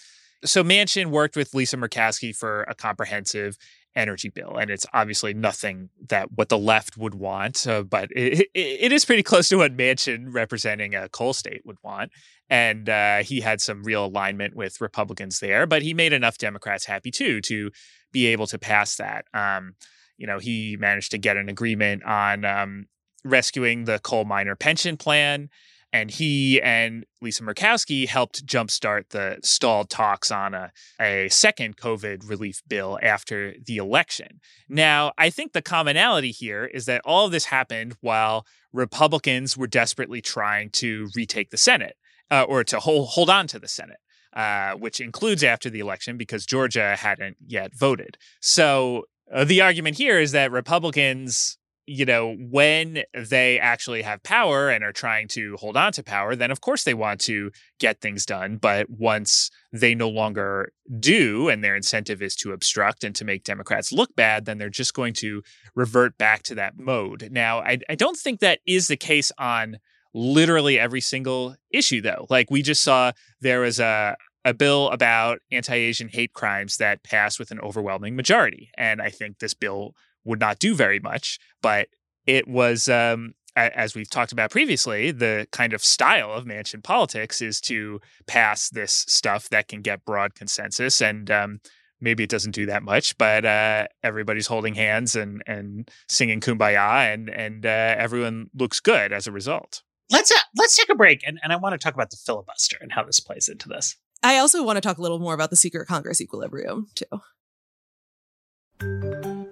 so 0.44 0.64
Manchin 0.64 1.06
worked 1.06 1.36
with 1.36 1.54
Lisa 1.54 1.76
Murkowski 1.76 2.34
for 2.34 2.64
a 2.64 2.74
comprehensive 2.74 3.56
energy 3.96 4.28
bill. 4.28 4.56
And 4.56 4.70
it's 4.70 4.86
obviously 4.92 5.34
nothing 5.34 5.88
that 6.08 6.30
what 6.32 6.48
the 6.48 6.58
left 6.58 6.96
would 6.96 7.14
want, 7.14 7.66
uh, 7.66 7.82
but 7.82 8.10
it, 8.12 8.40
it, 8.40 8.50
it 8.54 8.92
is 8.92 9.04
pretty 9.04 9.22
close 9.22 9.48
to 9.48 9.56
what 9.56 9.76
Manchin 9.76 10.26
representing 10.32 10.94
a 10.94 11.08
coal 11.08 11.32
state 11.32 11.62
would 11.64 11.78
want. 11.82 12.12
And 12.48 12.88
uh, 12.88 13.22
he 13.22 13.40
had 13.40 13.60
some 13.60 13.82
real 13.82 14.04
alignment 14.04 14.54
with 14.54 14.80
Republicans 14.80 15.40
there, 15.40 15.66
but 15.66 15.82
he 15.82 15.94
made 15.94 16.12
enough 16.12 16.38
Democrats 16.38 16.84
happy 16.84 17.10
too 17.10 17.40
to 17.40 17.70
be 18.12 18.26
able 18.26 18.46
to 18.46 18.58
pass 18.58 18.96
that. 18.96 19.24
Um, 19.34 19.74
you 20.16 20.26
know, 20.26 20.38
he 20.38 20.76
managed 20.78 21.10
to 21.10 21.18
get 21.18 21.36
an 21.36 21.48
agreement 21.48 22.04
on 22.04 22.44
um, 22.44 22.86
rescuing 23.24 23.84
the 23.84 23.98
coal 23.98 24.24
miner 24.24 24.54
pension 24.54 24.96
plan 24.96 25.48
and 25.92 26.10
he 26.10 26.60
and 26.60 27.04
Lisa 27.22 27.42
Murkowski 27.42 28.06
helped 28.06 28.46
jumpstart 28.46 29.10
the 29.10 29.38
stalled 29.42 29.88
talks 29.88 30.30
on 30.30 30.54
a, 30.54 30.72
a 31.00 31.28
second 31.30 31.76
COVID 31.76 32.28
relief 32.28 32.62
bill 32.68 32.98
after 33.02 33.54
the 33.64 33.76
election. 33.76 34.40
Now, 34.68 35.12
I 35.16 35.30
think 35.30 35.52
the 35.52 35.62
commonality 35.62 36.32
here 36.32 36.64
is 36.64 36.86
that 36.86 37.02
all 37.04 37.26
of 37.26 37.32
this 37.32 37.46
happened 37.46 37.96
while 38.00 38.46
Republicans 38.72 39.56
were 39.56 39.66
desperately 39.66 40.20
trying 40.20 40.70
to 40.70 41.08
retake 41.14 41.50
the 41.50 41.56
Senate 41.56 41.96
uh, 42.30 42.42
or 42.42 42.64
to 42.64 42.80
hold, 42.80 43.08
hold 43.10 43.30
on 43.30 43.46
to 43.48 43.58
the 43.58 43.68
Senate. 43.68 43.98
Uh, 44.32 44.74
which 44.74 45.00
includes 45.00 45.42
after 45.42 45.70
the 45.70 45.80
election 45.80 46.18
because 46.18 46.44
Georgia 46.44 46.94
hadn't 46.94 47.38
yet 47.46 47.74
voted. 47.74 48.18
So 48.42 49.04
uh, 49.32 49.44
the 49.44 49.62
argument 49.62 49.96
here 49.96 50.20
is 50.20 50.32
that 50.32 50.52
Republicans 50.52 51.56
you 51.86 52.04
know, 52.04 52.34
when 52.34 53.04
they 53.14 53.60
actually 53.60 54.02
have 54.02 54.22
power 54.24 54.68
and 54.68 54.82
are 54.82 54.92
trying 54.92 55.28
to 55.28 55.56
hold 55.56 55.76
on 55.76 55.92
to 55.92 56.02
power, 56.02 56.34
then 56.34 56.50
of 56.50 56.60
course 56.60 56.82
they 56.82 56.94
want 56.94 57.20
to 57.20 57.52
get 57.78 58.00
things 58.00 58.26
done. 58.26 58.56
But 58.56 58.90
once 58.90 59.50
they 59.72 59.94
no 59.94 60.08
longer 60.08 60.72
do, 60.98 61.48
and 61.48 61.62
their 61.62 61.76
incentive 61.76 62.22
is 62.22 62.34
to 62.36 62.52
obstruct 62.52 63.04
and 63.04 63.14
to 63.14 63.24
make 63.24 63.44
Democrats 63.44 63.92
look 63.92 64.14
bad, 64.16 64.46
then 64.46 64.58
they're 64.58 64.68
just 64.68 64.94
going 64.94 65.14
to 65.14 65.42
revert 65.76 66.18
back 66.18 66.42
to 66.44 66.56
that 66.56 66.76
mode. 66.76 67.28
Now, 67.30 67.60
I, 67.60 67.78
I 67.88 67.94
don't 67.94 68.16
think 68.16 68.40
that 68.40 68.60
is 68.66 68.88
the 68.88 68.96
case 68.96 69.30
on 69.38 69.78
literally 70.12 70.80
every 70.80 71.00
single 71.00 71.54
issue, 71.70 72.00
though. 72.00 72.26
Like 72.28 72.50
we 72.50 72.62
just 72.62 72.82
saw 72.82 73.12
there 73.40 73.60
was 73.60 73.78
a, 73.78 74.16
a 74.44 74.54
bill 74.54 74.88
about 74.90 75.38
anti 75.52 75.74
Asian 75.74 76.08
hate 76.08 76.32
crimes 76.32 76.78
that 76.78 77.04
passed 77.04 77.38
with 77.38 77.52
an 77.52 77.60
overwhelming 77.60 78.16
majority. 78.16 78.70
And 78.76 79.00
I 79.00 79.10
think 79.10 79.38
this 79.38 79.54
bill 79.54 79.94
would 80.26 80.40
not 80.40 80.58
do 80.58 80.74
very 80.74 81.00
much, 81.00 81.38
but 81.62 81.88
it 82.26 82.46
was 82.46 82.88
um, 82.88 83.34
as 83.56 83.94
we've 83.94 84.10
talked 84.10 84.32
about 84.32 84.50
previously, 84.50 85.10
the 85.10 85.46
kind 85.50 85.72
of 85.72 85.82
style 85.82 86.32
of 86.32 86.44
Manchin 86.44 86.82
politics 86.82 87.40
is 87.40 87.60
to 87.62 88.00
pass 88.26 88.68
this 88.68 89.04
stuff 89.08 89.48
that 89.48 89.68
can 89.68 89.80
get 89.80 90.04
broad 90.04 90.34
consensus. 90.34 91.00
And 91.00 91.30
um, 91.30 91.60
maybe 92.00 92.22
it 92.22 92.30
doesn't 92.30 92.54
do 92.54 92.66
that 92.66 92.82
much, 92.82 93.16
but 93.16 93.44
uh, 93.44 93.86
everybody's 94.02 94.46
holding 94.46 94.74
hands 94.74 95.16
and, 95.16 95.42
and 95.46 95.90
singing 96.08 96.40
"Kumbaya," 96.40 97.12
and 97.12 97.30
and 97.30 97.64
uh, 97.64 97.94
everyone 97.98 98.50
looks 98.54 98.80
good 98.80 99.12
as 99.12 99.26
a 99.26 99.32
result. 99.32 99.82
Let's 100.10 100.30
uh, 100.30 100.38
let's 100.56 100.76
take 100.76 100.90
a 100.90 100.94
break, 100.94 101.26
and, 101.26 101.38
and 101.42 101.52
I 101.52 101.56
want 101.56 101.72
to 101.72 101.78
talk 101.78 101.94
about 101.94 102.10
the 102.10 102.16
filibuster 102.16 102.76
and 102.80 102.92
how 102.92 103.04
this 103.04 103.20
plays 103.20 103.48
into 103.48 103.68
this. 103.68 103.96
I 104.22 104.38
also 104.38 104.62
want 104.62 104.76
to 104.76 104.80
talk 104.80 104.98
a 104.98 105.02
little 105.02 105.18
more 105.18 105.34
about 105.34 105.50
the 105.50 105.56
secret 105.56 105.86
Congress 105.86 106.20
equilibrium 106.20 106.88
too. 106.94 107.20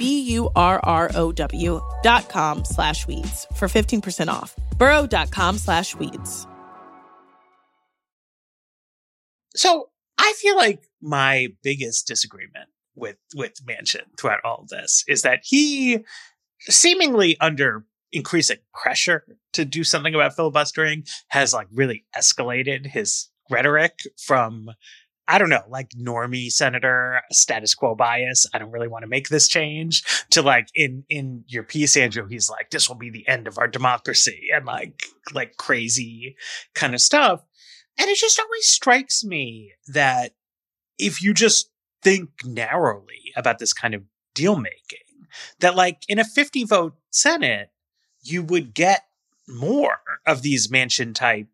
B-U-R-R-O-W 0.00 1.80
dot 2.02 2.28
com 2.28 2.64
slash 2.64 3.06
weeds 3.06 3.46
for 3.54 3.68
15% 3.68 4.28
off. 4.28 4.56
burrow.com 4.78 5.58
slash 5.58 5.94
weeds. 5.94 6.46
So 9.54 9.90
I 10.18 10.32
feel 10.38 10.56
like 10.56 10.82
my 11.02 11.48
biggest 11.62 12.06
disagreement 12.06 12.68
with 12.94 13.16
with 13.34 13.54
Manchin 13.66 14.02
throughout 14.18 14.40
all 14.44 14.66
this 14.68 15.04
is 15.06 15.22
that 15.22 15.40
he 15.42 15.98
seemingly 16.60 17.38
under 17.40 17.84
increasing 18.12 18.58
pressure 18.74 19.24
to 19.52 19.64
do 19.64 19.84
something 19.84 20.14
about 20.14 20.34
filibustering 20.34 21.04
has 21.28 21.52
like 21.52 21.68
really 21.72 22.04
escalated 22.16 22.86
his 22.86 23.28
rhetoric 23.50 24.00
from 24.18 24.70
I 25.30 25.38
don't 25.38 25.48
know, 25.48 25.62
like 25.68 25.90
normie 25.90 26.50
senator, 26.50 27.22
status 27.30 27.72
quo 27.72 27.94
bias. 27.94 28.46
I 28.52 28.58
don't 28.58 28.72
really 28.72 28.88
want 28.88 29.04
to 29.04 29.08
make 29.08 29.28
this 29.28 29.46
change 29.46 30.02
to 30.30 30.42
like 30.42 30.66
in 30.74 31.04
in 31.08 31.44
your 31.46 31.62
piece, 31.62 31.96
Andrew. 31.96 32.26
He's 32.26 32.50
like, 32.50 32.70
this 32.70 32.88
will 32.88 32.96
be 32.96 33.10
the 33.10 33.26
end 33.28 33.46
of 33.46 33.56
our 33.56 33.68
democracy, 33.68 34.48
and 34.52 34.66
like 34.66 35.04
like 35.32 35.56
crazy 35.56 36.34
kind 36.74 36.94
of 36.94 37.00
stuff. 37.00 37.44
And 37.96 38.10
it 38.10 38.18
just 38.18 38.40
always 38.40 38.66
strikes 38.66 39.22
me 39.22 39.72
that 39.86 40.32
if 40.98 41.22
you 41.22 41.32
just 41.32 41.70
think 42.02 42.30
narrowly 42.44 43.32
about 43.36 43.60
this 43.60 43.72
kind 43.72 43.94
of 43.94 44.02
deal 44.34 44.56
making, 44.56 45.28
that 45.60 45.76
like 45.76 46.02
in 46.08 46.18
a 46.18 46.24
50 46.24 46.64
vote 46.64 46.94
Senate, 47.10 47.70
you 48.20 48.42
would 48.42 48.74
get 48.74 49.04
more 49.46 50.00
of 50.26 50.42
these 50.42 50.66
Manchin 50.66 51.14
type 51.14 51.46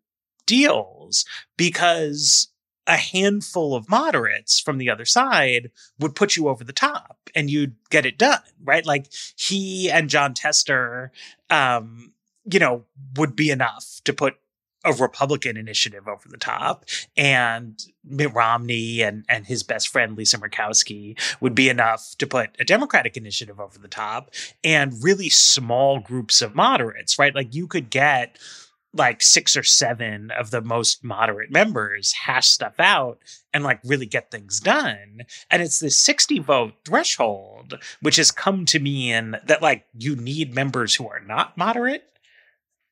deals 0.47 1.25
because 1.57 2.47
a 2.87 2.95
handful 2.95 3.75
of 3.75 3.89
moderates 3.89 4.59
from 4.59 4.77
the 4.77 4.89
other 4.89 5.05
side 5.05 5.69
would 5.99 6.15
put 6.15 6.37
you 6.37 6.47
over 6.47 6.63
the 6.63 6.73
top 6.73 7.17
and 7.35 7.49
you'd 7.49 7.75
get 7.89 8.05
it 8.05 8.17
done, 8.17 8.39
right? 8.63 8.85
Like 8.85 9.07
he 9.35 9.91
and 9.91 10.09
Jon 10.09 10.33
Tester, 10.33 11.11
um, 11.49 12.13
you 12.49 12.59
know, 12.59 12.85
would 13.15 13.35
be 13.35 13.51
enough 13.51 13.99
to 14.05 14.13
put 14.13 14.37
a 14.85 14.93
Republican 14.93 15.57
initiative 15.57 16.07
over 16.07 16.29
the 16.29 16.37
top, 16.37 16.85
and 17.17 17.83
Mitt 18.05 18.33
Romney 18.33 19.01
and 19.01 19.25
and 19.27 19.45
his 19.45 19.61
best 19.63 19.89
friend 19.89 20.15
Lisa 20.15 20.37
Murkowski 20.37 21.19
would 21.41 21.53
be 21.53 21.67
enough 21.67 22.15
to 22.19 22.27
put 22.27 22.51
a 22.57 22.63
Democratic 22.63 23.17
initiative 23.17 23.59
over 23.59 23.77
the 23.77 23.89
top, 23.89 24.29
and 24.63 25.03
really 25.03 25.29
small 25.29 25.99
groups 25.99 26.41
of 26.41 26.55
moderates, 26.55 27.19
right? 27.19 27.35
Like 27.35 27.53
you 27.53 27.67
could 27.67 27.89
get 27.89 28.37
like 28.97 29.21
six 29.21 29.55
or 29.55 29.63
seven 29.63 30.31
of 30.31 30.51
the 30.51 30.61
most 30.61 31.03
moderate 31.03 31.51
members 31.51 32.13
hash 32.13 32.47
stuff 32.47 32.79
out 32.79 33.19
and 33.53 33.63
like 33.63 33.79
really 33.83 34.05
get 34.05 34.31
things 34.31 34.59
done. 34.59 35.21
And 35.49 35.61
it's 35.61 35.79
this 35.79 35.97
60 35.97 36.39
vote 36.39 36.73
threshold, 36.85 37.79
which 38.01 38.17
has 38.17 38.31
come 38.31 38.65
to 38.65 38.79
mean 38.79 39.37
that 39.45 39.61
like 39.61 39.85
you 39.97 40.15
need 40.15 40.53
members 40.53 40.95
who 40.95 41.07
are 41.07 41.21
not 41.21 41.57
moderate 41.57 42.03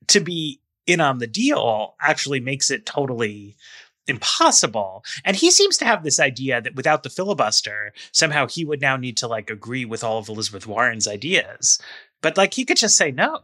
to 0.07 0.19
be 0.19 0.61
in 0.87 1.01
on 1.01 1.17
the 1.17 1.27
deal 1.27 1.95
actually 1.99 2.39
makes 2.39 2.69
it 2.69 2.85
totally 2.85 3.55
impossible. 4.07 5.03
And 5.23 5.35
he 5.35 5.49
seems 5.49 5.77
to 5.77 5.85
have 5.85 6.03
this 6.03 6.19
idea 6.19 6.61
that 6.61 6.75
without 6.75 7.03
the 7.03 7.09
filibuster, 7.09 7.93
somehow 8.11 8.47
he 8.47 8.63
would 8.63 8.81
now 8.81 8.97
need 8.97 9.17
to 9.17 9.27
like 9.27 9.49
agree 9.49 9.85
with 9.85 10.03
all 10.03 10.19
of 10.19 10.29
Elizabeth 10.29 10.67
Warren's 10.67 11.07
ideas. 11.07 11.79
But 12.21 12.37
like 12.37 12.53
he 12.53 12.65
could 12.65 12.77
just 12.77 12.97
say 12.97 13.11
no 13.11 13.41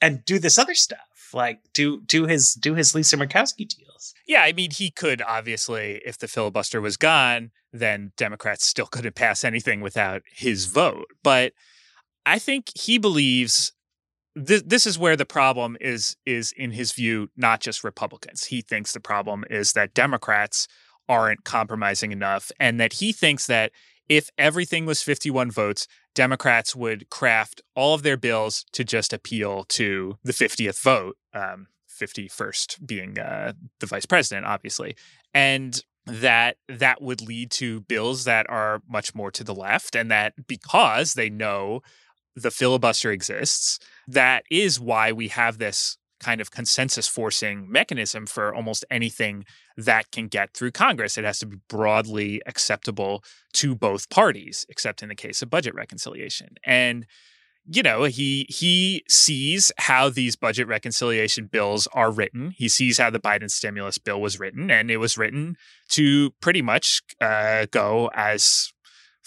and 0.00 0.24
do 0.24 0.38
this 0.38 0.58
other 0.58 0.74
stuff 0.74 1.07
like 1.34 1.60
do 1.72 2.00
do 2.02 2.26
his 2.26 2.54
do 2.54 2.74
his 2.74 2.94
Lisa 2.94 3.16
Murkowski 3.16 3.68
deals. 3.68 4.14
Yeah, 4.26 4.42
I 4.42 4.52
mean 4.52 4.70
he 4.70 4.90
could 4.90 5.22
obviously 5.22 6.00
if 6.04 6.18
the 6.18 6.28
filibuster 6.28 6.80
was 6.80 6.96
gone, 6.96 7.50
then 7.72 8.12
Democrats 8.16 8.66
still 8.66 8.86
couldn't 8.90 9.14
pass 9.14 9.44
anything 9.44 9.80
without 9.80 10.22
his 10.30 10.66
vote. 10.66 11.06
But 11.22 11.52
I 12.26 12.38
think 12.38 12.66
he 12.74 12.98
believes 12.98 13.72
this 14.34 14.62
this 14.62 14.86
is 14.86 14.98
where 14.98 15.16
the 15.16 15.26
problem 15.26 15.76
is 15.80 16.16
is 16.26 16.52
in 16.52 16.72
his 16.72 16.92
view 16.92 17.30
not 17.36 17.60
just 17.60 17.84
Republicans. 17.84 18.44
He 18.44 18.60
thinks 18.60 18.92
the 18.92 19.00
problem 19.00 19.44
is 19.50 19.72
that 19.72 19.94
Democrats 19.94 20.68
aren't 21.08 21.44
compromising 21.44 22.12
enough 22.12 22.52
and 22.60 22.78
that 22.78 22.94
he 22.94 23.12
thinks 23.12 23.46
that 23.46 23.72
if 24.08 24.30
everything 24.38 24.86
was 24.86 25.02
51 25.02 25.50
votes, 25.50 25.86
Democrats 26.14 26.74
would 26.74 27.10
craft 27.10 27.60
all 27.74 27.94
of 27.94 28.02
their 28.02 28.16
bills 28.16 28.64
to 28.72 28.84
just 28.84 29.12
appeal 29.12 29.64
to 29.64 30.18
the 30.24 30.32
50th 30.32 30.80
vote, 30.82 31.16
um, 31.34 31.68
51st 32.00 32.86
being 32.86 33.18
uh, 33.18 33.52
the 33.80 33.86
vice 33.86 34.06
president, 34.06 34.46
obviously. 34.46 34.96
And 35.34 35.82
that 36.06 36.56
that 36.68 37.02
would 37.02 37.20
lead 37.20 37.50
to 37.50 37.80
bills 37.82 38.24
that 38.24 38.48
are 38.48 38.80
much 38.88 39.14
more 39.14 39.30
to 39.30 39.44
the 39.44 39.54
left 39.54 39.94
and 39.94 40.10
that 40.10 40.32
because 40.46 41.14
they 41.14 41.28
know 41.28 41.82
the 42.34 42.50
filibuster 42.50 43.10
exists 43.10 43.78
that 44.06 44.42
is 44.50 44.80
why 44.80 45.12
we 45.12 45.28
have 45.28 45.58
this 45.58 45.97
kind 46.20 46.40
of 46.40 46.50
consensus 46.50 47.08
forcing 47.08 47.70
mechanism 47.70 48.26
for 48.26 48.54
almost 48.54 48.84
anything 48.90 49.44
that 49.76 50.10
can 50.10 50.28
get 50.28 50.54
through 50.54 50.72
Congress. 50.72 51.16
It 51.16 51.24
has 51.24 51.38
to 51.40 51.46
be 51.46 51.58
broadly 51.68 52.42
acceptable 52.46 53.22
to 53.54 53.74
both 53.74 54.10
parties, 54.10 54.66
except 54.68 55.02
in 55.02 55.08
the 55.08 55.14
case 55.14 55.42
of 55.42 55.50
budget 55.50 55.74
reconciliation. 55.74 56.56
And 56.64 57.06
you 57.70 57.82
know, 57.82 58.04
he 58.04 58.46
he 58.48 59.04
sees 59.08 59.70
how 59.76 60.08
these 60.08 60.36
budget 60.36 60.66
reconciliation 60.66 61.46
bills 61.46 61.86
are 61.92 62.10
written. 62.10 62.54
He 62.56 62.66
sees 62.66 62.96
how 62.96 63.10
the 63.10 63.20
Biden 63.20 63.50
stimulus 63.50 63.98
bill 63.98 64.22
was 64.22 64.40
written, 64.40 64.70
and 64.70 64.90
it 64.90 64.96
was 64.96 65.18
written 65.18 65.56
to 65.90 66.30
pretty 66.40 66.62
much 66.62 67.02
uh, 67.20 67.66
go 67.70 68.10
as 68.14 68.72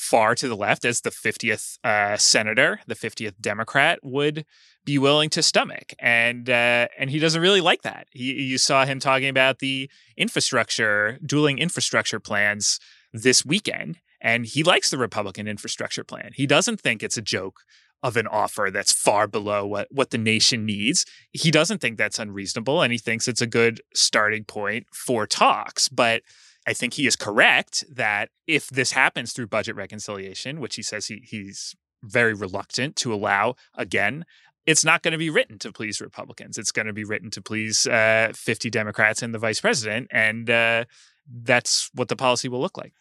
far 0.01 0.33
to 0.33 0.47
the 0.47 0.55
left 0.55 0.83
as 0.83 1.01
the 1.01 1.11
50th 1.11 1.77
uh, 1.83 2.17
senator, 2.17 2.79
the 2.87 2.95
50th 2.95 3.35
Democrat 3.39 3.99
would 4.01 4.45
be 4.85 4.97
willing 4.97 5.29
to 5.31 5.43
stomach, 5.43 5.93
and 5.99 6.49
uh, 6.49 6.87
and 6.97 7.09
he 7.09 7.19
doesn't 7.19 7.41
really 7.41 7.61
like 7.61 7.83
that. 7.83 8.07
He, 8.11 8.33
you 8.33 8.57
saw 8.57 8.85
him 8.85 8.99
talking 8.99 9.29
about 9.29 9.59
the 9.59 9.89
infrastructure, 10.17 11.19
dueling 11.25 11.59
infrastructure 11.59 12.19
plans 12.19 12.79
this 13.13 13.45
weekend, 13.45 13.99
and 14.19 14.45
he 14.45 14.63
likes 14.63 14.89
the 14.89 14.97
Republican 14.97 15.47
infrastructure 15.47 16.03
plan. 16.03 16.31
He 16.33 16.47
doesn't 16.47 16.81
think 16.81 17.03
it's 17.03 17.17
a 17.17 17.21
joke 17.21 17.61
of 18.03 18.17
an 18.17 18.25
offer 18.25 18.69
that's 18.73 18.91
far 18.91 19.27
below 19.27 19.65
what 19.65 19.87
what 19.91 20.09
the 20.09 20.17
nation 20.17 20.65
needs. 20.65 21.05
He 21.31 21.51
doesn't 21.51 21.79
think 21.79 21.97
that's 21.97 22.19
unreasonable, 22.19 22.81
and 22.81 22.91
he 22.91 22.97
thinks 22.97 23.27
it's 23.27 23.41
a 23.41 23.47
good 23.47 23.81
starting 23.93 24.43
point 24.43 24.87
for 24.93 25.27
talks, 25.27 25.89
but. 25.89 26.23
I 26.67 26.73
think 26.73 26.93
he 26.93 27.07
is 27.07 27.15
correct 27.15 27.83
that 27.91 28.29
if 28.45 28.67
this 28.67 28.91
happens 28.91 29.33
through 29.33 29.47
budget 29.47 29.75
reconciliation, 29.75 30.59
which 30.59 30.75
he 30.75 30.83
says 30.83 31.07
he, 31.07 31.23
he's 31.25 31.75
very 32.03 32.35
reluctant 32.35 32.95
to 32.97 33.13
allow 33.13 33.55
again, 33.75 34.25
it's 34.65 34.85
not 34.85 35.01
going 35.01 35.13
to 35.13 35.17
be 35.17 35.29
written 35.29 35.57
to 35.59 35.71
please 35.71 36.01
Republicans. 36.01 36.57
It's 36.57 36.71
going 36.71 36.87
to 36.87 36.93
be 36.93 37.03
written 37.03 37.29
to 37.31 37.41
please 37.41 37.87
uh, 37.87 38.31
50 38.33 38.69
Democrats 38.69 39.21
and 39.21 39.33
the 39.33 39.39
vice 39.39 39.61
president. 39.61 40.07
And 40.11 40.49
uh, 40.49 40.85
that's 41.27 41.89
what 41.93 42.07
the 42.07 42.15
policy 42.15 42.47
will 42.47 42.61
look 42.61 42.77
like. 42.77 42.93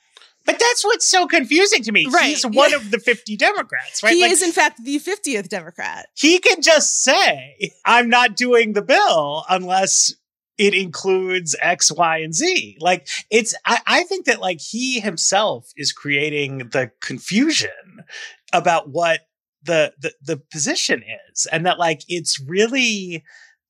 But 0.47 0.59
that's 0.59 0.85
what's 0.85 1.07
so 1.07 1.27
confusing 1.27 1.83
to 1.83 1.93
me. 1.93 2.07
Right. 2.07 2.31
He's 2.31 2.47
one 2.47 2.73
of 2.73 2.91
the 2.91 2.99
50 3.05 3.37
Democrats, 3.37 4.03
right? 4.03 4.15
He 4.15 4.23
like, 4.23 4.33
is, 4.33 4.43
in 4.43 4.53
fact, 4.53 4.83
the 4.83 4.99
50th 4.99 5.49
Democrat. 5.49 6.07
He 6.15 6.39
can 6.39 6.63
just 6.63 7.03
say, 7.03 7.73
I'm 7.85 8.09
not 8.09 8.37
doing 8.37 8.73
the 8.73 8.83
bill 8.83 9.45
unless 9.51 10.15
it 10.57 10.75
includes 10.75 11.55
X, 11.61 11.93
Y, 11.93 12.19
and 12.19 12.35
Z. 12.35 12.79
Like 12.81 13.07
it's, 13.31 13.55
I, 13.67 13.81
I 13.87 14.05
think 14.05 14.27
that 14.27 14.41
like 14.41 14.61
he 14.61 15.01
himself 15.01 15.73
is 15.77 15.93
creating 15.93 16.71
the 16.71 16.91
confusion 17.01 18.05
about 18.53 18.89
what 18.89 19.21
the 19.65 19.93
the 20.01 20.13
the 20.23 20.37
position 20.37 21.03
is 21.33 21.47
and 21.47 21.67
that 21.67 21.79
like 21.79 22.03
it's 22.09 22.41
really 22.41 23.23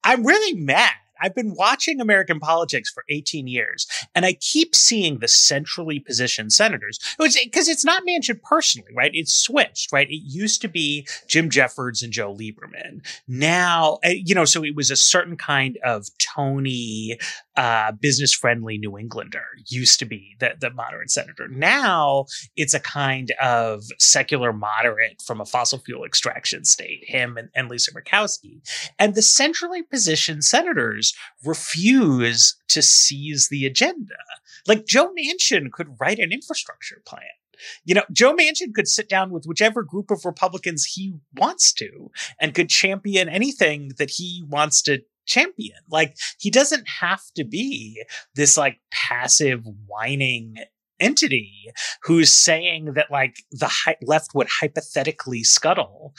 i'm 0.04 0.24
really 0.24 0.60
mad 0.60 0.92
I've 1.20 1.34
been 1.34 1.54
watching 1.54 2.00
American 2.00 2.40
politics 2.40 2.90
for 2.90 3.04
18 3.08 3.46
years, 3.46 3.86
and 4.14 4.24
I 4.24 4.34
keep 4.34 4.74
seeing 4.74 5.18
the 5.18 5.28
centrally 5.28 5.98
positioned 5.98 6.52
senators 6.52 6.98
because 7.18 7.68
it's 7.68 7.84
not 7.84 8.02
Manchin 8.06 8.40
personally, 8.42 8.92
right? 8.94 9.10
It's 9.14 9.32
switched, 9.32 9.92
right? 9.92 10.08
It 10.08 10.22
used 10.24 10.60
to 10.62 10.68
be 10.68 11.06
Jim 11.28 11.50
Jeffords 11.50 12.02
and 12.02 12.12
Joe 12.12 12.34
Lieberman. 12.34 13.04
Now, 13.28 13.98
eh, 14.02 14.20
you 14.24 14.34
know, 14.34 14.44
so 14.44 14.64
it 14.64 14.74
was 14.74 14.90
a 14.90 14.96
certain 14.96 15.36
kind 15.36 15.78
of 15.84 16.06
Tony, 16.18 17.18
uh, 17.60 17.92
business 17.92 18.32
friendly 18.32 18.78
New 18.78 18.96
Englander 18.96 19.44
used 19.66 19.98
to 19.98 20.06
be 20.06 20.34
the, 20.40 20.54
the 20.58 20.70
moderate 20.70 21.10
senator. 21.10 21.46
Now 21.46 22.24
it's 22.56 22.72
a 22.72 22.80
kind 22.80 23.32
of 23.42 23.82
secular 23.98 24.50
moderate 24.52 25.20
from 25.20 25.42
a 25.42 25.44
fossil 25.44 25.78
fuel 25.78 26.04
extraction 26.04 26.64
state, 26.64 27.04
him 27.06 27.36
and, 27.36 27.50
and 27.54 27.68
Lisa 27.68 27.92
Murkowski. 27.92 28.60
And 28.98 29.14
the 29.14 29.20
centrally 29.20 29.82
positioned 29.82 30.44
senators 30.44 31.09
refuse 31.44 32.56
to 32.68 32.82
seize 32.82 33.48
the 33.48 33.66
agenda. 33.66 34.16
Like 34.66 34.86
Joe 34.86 35.12
Manchin 35.18 35.70
could 35.72 35.96
write 36.00 36.18
an 36.18 36.32
infrastructure 36.32 37.02
plan. 37.06 37.22
You 37.84 37.94
know, 37.94 38.04
Joe 38.10 38.34
Manchin 38.34 38.74
could 38.74 38.88
sit 38.88 39.08
down 39.08 39.30
with 39.30 39.44
whichever 39.44 39.82
group 39.82 40.10
of 40.10 40.24
Republicans 40.24 40.84
he 40.84 41.14
wants 41.36 41.72
to 41.74 42.10
and 42.40 42.54
could 42.54 42.68
champion 42.68 43.28
anything 43.28 43.92
that 43.98 44.10
he 44.10 44.44
wants 44.48 44.80
to 44.82 45.02
champion. 45.26 45.76
Like 45.90 46.16
he 46.38 46.50
doesn't 46.50 46.88
have 47.00 47.22
to 47.36 47.44
be 47.44 48.02
this 48.34 48.56
like 48.56 48.80
passive 48.90 49.64
whining 49.86 50.56
entity 50.98 51.72
who's 52.02 52.32
saying 52.32 52.92
that 52.94 53.10
like 53.10 53.36
the 53.50 53.68
hi- 53.68 53.96
left 54.02 54.34
would 54.34 54.48
hypothetically 54.60 55.42
scuttle 55.42 56.14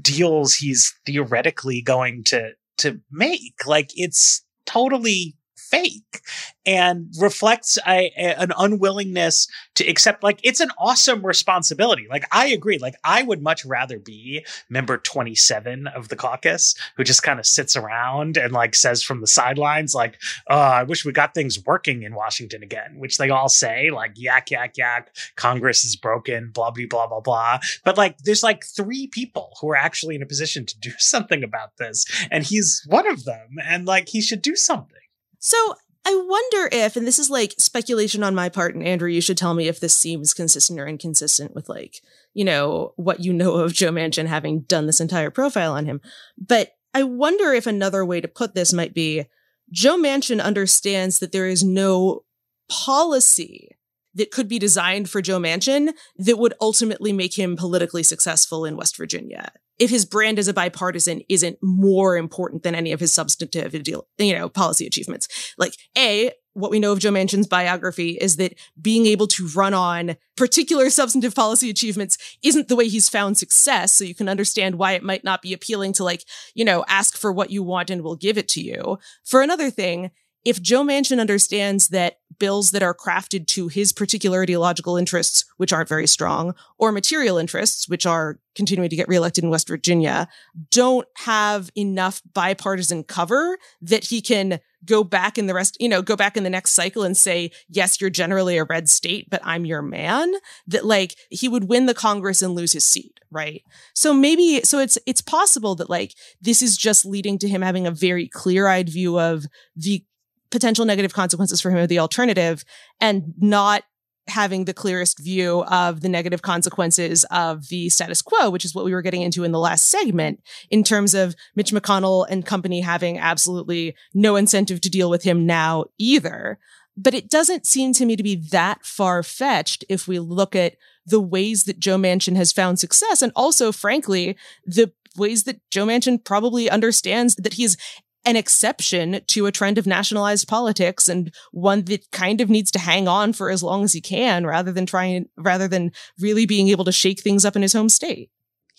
deals 0.00 0.54
he's 0.54 0.94
theoretically 1.06 1.80
going 1.82 2.22
to 2.24 2.50
to 2.80 3.00
make. 3.10 3.54
Like 3.66 3.90
it's 3.94 4.42
totally 4.66 5.36
fake 5.70 6.20
and 6.66 7.08
reflects 7.18 7.78
a, 7.86 8.12
a, 8.16 8.40
an 8.40 8.52
unwillingness 8.58 9.48
to 9.74 9.86
accept 9.86 10.22
like 10.22 10.40
it's 10.42 10.60
an 10.60 10.70
awesome 10.78 11.24
responsibility. 11.24 12.06
Like 12.10 12.24
i 12.32 12.46
agree. 12.46 12.78
Like 12.78 12.96
i 13.04 13.22
would 13.22 13.42
much 13.42 13.64
rather 13.64 13.98
be 13.98 14.44
member 14.68 14.98
27 14.98 15.86
of 15.88 16.08
the 16.08 16.16
caucus 16.16 16.74
who 16.96 17.04
just 17.04 17.22
kind 17.22 17.38
of 17.38 17.46
sits 17.46 17.76
around 17.76 18.36
and 18.36 18.52
like 18.52 18.74
says 18.74 19.02
from 19.02 19.20
the 19.20 19.26
sidelines 19.26 19.94
like 19.94 20.20
oh 20.48 20.56
i 20.56 20.82
wish 20.82 21.04
we 21.04 21.12
got 21.12 21.34
things 21.34 21.64
working 21.64 22.02
in 22.02 22.14
washington 22.14 22.62
again 22.62 22.98
which 22.98 23.18
they 23.18 23.30
all 23.30 23.48
say 23.48 23.90
like 23.90 24.12
yak 24.16 24.50
yak 24.50 24.76
yak 24.76 25.14
congress 25.36 25.84
is 25.84 25.96
broken 25.96 26.50
blah 26.52 26.70
blah 26.70 26.86
blah 26.88 27.06
blah 27.06 27.20
blah. 27.20 27.58
But 27.84 27.96
like 27.96 28.18
there's 28.18 28.42
like 28.42 28.64
three 28.64 29.06
people 29.06 29.56
who 29.60 29.70
are 29.70 29.76
actually 29.76 30.16
in 30.16 30.22
a 30.22 30.26
position 30.26 30.66
to 30.66 30.78
do 30.78 30.90
something 30.98 31.42
about 31.42 31.76
this 31.78 32.04
and 32.30 32.44
he's 32.44 32.84
one 32.86 33.06
of 33.06 33.24
them 33.24 33.56
and 33.64 33.86
like 33.86 34.08
he 34.08 34.20
should 34.20 34.42
do 34.42 34.56
something 34.56 34.99
so 35.40 35.74
I 36.04 36.14
wonder 36.14 36.68
if, 36.72 36.96
and 36.96 37.06
this 37.06 37.18
is 37.18 37.28
like 37.28 37.54
speculation 37.58 38.22
on 38.22 38.34
my 38.34 38.48
part, 38.48 38.74
and 38.74 38.86
Andrew, 38.86 39.10
you 39.10 39.20
should 39.20 39.36
tell 39.36 39.54
me 39.54 39.68
if 39.68 39.80
this 39.80 39.94
seems 39.94 40.32
consistent 40.32 40.80
or 40.80 40.86
inconsistent 40.86 41.54
with 41.54 41.68
like, 41.68 42.00
you 42.32 42.44
know, 42.44 42.92
what 42.96 43.20
you 43.20 43.32
know 43.32 43.54
of 43.54 43.72
Joe 43.72 43.90
Manchin 43.90 44.26
having 44.26 44.60
done 44.60 44.86
this 44.86 45.00
entire 45.00 45.30
profile 45.30 45.72
on 45.72 45.86
him. 45.86 46.00
But 46.38 46.72
I 46.94 47.02
wonder 47.02 47.52
if 47.52 47.66
another 47.66 48.04
way 48.04 48.20
to 48.20 48.28
put 48.28 48.54
this 48.54 48.72
might 48.72 48.94
be 48.94 49.26
Joe 49.72 49.96
Manchin 49.96 50.42
understands 50.42 51.18
that 51.18 51.32
there 51.32 51.46
is 51.46 51.62
no 51.62 52.24
policy 52.68 53.76
that 54.14 54.30
could 54.30 54.48
be 54.48 54.58
designed 54.58 55.08
for 55.08 55.22
Joe 55.22 55.38
Manchin 55.38 55.92
that 56.16 56.38
would 56.38 56.54
ultimately 56.60 57.12
make 57.12 57.38
him 57.38 57.56
politically 57.56 58.02
successful 58.02 58.64
in 58.64 58.76
West 58.76 58.96
Virginia 58.96 59.52
if 59.80 59.90
his 59.90 60.04
brand 60.04 60.38
as 60.38 60.46
a 60.46 60.54
bipartisan 60.54 61.22
isn't 61.28 61.58
more 61.60 62.16
important 62.16 62.62
than 62.62 62.76
any 62.76 62.92
of 62.92 63.00
his 63.00 63.12
substantive 63.12 63.74
you 64.18 64.38
know 64.38 64.48
policy 64.48 64.86
achievements 64.86 65.54
like 65.58 65.74
a 65.98 66.30
what 66.52 66.70
we 66.70 66.80
know 66.80 66.92
of 66.92 66.98
Joe 66.98 67.10
Manchin's 67.12 67.46
biography 67.46 68.10
is 68.20 68.36
that 68.36 68.54
being 68.80 69.06
able 69.06 69.26
to 69.28 69.46
run 69.48 69.72
on 69.74 70.16
particular 70.36 70.90
substantive 70.90 71.34
policy 71.34 71.70
achievements 71.70 72.18
isn't 72.42 72.68
the 72.68 72.76
way 72.76 72.88
he's 72.88 73.08
found 73.08 73.38
success. 73.38 73.92
So 73.92 74.04
you 74.04 74.14
can 74.14 74.28
understand 74.28 74.74
why 74.74 74.92
it 74.92 75.02
might 75.02 75.22
not 75.22 75.42
be 75.42 75.52
appealing 75.52 75.92
to 75.94 76.04
like, 76.04 76.24
you 76.54 76.64
know, 76.64 76.84
ask 76.88 77.16
for 77.16 77.32
what 77.32 77.50
you 77.50 77.62
want 77.62 77.90
and 77.90 78.02
we'll 78.02 78.16
give 78.16 78.36
it 78.36 78.48
to 78.48 78.60
you. 78.60 78.98
For 79.24 79.42
another 79.42 79.70
thing, 79.70 80.10
if 80.44 80.60
Joe 80.60 80.82
Manchin 80.82 81.20
understands 81.20 81.88
that 81.88 82.18
bills 82.38 82.70
that 82.70 82.82
are 82.82 82.94
crafted 82.94 83.46
to 83.46 83.68
his 83.68 83.92
particular 83.92 84.42
ideological 84.42 84.96
interests, 84.96 85.44
which 85.58 85.72
aren't 85.72 85.88
very 85.88 86.06
strong, 86.06 86.54
or 86.78 86.90
material 86.90 87.38
interests, 87.38 87.88
which 87.88 88.06
are 88.06 88.40
continuing 88.54 88.90
to 88.90 88.96
get 88.96 89.08
reelected 89.08 89.44
in 89.44 89.50
West 89.50 89.68
Virginia, 89.68 90.26
don't 90.70 91.06
have 91.18 91.70
enough 91.76 92.22
bipartisan 92.32 93.04
cover 93.04 93.58
that 93.82 94.04
he 94.04 94.20
can 94.20 94.58
go 94.84 95.04
back 95.04 95.36
in 95.36 95.46
the 95.46 95.54
rest, 95.54 95.76
you 95.78 95.88
know, 95.88 96.00
go 96.00 96.16
back 96.16 96.36
in 96.36 96.42
the 96.42 96.50
next 96.50 96.72
cycle 96.72 97.02
and 97.02 97.16
say, 97.16 97.50
yes, 97.68 98.00
you're 98.00 98.08
generally 98.10 98.56
a 98.56 98.64
red 98.64 98.88
state, 98.88 99.28
but 99.28 99.42
I'm 99.44 99.66
your 99.66 99.82
man, 99.82 100.32
that 100.66 100.86
like 100.86 101.16
he 101.28 101.48
would 101.48 101.68
win 101.68 101.84
the 101.86 101.94
Congress 101.94 102.40
and 102.40 102.54
lose 102.54 102.72
his 102.72 102.84
seat. 102.84 103.20
Right. 103.30 103.62
So 103.94 104.12
maybe, 104.12 104.62
so 104.62 104.80
it's, 104.80 104.98
it's 105.06 105.20
possible 105.20 105.76
that 105.76 105.88
like 105.90 106.14
this 106.40 106.62
is 106.62 106.76
just 106.76 107.04
leading 107.04 107.38
to 107.38 107.48
him 107.48 107.62
having 107.62 107.86
a 107.86 107.92
very 107.92 108.26
clear 108.26 108.66
eyed 108.66 108.88
view 108.88 109.20
of 109.20 109.44
the 109.76 110.02
potential 110.50 110.84
negative 110.84 111.14
consequences 111.14 111.60
for 111.60 111.70
him 111.70 111.78
of 111.78 111.88
the 111.88 111.98
alternative 111.98 112.64
and 113.00 113.34
not 113.38 113.84
having 114.28 114.64
the 114.64 114.74
clearest 114.74 115.18
view 115.18 115.64
of 115.64 116.00
the 116.00 116.08
negative 116.08 116.42
consequences 116.42 117.24
of 117.30 117.68
the 117.68 117.88
status 117.88 118.22
quo, 118.22 118.50
which 118.50 118.64
is 118.64 118.74
what 118.74 118.84
we 118.84 118.92
were 118.92 119.02
getting 119.02 119.22
into 119.22 119.44
in 119.44 119.52
the 119.52 119.58
last 119.58 119.86
segment 119.86 120.40
in 120.70 120.84
terms 120.84 121.14
of 121.14 121.34
Mitch 121.56 121.72
McConnell 121.72 122.26
and 122.28 122.46
company 122.46 122.80
having 122.80 123.18
absolutely 123.18 123.94
no 124.14 124.36
incentive 124.36 124.80
to 124.82 124.90
deal 124.90 125.10
with 125.10 125.24
him 125.24 125.46
now 125.46 125.84
either. 125.98 126.58
But 126.96 127.14
it 127.14 127.28
doesn't 127.28 127.66
seem 127.66 127.92
to 127.94 128.06
me 128.06 128.16
to 128.16 128.22
be 128.22 128.36
that 128.50 128.84
far 128.84 129.22
fetched 129.22 129.84
if 129.88 130.06
we 130.06 130.18
look 130.18 130.54
at 130.54 130.76
the 131.06 131.20
ways 131.20 131.64
that 131.64 131.80
Joe 131.80 131.96
Manchin 131.96 132.36
has 132.36 132.52
found 132.52 132.78
success 132.78 133.22
and 133.22 133.32
also, 133.34 133.72
frankly, 133.72 134.36
the 134.64 134.92
ways 135.16 135.44
that 135.44 135.60
Joe 135.70 135.86
Manchin 135.86 136.22
probably 136.22 136.70
understands 136.70 137.34
that 137.36 137.54
he's 137.54 137.76
an 138.24 138.36
exception 138.36 139.20
to 139.26 139.46
a 139.46 139.52
trend 139.52 139.78
of 139.78 139.86
nationalized 139.86 140.46
politics 140.46 141.08
and 141.08 141.32
one 141.52 141.84
that 141.84 142.10
kind 142.10 142.40
of 142.40 142.50
needs 142.50 142.70
to 142.70 142.78
hang 142.78 143.08
on 143.08 143.32
for 143.32 143.50
as 143.50 143.62
long 143.62 143.82
as 143.82 143.92
he 143.92 144.00
can 144.00 144.46
rather 144.46 144.72
than 144.72 144.86
trying 144.86 145.26
rather 145.36 145.66
than 145.66 145.90
really 146.18 146.46
being 146.46 146.68
able 146.68 146.84
to 146.84 146.92
shake 146.92 147.20
things 147.20 147.44
up 147.44 147.56
in 147.56 147.62
his 147.62 147.72
home 147.72 147.88
state. 147.88 148.30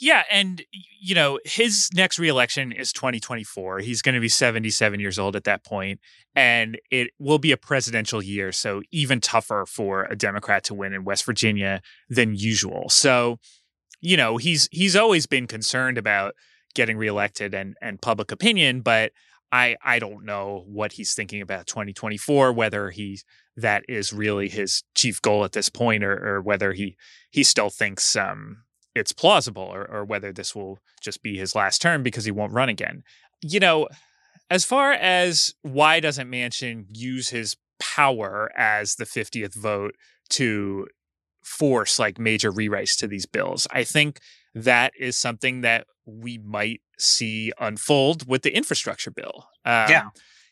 Yeah, 0.02 0.24
and 0.32 0.64
you 1.00 1.14
know, 1.14 1.40
his 1.46 1.90
next 1.94 2.18
reelection 2.18 2.72
is 2.72 2.92
2024. 2.92 3.80
He's 3.80 4.02
going 4.02 4.16
to 4.16 4.22
be 4.22 4.30
77 4.30 5.00
years 5.00 5.20
old 5.20 5.36
at 5.36 5.44
that 5.44 5.64
point, 5.64 6.00
and 6.36 6.80
it 6.90 7.12
will 7.20 7.38
be 7.38 7.52
a 7.52 7.58
presidential 7.58 8.22
year, 8.22 8.52
so 8.52 8.82
even 8.92 9.22
tougher 9.22 9.66
for 9.68 10.06
a 10.06 10.16
Democrat 10.16 10.64
to 10.66 10.74
win 10.74 10.94
in 10.94 11.04
West 11.04 11.24
Virginia 11.24 11.84
than 12.10 12.34
usual. 12.34 12.90
So, 12.90 13.38
you 14.00 14.18
know, 14.18 14.38
he's 14.38 14.68
he's 14.72 14.96
always 14.96 15.28
been 15.28 15.46
concerned 15.46 16.00
about 16.00 16.34
getting 16.74 16.98
reelected 16.98 17.54
and 17.54 17.76
and 17.80 18.02
public 18.02 18.32
opinion, 18.32 18.82
but 18.82 19.12
I 19.52 19.76
I 19.84 20.00
don't 20.00 20.26
know 20.26 20.64
what 20.68 20.94
he's 20.94 21.14
thinking 21.14 21.42
about 21.42 21.68
2024, 21.68 22.54
whether 22.54 22.90
he 22.90 23.20
that 23.58 23.84
is 23.90 24.14
really 24.14 24.50
his 24.50 24.84
chief 24.96 25.22
goal 25.22 25.44
at 25.44 25.52
this 25.52 25.70
point, 25.70 26.04
or, 26.04 26.14
or 26.14 26.42
whether 26.42 26.74
he 26.74 26.96
he 27.30 27.44
still 27.44 27.70
thinks 27.70 28.16
um, 28.16 28.64
it's 28.96 29.12
plausible, 29.12 29.64
or, 29.64 29.90
or 29.90 30.06
whether 30.06 30.32
this 30.32 30.56
will 30.56 30.80
just 31.02 31.22
be 31.22 31.38
his 31.38 31.56
last 31.56 31.82
term 31.82 32.04
because 32.04 32.26
he 32.26 32.32
won't 32.32 32.54
run 32.54 32.70
again. 32.70 33.04
You 33.42 33.60
know, 33.60 33.88
as 34.50 34.66
far 34.66 34.94
as 34.94 35.54
why 35.62 36.00
doesn't 36.00 36.30
Manchin 36.30 36.86
use 36.94 37.30
his 37.30 37.56
power 37.80 38.52
as 38.56 38.96
the 38.96 39.06
50th 39.06 39.56
vote 39.56 39.96
to 40.30 40.88
force 41.44 41.98
like 41.98 42.20
major 42.20 42.52
rewrites 42.52 42.98
to 43.00 43.08
these 43.08 43.26
bills, 43.26 43.68
I 43.72 43.84
think 43.84 44.20
that 44.54 44.94
is 45.00 45.18
something 45.18 45.62
that 45.62 45.88
we 46.06 46.38
might 46.38 46.82
see 47.02 47.52
unfold 47.60 48.28
with 48.28 48.44
the 48.44 48.56
infrastructure 48.56 49.12
bill. 49.12 49.48
Um, 49.66 49.90
yeah. 49.90 50.04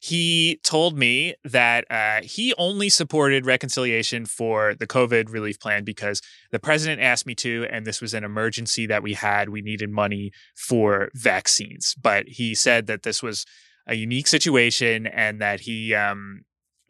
He 0.01 0.61
told 0.63 0.97
me 0.97 1.35
that 1.43 1.85
uh, 1.91 2.21
he 2.23 2.53
only 2.57 2.87
supported 2.87 3.45
reconciliation 3.45 4.25
for 4.25 4.73
the 4.73 4.87
COVID 4.87 5.29
relief 5.29 5.59
plan 5.59 5.83
because 5.83 6.21
the 6.51 6.59
president 6.59 7.01
asked 7.01 7.25
me 7.25 7.35
to, 7.35 7.67
and 7.69 7.85
this 7.85 7.99
was 7.99 8.13
an 8.13 8.23
emergency 8.23 8.85
that 8.85 9.03
we 9.03 9.13
had. 9.13 9.49
We 9.49 9.61
needed 9.61 9.89
money 9.89 10.31
for 10.55 11.09
vaccines. 11.13 11.95
But 12.01 12.29
he 12.29 12.55
said 12.55 12.87
that 12.87 13.03
this 13.03 13.21
was 13.21 13.45
a 13.87 13.95
unique 13.95 14.27
situation 14.27 15.05
and 15.05 15.41
that 15.41 15.61
he 15.61 15.93
um, 15.93 16.43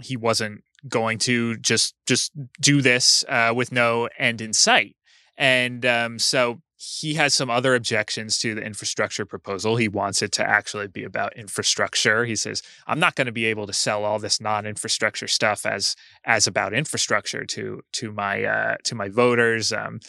he 0.04 0.15
wasn't 0.15 0.63
going 0.88 1.17
to 1.19 1.58
just 1.58 1.95
just 2.06 2.32
do 2.62 2.82
this 2.82 3.26
uh, 3.28 3.54
with 3.56 3.72
no 3.72 4.08
end 4.19 4.39
in 4.39 4.54
sight. 4.54 4.95
And 5.36 5.84
um, 5.86 6.19
so 6.19 6.62
he 6.82 7.15
has 7.15 7.34
some 7.34 7.50
other 7.50 7.76
objections 7.76 8.38
to 8.38 8.56
the 8.56 8.62
infrastructure 8.62 9.26
proposal. 9.26 9.76
He 9.76 9.89
wants 9.89 10.22
it 10.22 10.32
to 10.34 10.50
actually 10.50 10.88
be 10.88 11.04
about 11.04 11.36
infrastructure. 11.36 12.24
He 12.24 12.38
says, 12.38 12.63
"I'm 12.88 13.02
not 13.02 13.15
going 13.15 13.26
to 13.28 13.34
be 13.34 13.46
able 13.46 13.67
to 13.67 13.73
sell 13.73 14.06
all 14.06 14.17
this 14.17 14.40
non-infrastructure 14.40 15.27
stuff 15.27 15.65
as 15.65 15.98
as 16.23 16.48
about 16.48 16.73
infrastructure 16.73 17.44
to 17.48 17.82
to 17.92 18.13
my 18.13 18.46
uh, 18.46 18.75
to 18.86 18.96
my 18.96 19.10
voters." 19.10 19.73
Um, 19.73 20.00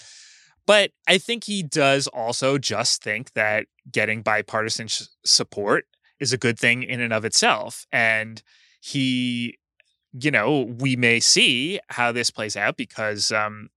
but 0.64 0.92
I 1.08 1.18
think 1.18 1.42
he 1.42 1.64
does 1.64 2.06
also 2.06 2.56
just 2.56 3.02
think 3.02 3.32
that 3.32 3.66
getting 3.90 4.22
bipartisan 4.22 4.86
sh- 4.86 5.02
support 5.24 5.86
is 6.20 6.32
a 6.32 6.38
good 6.38 6.56
thing 6.56 6.84
in 6.84 7.00
and 7.00 7.12
of 7.12 7.24
itself. 7.24 7.84
And 7.90 8.40
he, 8.80 9.58
you 10.12 10.30
know, 10.30 10.72
we 10.78 10.94
may 10.94 11.18
see 11.18 11.80
how 11.88 12.12
this 12.12 12.30
plays 12.30 12.56
out 12.56 12.76
because, 12.76 13.32
um, 13.32 13.70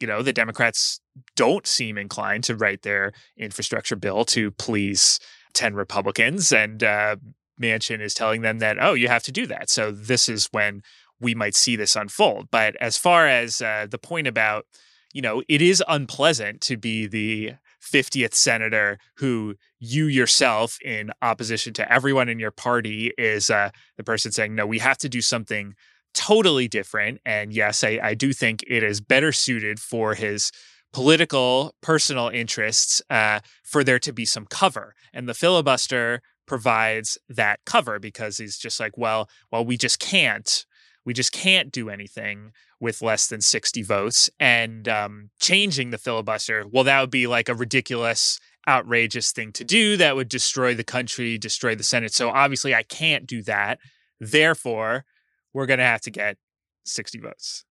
you 0.00 0.06
know, 0.06 0.22
the 0.22 0.32
Democrats 0.32 1.01
don't 1.36 1.66
seem 1.66 1.98
inclined 1.98 2.44
to 2.44 2.56
write 2.56 2.82
their 2.82 3.12
infrastructure 3.36 3.96
bill 3.96 4.24
to 4.26 4.50
please 4.52 5.20
10 5.54 5.74
Republicans. 5.74 6.52
And 6.52 6.82
uh, 6.82 7.16
Manchin 7.60 8.00
is 8.00 8.14
telling 8.14 8.42
them 8.42 8.58
that, 8.60 8.78
oh, 8.80 8.94
you 8.94 9.08
have 9.08 9.22
to 9.24 9.32
do 9.32 9.46
that. 9.46 9.70
So 9.70 9.90
this 9.90 10.28
is 10.28 10.48
when 10.52 10.82
we 11.20 11.34
might 11.34 11.54
see 11.54 11.76
this 11.76 11.96
unfold. 11.96 12.48
But 12.50 12.76
as 12.80 12.96
far 12.96 13.26
as 13.26 13.60
uh, 13.60 13.86
the 13.88 13.98
point 13.98 14.26
about, 14.26 14.66
you 15.12 15.22
know, 15.22 15.42
it 15.48 15.62
is 15.62 15.82
unpleasant 15.86 16.60
to 16.62 16.76
be 16.76 17.06
the 17.06 17.52
50th 17.82 18.34
senator 18.34 18.98
who 19.16 19.56
you 19.78 20.06
yourself, 20.06 20.78
in 20.82 21.10
opposition 21.20 21.72
to 21.74 21.92
everyone 21.92 22.28
in 22.28 22.38
your 22.38 22.50
party, 22.50 23.12
is 23.18 23.50
uh, 23.50 23.70
the 23.96 24.04
person 24.04 24.32
saying, 24.32 24.54
no, 24.54 24.66
we 24.66 24.78
have 24.78 24.98
to 24.98 25.08
do 25.08 25.20
something 25.20 25.74
totally 26.14 26.68
different. 26.68 27.20
And 27.24 27.52
yes, 27.52 27.82
I, 27.82 27.98
I 28.02 28.14
do 28.14 28.32
think 28.32 28.62
it 28.66 28.82
is 28.82 29.00
better 29.00 29.32
suited 29.32 29.80
for 29.80 30.14
his 30.14 30.52
political, 30.92 31.74
personal 31.80 32.28
interests 32.28 33.02
uh, 33.10 33.40
for 33.64 33.82
there 33.82 33.98
to 33.98 34.12
be 34.12 34.24
some 34.24 34.46
cover. 34.46 34.94
And 35.12 35.28
the 35.28 35.34
filibuster 35.34 36.22
provides 36.46 37.18
that 37.28 37.60
cover 37.64 37.98
because 37.98 38.38
he's 38.38 38.58
just 38.58 38.78
like, 38.78 38.96
well, 38.98 39.28
well, 39.50 39.64
we 39.64 39.76
just 39.76 39.98
can't 39.98 40.64
we 41.04 41.12
just 41.12 41.32
can't 41.32 41.72
do 41.72 41.90
anything 41.90 42.52
with 42.80 43.02
less 43.02 43.26
than 43.26 43.40
60 43.40 43.82
votes. 43.82 44.30
And 44.38 44.88
um, 44.88 45.30
changing 45.40 45.90
the 45.90 45.98
filibuster, 45.98 46.64
well, 46.70 46.84
that 46.84 47.00
would 47.00 47.10
be 47.10 47.26
like 47.26 47.48
a 47.48 47.54
ridiculous, 47.54 48.38
outrageous 48.68 49.32
thing 49.32 49.52
to 49.52 49.64
do 49.64 49.96
that 49.96 50.16
would 50.16 50.28
destroy 50.28 50.74
the 50.74 50.84
country, 50.84 51.38
destroy 51.38 51.74
the 51.74 51.82
Senate. 51.82 52.14
So 52.14 52.30
obviously, 52.30 52.74
I 52.74 52.82
can't 52.82 53.26
do 53.26 53.42
that. 53.42 53.78
Therefore, 54.20 55.04
we're 55.52 55.66
going 55.66 55.78
to 55.78 55.84
have 55.84 56.00
to 56.02 56.10
get 56.10 56.36
60 56.84 57.18
votes. 57.18 57.64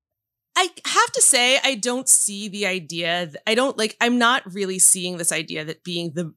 I 0.55 0.69
have 0.85 1.11
to 1.13 1.21
say, 1.21 1.59
I 1.63 1.75
don't 1.75 2.09
see 2.09 2.47
the 2.47 2.65
idea. 2.65 3.31
I 3.47 3.55
don't 3.55 3.77
like, 3.77 3.95
I'm 4.01 4.17
not 4.17 4.43
really 4.53 4.79
seeing 4.79 5.17
this 5.17 5.31
idea 5.31 5.63
that 5.65 5.83
being 5.83 6.11
the 6.13 6.33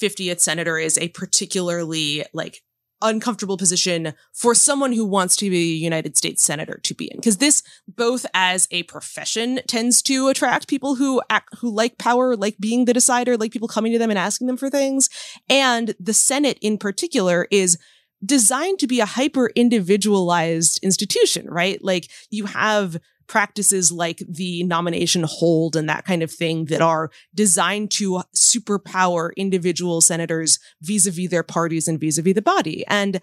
50th 0.00 0.40
senator 0.40 0.78
is 0.78 0.98
a 0.98 1.08
particularly 1.08 2.24
like 2.32 2.62
uncomfortable 3.02 3.56
position 3.56 4.14
for 4.32 4.54
someone 4.54 4.92
who 4.92 5.04
wants 5.04 5.36
to 5.36 5.50
be 5.50 5.56
a 5.56 5.76
United 5.76 6.16
States 6.16 6.42
senator 6.42 6.80
to 6.82 6.94
be 6.94 7.10
in 7.10 7.18
because 7.18 7.36
this 7.36 7.62
both 7.86 8.24
as 8.32 8.66
a 8.70 8.84
profession 8.84 9.60
tends 9.66 10.00
to 10.00 10.28
attract 10.28 10.66
people 10.66 10.94
who 10.94 11.20
act, 11.28 11.54
who 11.58 11.70
like 11.70 11.98
power 11.98 12.34
like 12.36 12.56
being 12.58 12.86
the 12.86 12.94
decider 12.94 13.36
like 13.36 13.52
people 13.52 13.68
coming 13.68 13.92
to 13.92 13.98
them 13.98 14.08
and 14.08 14.18
asking 14.18 14.46
them 14.46 14.56
for 14.56 14.70
things 14.70 15.10
and 15.50 15.94
the 16.00 16.14
Senate 16.14 16.58
in 16.62 16.78
particular 16.78 17.46
is 17.50 17.78
designed 18.24 18.78
to 18.78 18.86
be 18.86 19.00
a 19.00 19.06
hyper 19.06 19.50
individualized 19.54 20.80
institution 20.82 21.46
right 21.50 21.84
like 21.84 22.08
you 22.30 22.46
have 22.46 22.96
practices 23.26 23.92
like 23.92 24.22
the 24.28 24.62
nomination 24.64 25.24
hold 25.26 25.76
and 25.76 25.88
that 25.88 26.04
kind 26.04 26.22
of 26.22 26.30
thing 26.30 26.66
that 26.66 26.82
are 26.82 27.10
designed 27.34 27.90
to 27.92 28.22
superpower 28.34 29.30
individual 29.36 30.00
senators 30.00 30.58
vis-a-vis 30.82 31.30
their 31.30 31.42
parties 31.42 31.88
and 31.88 32.00
vis-a-vis 32.00 32.34
the 32.34 32.42
body. 32.42 32.84
And 32.88 33.20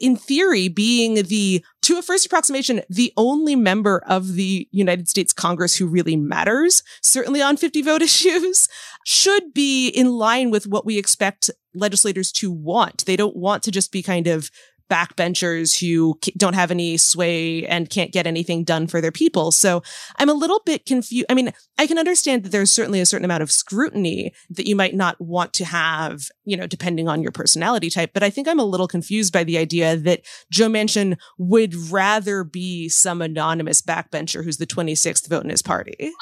in 0.00 0.16
theory, 0.16 0.68
being 0.68 1.14
the, 1.14 1.64
to 1.82 1.98
a 1.98 2.02
first 2.02 2.26
approximation, 2.26 2.82
the 2.88 3.12
only 3.16 3.54
member 3.54 4.02
of 4.06 4.34
the 4.34 4.68
United 4.70 5.08
States 5.08 5.32
Congress 5.32 5.76
who 5.76 5.86
really 5.86 6.16
matters, 6.16 6.82
certainly 7.02 7.42
on 7.42 7.56
50 7.56 7.82
vote 7.82 8.02
issues, 8.02 8.68
should 9.04 9.52
be 9.52 9.88
in 9.88 10.12
line 10.12 10.50
with 10.50 10.66
what 10.66 10.86
we 10.86 10.98
expect 10.98 11.50
legislators 11.74 12.32
to 12.32 12.50
want. 12.50 13.04
They 13.06 13.16
don't 13.16 13.36
want 13.36 13.62
to 13.64 13.70
just 13.70 13.92
be 13.92 14.02
kind 14.02 14.26
of 14.26 14.50
backbenchers 14.92 15.80
who 15.80 16.18
don't 16.36 16.54
have 16.54 16.70
any 16.70 16.98
sway 16.98 17.66
and 17.66 17.88
can't 17.88 18.12
get 18.12 18.26
anything 18.26 18.62
done 18.62 18.86
for 18.86 19.00
their 19.00 19.10
people. 19.10 19.50
So 19.50 19.82
I'm 20.16 20.28
a 20.28 20.34
little 20.34 20.60
bit 20.66 20.84
confused. 20.84 21.24
I 21.30 21.34
mean, 21.34 21.50
I 21.78 21.86
can 21.86 21.98
understand 21.98 22.44
that 22.44 22.50
there's 22.52 22.70
certainly 22.70 23.00
a 23.00 23.06
certain 23.06 23.24
amount 23.24 23.42
of 23.42 23.50
scrutiny 23.50 24.34
that 24.50 24.68
you 24.68 24.76
might 24.76 24.94
not 24.94 25.18
want 25.18 25.54
to 25.54 25.64
have, 25.64 26.28
you 26.44 26.58
know, 26.58 26.66
depending 26.66 27.08
on 27.08 27.22
your 27.22 27.32
personality 27.32 27.88
type. 27.88 28.10
But 28.12 28.22
I 28.22 28.28
think 28.28 28.48
I'm 28.48 28.60
a 28.60 28.64
little 28.64 28.86
confused 28.86 29.32
by 29.32 29.44
the 29.44 29.56
idea 29.56 29.96
that 29.96 30.26
Joe 30.50 30.68
Manchin 30.68 31.16
would 31.38 31.74
rather 31.74 32.44
be 32.44 32.90
some 32.90 33.22
anonymous 33.22 33.80
backbencher 33.80 34.44
who's 34.44 34.58
the 34.58 34.66
26th 34.66 35.26
vote 35.26 35.44
in 35.44 35.50
his 35.50 35.62
party. 35.62 36.12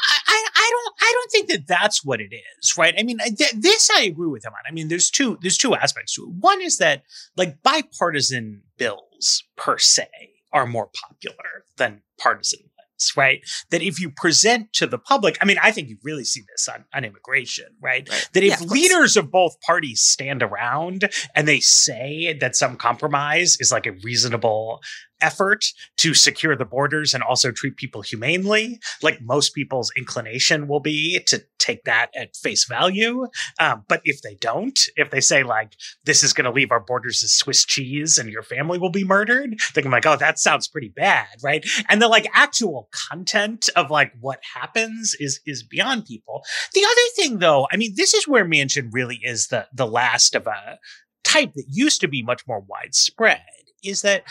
I, 1.10 1.12
I, 1.12 1.14
I 1.14 1.14
don't, 1.14 1.30
don't 1.30 1.30
think 1.30 1.48
that 1.48 1.66
that's 1.66 2.04
what 2.04 2.20
it 2.20 2.34
is, 2.34 2.76
right? 2.76 2.94
I 2.98 3.02
mean, 3.02 3.18
th- 3.18 3.52
this 3.52 3.90
I 3.96 4.02
agree 4.02 4.28
with 4.28 4.44
him 4.44 4.52
on. 4.52 4.60
I 4.68 4.72
mean, 4.72 4.88
there's 4.88 5.10
two, 5.10 5.38
there's 5.42 5.58
two 5.58 5.74
aspects 5.74 6.14
to 6.14 6.22
it. 6.22 6.30
One 6.40 6.60
is 6.60 6.78
that 6.78 7.02
like 7.36 7.62
bipartisan 7.62 8.62
bills 8.76 9.44
per 9.56 9.78
se 9.78 10.08
are 10.52 10.66
more 10.66 10.88
popular 10.88 11.64
than 11.76 12.02
partisan 12.18 12.60
ones, 12.60 13.12
right? 13.16 13.40
That 13.70 13.82
if 13.82 14.00
you 14.00 14.10
present 14.10 14.72
to 14.74 14.86
the 14.86 14.98
public, 14.98 15.38
I 15.40 15.44
mean, 15.44 15.58
I 15.62 15.70
think 15.70 15.88
you 15.88 15.98
really 16.02 16.24
see 16.24 16.42
this 16.50 16.68
on, 16.68 16.84
on 16.94 17.04
immigration, 17.04 17.66
right? 17.80 18.08
right. 18.08 18.28
That 18.32 18.42
if 18.42 18.60
yeah, 18.60 18.64
of 18.64 18.70
leaders 18.70 19.16
of 19.16 19.30
both 19.30 19.60
parties 19.60 20.02
stand 20.02 20.42
around 20.42 21.08
and 21.34 21.46
they 21.46 21.60
say 21.60 22.36
that 22.40 22.56
some 22.56 22.76
compromise 22.76 23.56
is 23.60 23.70
like 23.70 23.86
a 23.86 23.92
reasonable 24.02 24.80
effort 25.20 25.66
to 25.98 26.14
secure 26.14 26.56
the 26.56 26.64
borders 26.64 27.14
and 27.14 27.22
also 27.22 27.50
treat 27.50 27.76
people 27.76 28.02
humanely, 28.02 28.80
like 29.02 29.20
most 29.20 29.54
people's 29.54 29.90
inclination 29.96 30.68
will 30.68 30.80
be 30.80 31.20
to 31.26 31.42
take 31.58 31.84
that 31.84 32.10
at 32.16 32.34
face 32.36 32.64
value. 32.64 33.26
Um, 33.58 33.84
but 33.88 34.00
if 34.04 34.22
they 34.22 34.34
don't, 34.34 34.78
if 34.96 35.10
they 35.10 35.20
say 35.20 35.42
like 35.42 35.74
this 36.04 36.22
is 36.22 36.32
going 36.32 36.46
to 36.46 36.50
leave 36.50 36.70
our 36.70 36.80
borders 36.80 37.22
as 37.22 37.32
Swiss 37.32 37.64
cheese 37.64 38.18
and 38.18 38.30
your 38.30 38.42
family 38.42 38.78
will 38.78 38.90
be 38.90 39.04
murdered, 39.04 39.56
they're 39.74 39.84
like, 39.84 40.06
oh, 40.06 40.16
that 40.16 40.38
sounds 40.38 40.68
pretty 40.68 40.88
bad, 40.88 41.26
right? 41.42 41.64
And 41.88 42.00
the 42.00 42.08
like 42.08 42.26
actual 42.32 42.88
content 43.10 43.68
of 43.76 43.90
like 43.90 44.12
what 44.20 44.40
happens 44.54 45.14
is 45.18 45.40
is 45.46 45.62
beyond 45.62 46.06
people. 46.06 46.42
The 46.74 46.84
other 46.84 47.08
thing, 47.16 47.38
though, 47.38 47.66
I 47.72 47.76
mean, 47.76 47.94
this 47.96 48.14
is 48.14 48.26
where 48.26 48.44
Manchin 48.44 48.88
really 48.92 49.20
is 49.22 49.48
the 49.48 49.66
the 49.72 49.86
last 49.86 50.34
of 50.34 50.46
a 50.46 50.78
type 51.24 51.52
that 51.54 51.66
used 51.68 52.00
to 52.00 52.08
be 52.08 52.22
much 52.22 52.46
more 52.46 52.60
widespread. 52.60 53.42
Is 53.82 54.02
that 54.02 54.24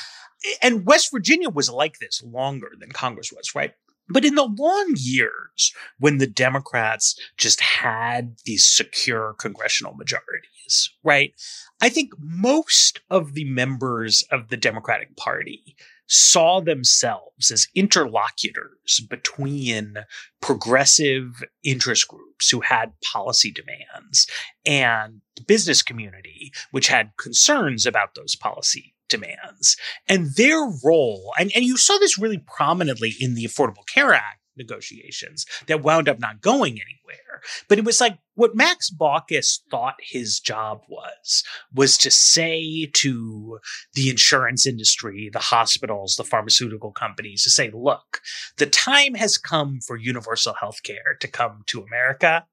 and 0.62 0.86
West 0.86 1.12
Virginia 1.12 1.50
was 1.50 1.70
like 1.70 2.00
this 2.00 2.24
longer 2.24 2.72
than 2.80 2.92
Congress 2.92 3.32
was, 3.32 3.54
right? 3.56 3.74
But 4.10 4.26
in 4.26 4.36
the 4.36 4.44
long 4.58 4.94
years 4.98 5.74
when 6.00 6.18
the 6.18 6.28
Democrats 6.28 7.20
just 7.38 7.62
had 7.62 8.38
these 8.44 8.66
secure 8.66 9.36
congressional 9.40 9.94
majorities, 9.94 10.90
right? 11.04 11.34
I 11.80 11.90
think 11.90 12.14
most 12.18 13.02
of 13.10 13.34
the 13.34 13.46
members 13.46 14.24
of 14.32 14.50
the 14.50 14.58
Democratic 14.58 15.16
Party 15.16 15.76
saw 16.08 16.60
themselves 16.60 17.52
as 17.52 17.68
interlocutors 17.76 19.00
between 19.12 19.94
progressive 20.42 21.44
interest 21.64 22.08
groups 22.08 22.50
who 22.50 22.62
had 22.62 23.00
policy 23.14 23.52
demands 23.52 24.26
and 24.66 25.22
the 25.36 25.44
business 25.44 25.84
community, 25.84 26.52
which 26.72 26.88
had 26.88 27.12
concerns 27.18 27.86
about 27.86 28.16
those 28.16 28.36
policy 28.36 28.96
demands 29.10 29.76
and 30.07 30.36
their 30.36 30.60
role. 30.84 31.34
And, 31.38 31.51
and 31.55 31.66
you 31.66 31.78
saw 31.78 31.97
this 31.97 32.18
really 32.18 32.39
prominently 32.39 33.14
in 33.20 33.36
the 33.36 33.45
Affordable 33.45 33.86
Care 33.91 34.14
Act 34.14 34.39
negotiations 34.60 35.45
that 35.66 35.82
wound 35.82 36.07
up 36.07 36.20
not 36.20 36.41
going 36.41 36.74
anywhere. 36.74 37.41
But 37.68 37.80
it 37.80 37.86
was 37.86 37.99
like 37.99 38.20
what 38.36 38.55
Max 38.55 38.91
Baucus 38.91 39.62
thought 39.72 39.95
his 40.01 40.39
job 40.39 40.82
was, 40.88 41.43
was 41.74 41.97
to 41.99 42.12
say 42.12 42.86
to 42.93 43.60
the 43.95 44.10
insurance 44.10 44.68
industry, 44.68 45.30
the 45.32 45.39
hospitals, 45.39 46.16
the 46.16 46.24
pharmaceutical 46.24 46.91
companies 46.91 47.43
to 47.43 47.49
say, 47.49 47.72
look, 47.74 48.22
the 48.57 48.68
time 48.68 49.16
has 49.16 49.38
come 49.38 49.80
for 49.80 49.95
universal 49.95 50.53
health 50.60 50.84
care 50.84 51.16
to 51.22 51.28
come 51.28 51.64
to 51.68 51.82
America. 51.82 52.45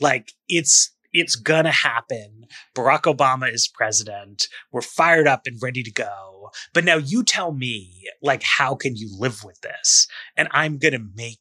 Like 0.00 0.32
it's 0.48 0.92
it's 1.12 1.36
gonna 1.36 1.72
happen. 1.72 2.46
Barack 2.74 3.02
Obama 3.02 3.52
is 3.52 3.68
president. 3.68 4.48
We're 4.72 4.82
fired 4.82 5.26
up 5.26 5.42
and 5.46 5.60
ready 5.62 5.82
to 5.82 5.92
go. 5.92 6.50
But 6.74 6.84
now 6.84 6.96
you 6.96 7.22
tell 7.22 7.52
me, 7.52 8.04
like, 8.22 8.42
how 8.42 8.74
can 8.74 8.96
you 8.96 9.08
live 9.18 9.44
with 9.44 9.60
this? 9.60 10.06
And 10.36 10.48
I'm 10.50 10.78
gonna 10.78 11.04
make 11.14 11.38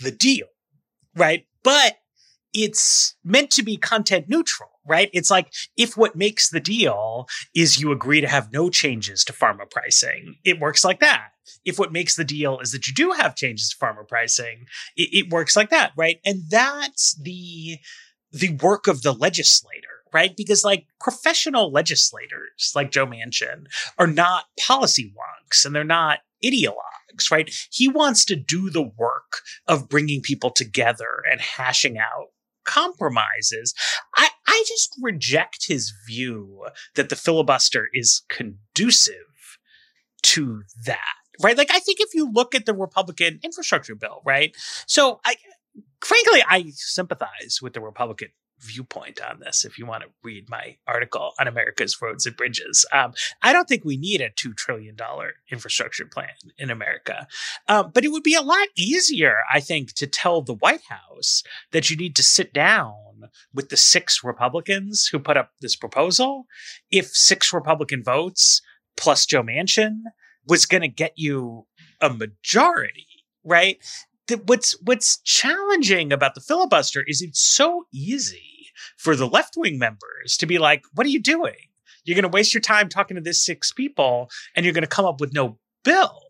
the 0.00 0.10
deal, 0.10 0.46
right? 1.16 1.46
But 1.62 1.96
it's 2.52 3.14
meant 3.24 3.50
to 3.52 3.62
be 3.62 3.76
content 3.76 4.28
neutral, 4.28 4.70
right? 4.86 5.10
It's 5.12 5.30
like 5.30 5.52
if 5.76 5.96
what 5.96 6.16
makes 6.16 6.50
the 6.50 6.60
deal 6.60 7.26
is 7.54 7.80
you 7.80 7.92
agree 7.92 8.20
to 8.20 8.28
have 8.28 8.52
no 8.52 8.70
changes 8.70 9.24
to 9.24 9.32
pharma 9.32 9.70
pricing, 9.70 10.36
it 10.44 10.58
works 10.58 10.84
like 10.84 11.00
that. 11.00 11.28
If 11.64 11.78
what 11.78 11.92
makes 11.92 12.16
the 12.16 12.24
deal 12.24 12.58
is 12.60 12.72
that 12.72 12.86
you 12.86 12.94
do 12.94 13.12
have 13.12 13.36
changes 13.36 13.70
to 13.70 13.76
pharma 13.76 14.06
pricing, 14.08 14.66
it, 14.96 15.26
it 15.26 15.32
works 15.32 15.56
like 15.56 15.70
that, 15.70 15.92
right? 15.96 16.18
And 16.24 16.42
that's 16.50 17.14
the 17.22 17.78
the 18.32 18.56
work 18.62 18.86
of 18.86 19.02
the 19.02 19.12
legislator, 19.12 20.04
right? 20.12 20.36
Because 20.36 20.64
like 20.64 20.86
professional 21.00 21.70
legislators 21.70 22.72
like 22.74 22.90
Joe 22.90 23.06
Manchin 23.06 23.66
are 23.98 24.06
not 24.06 24.44
policy 24.58 25.12
wonks 25.16 25.64
and 25.64 25.74
they're 25.74 25.84
not 25.84 26.20
ideologues, 26.44 27.30
right? 27.30 27.50
He 27.70 27.88
wants 27.88 28.24
to 28.26 28.36
do 28.36 28.70
the 28.70 28.82
work 28.82 29.42
of 29.66 29.88
bringing 29.88 30.22
people 30.22 30.50
together 30.50 31.22
and 31.30 31.40
hashing 31.40 31.98
out 31.98 32.28
compromises. 32.64 33.74
I, 34.16 34.28
I 34.46 34.64
just 34.68 34.96
reject 35.02 35.66
his 35.66 35.92
view 36.06 36.66
that 36.94 37.08
the 37.08 37.16
filibuster 37.16 37.88
is 37.92 38.22
conducive 38.28 39.14
to 40.22 40.62
that. 40.86 40.98
Right? 41.42 41.56
Like 41.56 41.70
I 41.72 41.78
think 41.78 42.00
if 42.00 42.14
you 42.14 42.30
look 42.30 42.54
at 42.54 42.66
the 42.66 42.74
Republican 42.74 43.40
infrastructure 43.42 43.94
bill, 43.94 44.20
right? 44.26 44.54
So 44.86 45.20
I 45.24 45.36
frankly 46.00 46.42
I 46.48 46.72
sympathize 46.74 47.60
with 47.62 47.74
the 47.74 47.80
Republican 47.80 48.28
viewpoint 48.60 49.20
on 49.22 49.40
this 49.40 49.64
if 49.64 49.78
you 49.78 49.86
want 49.86 50.02
to 50.02 50.10
read 50.22 50.48
my 50.48 50.76
article 50.86 51.32
on 51.40 51.48
America's 51.48 52.00
roads 52.00 52.26
and 52.26 52.36
bridges. 52.36 52.84
Um, 52.92 53.14
I 53.42 53.52
don't 53.52 53.68
think 53.68 53.84
we 53.84 53.96
need 53.96 54.20
a 54.20 54.30
$2 54.30 54.56
trillion 54.56 54.96
infrastructure 55.50 56.04
plan 56.04 56.28
in 56.58 56.70
America. 56.70 57.26
Um, 57.68 57.90
but 57.92 58.04
it 58.04 58.12
would 58.12 58.22
be 58.22 58.34
a 58.34 58.42
lot 58.42 58.68
easier, 58.76 59.38
I 59.52 59.60
think, 59.60 59.94
to 59.94 60.06
tell 60.06 60.42
the 60.42 60.54
White 60.54 60.84
House 60.88 61.42
that 61.72 61.90
you 61.90 61.96
need 61.96 62.14
to 62.16 62.22
sit 62.22 62.52
down 62.52 62.94
with 63.54 63.70
the 63.70 63.76
six 63.76 64.22
Republicans 64.22 65.06
who 65.06 65.18
put 65.18 65.36
up 65.36 65.52
this 65.60 65.76
proposal. 65.76 66.46
If 66.90 67.06
six 67.06 67.52
Republican 67.52 68.02
votes 68.02 68.62
plus 68.96 69.26
Joe 69.26 69.42
Manchin 69.42 70.02
was 70.46 70.66
going 70.66 70.82
to 70.82 70.88
get 70.88 71.12
you 71.16 71.66
a 72.00 72.10
majority, 72.10 73.06
right? 73.44 73.78
What's 74.46 74.76
what's 74.82 75.18
challenging 75.22 76.12
about 76.12 76.34
the 76.34 76.40
filibuster 76.40 77.04
is 77.06 77.22
it's 77.22 77.40
so 77.40 77.86
easy 77.92 78.68
for 78.96 79.16
the 79.16 79.28
left 79.28 79.54
wing 79.56 79.78
members 79.78 80.36
to 80.38 80.46
be 80.46 80.58
like, 80.58 80.82
"What 80.94 81.06
are 81.06 81.10
you 81.10 81.20
doing? 81.20 81.68
You're 82.04 82.14
going 82.14 82.30
to 82.30 82.34
waste 82.34 82.54
your 82.54 82.60
time 82.60 82.88
talking 82.88 83.16
to 83.16 83.20
this 83.20 83.44
six 83.44 83.72
people, 83.72 84.30
and 84.54 84.64
you're 84.64 84.74
going 84.74 84.82
to 84.82 84.88
come 84.88 85.04
up 85.04 85.20
with 85.20 85.32
no 85.32 85.58
bill." 85.84 86.20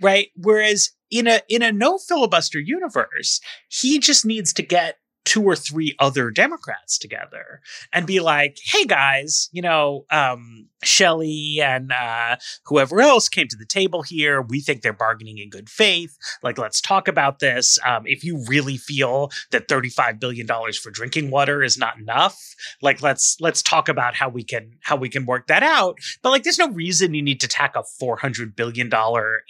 Right. 0.00 0.28
Whereas 0.34 0.90
in 1.10 1.26
a 1.26 1.40
in 1.48 1.62
a 1.62 1.72
no 1.72 1.98
filibuster 1.98 2.60
universe, 2.60 3.40
he 3.68 3.98
just 3.98 4.24
needs 4.24 4.52
to 4.54 4.62
get 4.62 4.96
two 5.24 5.42
or 5.42 5.54
three 5.54 5.94
other 5.98 6.30
Democrats 6.30 6.98
together 6.98 7.60
and 7.92 8.06
be 8.06 8.20
like, 8.20 8.58
hey 8.64 8.84
guys, 8.84 9.48
you 9.52 9.62
know, 9.62 10.04
um, 10.10 10.68
Shelley 10.82 11.60
and 11.62 11.92
uh, 11.92 12.36
whoever 12.64 13.00
else 13.00 13.28
came 13.28 13.46
to 13.48 13.56
the 13.56 13.66
table 13.66 14.02
here. 14.02 14.40
We 14.40 14.60
think 14.60 14.80
they're 14.80 14.92
bargaining 14.92 15.38
in 15.38 15.50
good 15.50 15.68
faith. 15.68 16.16
Like, 16.42 16.58
let's 16.58 16.80
talk 16.80 17.06
about 17.06 17.38
this. 17.38 17.78
Um, 17.86 18.04
if 18.06 18.24
you 18.24 18.42
really 18.48 18.78
feel 18.78 19.30
that 19.50 19.68
$35 19.68 20.18
billion 20.18 20.46
for 20.46 20.90
drinking 20.90 21.30
water 21.30 21.62
is 21.62 21.76
not 21.76 21.98
enough, 21.98 22.38
like 22.80 23.02
let's 23.02 23.36
let's 23.40 23.62
talk 23.62 23.88
about 23.88 24.14
how 24.14 24.28
we 24.28 24.42
can 24.42 24.78
how 24.82 24.96
we 24.96 25.08
can 25.08 25.26
work 25.26 25.46
that 25.48 25.62
out. 25.62 25.98
But 26.22 26.30
like 26.30 26.42
there's 26.44 26.58
no 26.58 26.70
reason 26.70 27.14
you 27.14 27.22
need 27.22 27.40
to 27.40 27.48
tack 27.48 27.76
a 27.76 27.82
$400 28.02 28.56
billion 28.56 28.90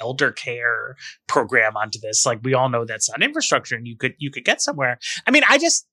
elder 0.00 0.32
care 0.32 0.96
program 1.28 1.76
onto 1.76 1.98
this. 2.00 2.26
Like 2.26 2.40
we 2.42 2.54
all 2.54 2.68
know 2.68 2.84
that's 2.84 3.08
not 3.08 3.22
infrastructure 3.22 3.76
and 3.76 3.86
you 3.86 3.96
could 3.96 4.14
you 4.18 4.30
could 4.30 4.44
get 4.44 4.60
somewhere. 4.60 4.98
I 5.26 5.30
mean, 5.30 5.44
I 5.48 5.58
just 5.60 5.86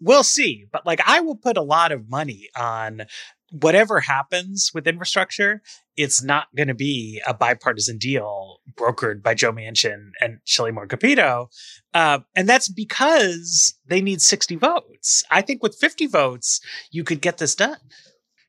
we'll 0.00 0.24
see. 0.24 0.66
But 0.70 0.86
like, 0.86 1.00
I 1.06 1.20
will 1.20 1.36
put 1.36 1.56
a 1.56 1.62
lot 1.62 1.92
of 1.92 2.08
money 2.08 2.48
on 2.56 3.02
whatever 3.50 4.00
happens 4.00 4.70
with 4.74 4.86
infrastructure. 4.86 5.62
It's 5.96 6.22
not 6.22 6.48
going 6.56 6.68
to 6.68 6.74
be 6.74 7.22
a 7.26 7.32
bipartisan 7.32 7.98
deal 7.98 8.58
brokered 8.74 9.22
by 9.22 9.34
Joe 9.34 9.52
Manchin 9.52 10.10
and 10.20 10.38
Shelley 10.44 10.72
Moore 10.72 10.86
Capito, 10.86 11.48
uh, 11.94 12.20
and 12.34 12.48
that's 12.48 12.68
because 12.68 13.74
they 13.86 14.02
need 14.02 14.20
sixty 14.20 14.56
votes. 14.56 15.24
I 15.30 15.42
think 15.42 15.62
with 15.62 15.76
fifty 15.76 16.06
votes, 16.06 16.60
you 16.90 17.04
could 17.04 17.22
get 17.22 17.38
this 17.38 17.54
done. 17.54 17.78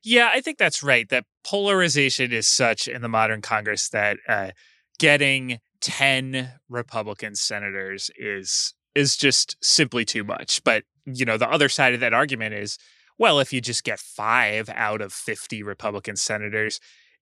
Yeah, 0.04 0.30
I 0.32 0.40
think 0.40 0.58
that's 0.58 0.82
right. 0.82 1.08
That 1.08 1.24
polarization 1.44 2.32
is 2.32 2.48
such 2.48 2.86
in 2.86 3.02
the 3.02 3.08
modern 3.08 3.40
Congress 3.40 3.88
that 3.90 4.18
uh, 4.28 4.50
getting 4.98 5.58
10 5.80 6.50
Republican 6.68 7.34
senators 7.34 8.10
is 8.16 8.74
is 8.98 9.16
just 9.16 9.56
simply 9.62 10.04
too 10.04 10.24
much. 10.24 10.62
But, 10.64 10.84
you 11.06 11.24
know, 11.24 11.36
the 11.36 11.48
other 11.48 11.68
side 11.68 11.94
of 11.94 12.00
that 12.00 12.12
argument 12.12 12.54
is 12.54 12.78
well, 13.20 13.40
if 13.40 13.52
you 13.52 13.60
just 13.60 13.82
get 13.82 13.98
five 13.98 14.70
out 14.72 15.00
of 15.00 15.12
50 15.12 15.64
Republican 15.64 16.14
senators, 16.14 16.78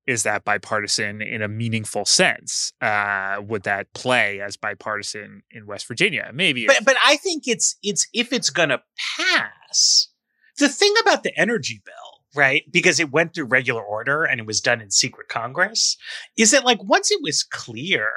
is 0.07 0.25
that 0.25 0.45
bipartisan 0.45 1.23
in 1.23 1.41
a 1.41 1.49
meaningful 1.49 2.05
sense? 2.05 2.73
Uh, 2.83 3.39
would 3.41 3.63
that 3.63 3.93
play 3.95 4.41
as 4.43 4.59
bipartisan 4.59 5.43
in 5.51 5.67
West 5.67 5.89
Virginia? 5.89 6.31
Maybe. 6.35 6.67
But, 6.67 6.85
but 6.85 6.97
I 7.03 7.17
think 7.17 7.45
it's 7.47 7.77
it's 7.83 8.07
if 8.13 8.33
it's 8.33 8.51
going 8.51 8.69
to 8.69 8.83
pass. 9.19 10.09
The 10.59 10.69
thing 10.69 10.95
about 11.01 11.23
the 11.23 11.39
energy 11.39 11.81
bill 11.85 12.17
right? 12.37 12.65
Because 12.71 13.01
it 13.01 13.11
went 13.11 13.35
through 13.35 13.47
regular 13.47 13.83
order 13.83 14.25
and 14.25 14.39
it 14.39 14.47
was 14.47 14.61
done 14.61 14.81
in 14.81 14.91
secret 14.91 15.29
Congress, 15.29 15.97
is 16.37 16.51
that 16.51 16.65
like 16.65 16.85
once 16.85 17.11
it 17.11 17.21
was 17.23 17.43
clear 17.43 18.11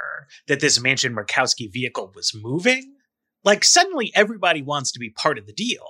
that 0.48 0.60
this 0.60 0.78
Manchin 0.78 1.14
Murkowski 1.14 1.72
vehicle 1.72 2.12
was 2.14 2.34
moving, 2.36 2.96
like 3.44 3.64
suddenly 3.64 4.12
everybody 4.16 4.62
wants 4.62 4.92
to 4.92 5.00
be 5.00 5.10
part 5.10 5.38
of 5.38 5.46
the 5.48 5.54
deal 5.54 5.86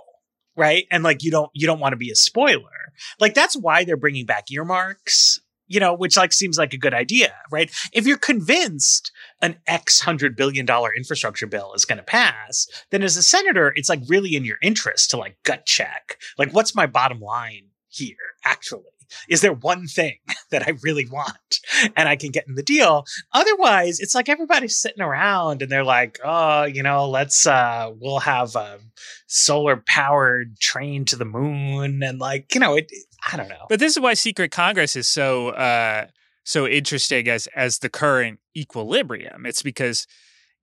right? 0.55 0.87
And 0.91 1.03
like 1.03 1.23
you 1.23 1.31
don't 1.31 1.49
you 1.53 1.65
don't 1.65 1.79
want 1.79 1.93
to 1.93 1.97
be 1.97 2.11
a 2.11 2.15
spoiler. 2.15 2.91
Like 3.19 3.33
that's 3.33 3.55
why 3.55 3.85
they're 3.85 3.97
bringing 3.97 4.25
back 4.25 4.51
earmarks 4.51 5.39
you 5.69 5.79
know 5.79 5.93
which 5.93 6.17
like 6.17 6.33
seems 6.33 6.57
like 6.57 6.73
a 6.73 6.77
good 6.77 6.93
idea 6.93 7.33
right? 7.49 7.71
If 7.93 8.05
you're 8.05 8.17
convinced 8.17 9.11
an 9.41 9.57
x 9.67 10.01
hundred 10.01 10.35
billion 10.35 10.65
dollar 10.65 10.93
infrastructure 10.93 11.47
bill 11.47 11.73
is 11.73 11.85
going 11.85 11.99
to 11.99 12.03
pass 12.03 12.67
then 12.89 13.03
as 13.03 13.15
a 13.15 13.23
senator 13.23 13.71
it's 13.75 13.87
like 13.87 14.01
really 14.07 14.35
in 14.35 14.43
your 14.43 14.57
interest 14.61 15.11
to 15.11 15.17
like 15.17 15.37
gut 15.43 15.65
check. 15.65 16.17
Like 16.37 16.51
what's 16.53 16.75
my 16.75 16.87
bottom 16.87 17.21
line 17.21 17.67
here 17.87 18.15
actually 18.43 18.83
is 19.27 19.41
there 19.41 19.53
one 19.53 19.87
thing 19.87 20.17
that 20.51 20.67
I 20.67 20.73
really 20.83 21.05
want 21.05 21.59
and 21.95 22.09
I 22.09 22.15
can 22.15 22.31
get 22.31 22.47
in 22.47 22.55
the 22.55 22.63
deal? 22.63 23.05
Otherwise, 23.33 23.99
it's 23.99 24.15
like 24.15 24.29
everybody's 24.29 24.79
sitting 24.79 25.01
around 25.01 25.61
and 25.61 25.71
they're 25.71 25.83
like, 25.83 26.19
oh, 26.23 26.63
you 26.63 26.83
know, 26.83 27.09
let's, 27.09 27.45
uh, 27.45 27.91
we'll 27.99 28.19
have 28.19 28.55
a 28.55 28.79
solar 29.27 29.83
powered 29.85 30.59
train 30.59 31.05
to 31.05 31.15
the 31.15 31.25
moon. 31.25 32.01
And 32.03 32.19
like, 32.19 32.53
you 32.53 32.59
know, 32.59 32.75
it, 32.75 32.91
I 33.31 33.37
don't 33.37 33.49
know. 33.49 33.65
But 33.69 33.79
this 33.79 33.95
is 33.95 33.99
why 34.01 34.13
Secret 34.13 34.51
Congress 34.51 34.95
is 34.95 35.07
so, 35.07 35.49
uh, 35.49 36.07
so 36.43 36.67
interesting 36.67 37.27
as, 37.27 37.47
as 37.55 37.79
the 37.79 37.89
current 37.89 38.39
equilibrium. 38.55 39.45
It's 39.45 39.61
because, 39.61 40.07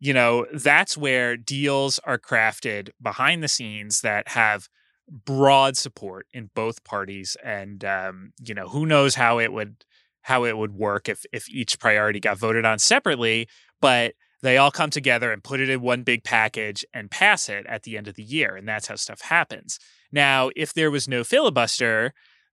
you 0.01 0.13
know, 0.13 0.47
that's 0.53 0.97
where 0.97 1.37
deals 1.37 1.99
are 2.05 2.19
crafted 2.19 2.91
behind 3.01 3.43
the 3.43 3.49
scenes 3.49 4.01
that 4.01 4.29
have 4.29 4.69
broad 5.09 5.77
support 5.77 6.27
in 6.33 6.51
both 6.55 6.85
parties, 6.85 7.37
and 7.45 7.85
um, 7.85 8.33
you 8.41 8.55
know 8.55 8.69
who 8.69 8.87
knows 8.87 9.15
how 9.15 9.39
it 9.39 9.53
would 9.53 9.85
how 10.23 10.45
it 10.45 10.57
would 10.57 10.75
work 10.75 11.09
if 11.09 11.25
if 11.33 11.49
each 11.49 11.79
priority 11.79 12.21
got 12.21 12.39
voted 12.39 12.65
on 12.65 12.79
separately, 12.79 13.49
but 13.81 14.15
they 14.43 14.59
all 14.59 14.71
come 14.71 14.91
together 14.91 15.33
and 15.33 15.43
put 15.43 15.61
it 15.61 15.71
in 15.71 15.81
one 15.81 16.03
big 16.03 16.23
package 16.23 16.85
and 16.93 17.11
pass 17.11 17.49
it 17.49 17.67
at 17.67 17.85
the 17.85 17.97
end 17.97 18.09
of 18.09 18.15
the 18.15 18.23
year, 18.23 18.57
and 18.57 18.69
that's 18.69 18.89
how 18.89 18.97
stuff 18.97 19.23
happens. 19.23 19.79
Now, 20.13 20.51
if 20.55 20.75
there 20.75 20.91
was 20.91 21.09
no 21.09 21.25
filibuster, 21.25 22.13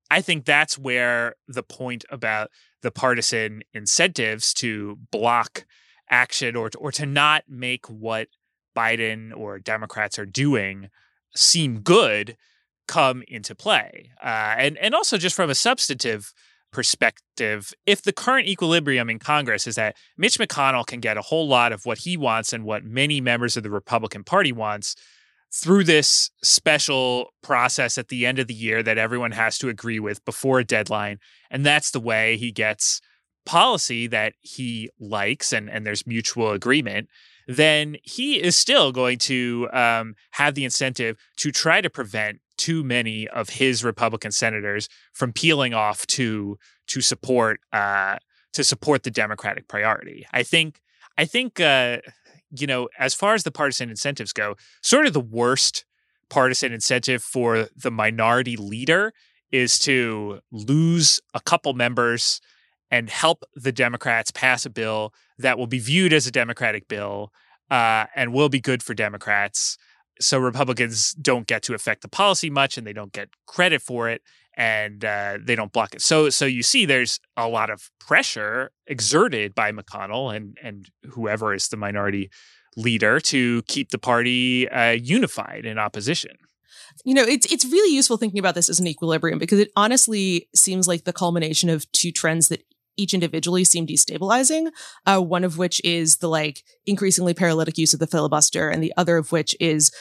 I 0.10 0.22
think 0.22 0.46
that's 0.46 0.78
where 0.78 1.36
the 1.48 1.64
point 1.64 2.06
about 2.10 2.50
the 2.82 2.92
partisan 2.92 3.64
incentives 3.74 4.54
to 4.56 4.98
block 5.12 5.66
action 6.10 6.56
or 6.56 6.70
to, 6.70 6.78
or 6.78 6.92
to 6.92 7.06
not 7.06 7.44
make 7.48 7.88
what 7.88 8.28
Biden 8.76 9.36
or 9.36 9.60
Democrats 9.60 10.20
are 10.20 10.26
doing 10.26 10.90
seem 11.36 11.80
good 11.80 12.38
come 12.88 13.24
into 13.28 13.56
play. 13.56 14.12
Uh, 14.22 14.56
and, 14.58 14.78
and 14.78 14.94
also, 14.94 15.18
just 15.18 15.36
from 15.36 15.50
a 15.50 15.56
substantive 15.56 16.34
perspective, 16.72 17.74
if 17.86 18.02
the 18.02 18.12
current 18.12 18.48
equilibrium 18.48 19.10
in 19.10 19.20
Congress 19.20 19.68
is 19.68 19.76
that 19.76 19.96
Mitch 20.18 20.38
McConnell 20.38 20.86
can 20.86 21.00
get 21.00 21.18
a 21.18 21.22
whole 21.22 21.48
lot 21.48 21.72
of 21.72 21.86
what 21.86 22.00
he 22.00 22.18
wants 22.18 22.52
and 22.52 22.66
what 22.66 22.84
many 22.84 23.22
members 23.22 23.56
of 23.56 23.64
the 23.64 23.70
Republican 23.70 24.24
Party 24.24 24.52
wants 24.52 24.96
through 25.54 25.84
this 25.84 26.32
special 26.44 27.30
process 27.44 27.98
at 27.98 28.08
the 28.08 28.26
end 28.26 28.40
of 28.40 28.48
the 28.48 28.56
year 28.56 28.82
that 28.82 28.98
everyone 28.98 29.32
has 29.32 29.60
to 29.60 29.70
agree 29.70 30.00
with 30.00 30.26
before 30.26 30.60
a 30.60 30.64
deadline. 30.64 31.20
And 31.52 31.64
that's 31.64 31.92
the 31.92 32.00
way 32.00 32.38
he 32.38 32.52
gets 32.52 33.02
policy 33.46 34.08
that 34.08 34.34
he 34.42 34.90
likes 35.00 35.54
and, 35.54 35.70
and 35.70 35.86
there's 35.86 36.08
mutual 36.08 36.52
agreement 36.52 37.08
then 37.48 37.98
he 38.04 38.42
is 38.42 38.56
still 38.56 38.92
going 38.92 39.18
to 39.20 39.68
um, 39.74 40.16
have 40.32 40.56
the 40.56 40.64
incentive 40.64 41.18
to 41.38 41.52
try 41.52 41.82
to 41.82 41.90
prevent 41.90 42.40
too 42.58 42.84
many 42.84 43.28
of 43.28 43.50
his 43.50 43.84
Republican 43.84 44.32
senators 44.32 44.88
from 45.14 45.34
peeling 45.34 45.74
off 45.74 46.06
to 46.08 46.58
to 46.88 47.02
support 47.02 47.60
uh, 47.72 48.18
to 48.54 48.64
support 48.64 49.04
the 49.04 49.12
Democratic 49.12 49.68
priority. 49.68 50.26
I 50.32 50.44
think 50.44 50.80
I 51.18 51.26
think 51.26 51.60
uh, 51.60 51.98
you 52.52 52.68
know 52.68 52.90
as 52.98 53.14
far 53.14 53.34
as 53.34 53.44
the 53.44 53.52
partisan 53.52 53.90
incentives 53.90 54.34
go, 54.34 54.56
sort 54.82 55.08
of 55.08 55.14
the 55.14 55.20
worst 55.20 55.86
partisan 56.30 56.74
incentive 56.74 57.22
for 57.22 57.68
the 57.76 57.92
minority 57.92 58.56
leader 58.56 59.14
is 59.52 59.78
to 59.78 60.40
lose 60.52 61.22
a 61.34 61.40
couple 61.40 61.74
members 61.74 62.42
and 62.94 63.10
help 63.10 63.44
the 63.56 63.72
Democrats 63.72 64.30
pass 64.30 64.68
a 64.68 64.70
bill 64.70 65.16
that 65.40 65.58
will 65.58 65.66
be 65.66 65.80
viewed 65.80 66.14
as 66.14 66.28
a 66.28 66.32
Democratic 66.32 66.88
bill 66.88 67.34
uh, 67.72 68.06
and 68.16 68.32
will 68.32 68.50
be 68.50 68.62
good 68.62 68.84
for 68.84 68.94
Democrats. 68.94 69.80
So 70.22 70.38
Republicans 70.38 71.14
don't 71.14 71.48
get 71.48 71.64
to 71.64 71.74
affect 71.74 72.04
the 72.04 72.08
policy 72.08 72.52
much, 72.52 72.78
and 72.78 72.86
they 72.86 72.94
don't 72.94 73.12
get 73.12 73.30
credit 73.48 73.82
for 73.82 74.10
it, 74.10 74.22
and 74.56 75.04
uh, 75.04 75.40
they 75.44 75.56
don't 75.56 75.72
block 75.72 75.96
it. 75.96 76.04
So, 76.04 76.30
so 76.30 76.46
you 76.46 76.62
see, 76.62 76.86
there's 76.86 77.20
a 77.36 77.48
lot 77.48 77.72
of 77.72 77.90
pressure 78.00 78.70
exerted 78.86 79.56
by 79.56 79.72
McConnell 79.72 80.36
and 80.36 80.56
and 80.62 80.88
whoever 81.14 81.56
is 81.56 81.70
the 81.70 81.78
minority 81.78 82.30
leader 82.78 83.20
to 83.22 83.64
keep 83.64 83.90
the 83.90 83.98
party 83.98 84.70
uh, 84.70 84.92
unified 84.92 85.66
in 85.66 85.80
opposition. 85.80 86.38
You 87.04 87.16
know, 87.16 87.24
it's 87.24 87.52
it's 87.52 87.66
really 87.66 87.96
useful 87.96 88.18
thinking 88.18 88.38
about 88.38 88.54
this 88.54 88.70
as 88.70 88.80
an 88.80 88.86
equilibrium 88.86 89.40
because 89.40 89.58
it 89.58 89.72
honestly 89.76 90.48
seems 90.54 90.88
like 90.88 91.06
the 91.06 91.14
culmination 91.14 91.72
of 91.72 91.92
two 91.92 92.12
trends 92.12 92.50
that 92.50 92.64
each 92.98 93.14
individually 93.14 93.64
seem 93.64 93.88
destabilizing. 93.88 94.72
Uh, 95.06 95.20
one 95.20 95.44
of 95.44 95.58
which 95.58 95.82
is 95.84 96.18
the 96.18 96.30
like 96.30 96.64
increasingly 96.86 97.34
paralytic 97.34 97.78
use 97.78 97.94
of 97.94 98.00
the 98.00 98.08
filibuster, 98.08 98.70
and 98.70 98.84
the 98.84 98.94
other 98.98 99.18
of 99.18 99.32
which 99.32 99.56
is 99.60 99.92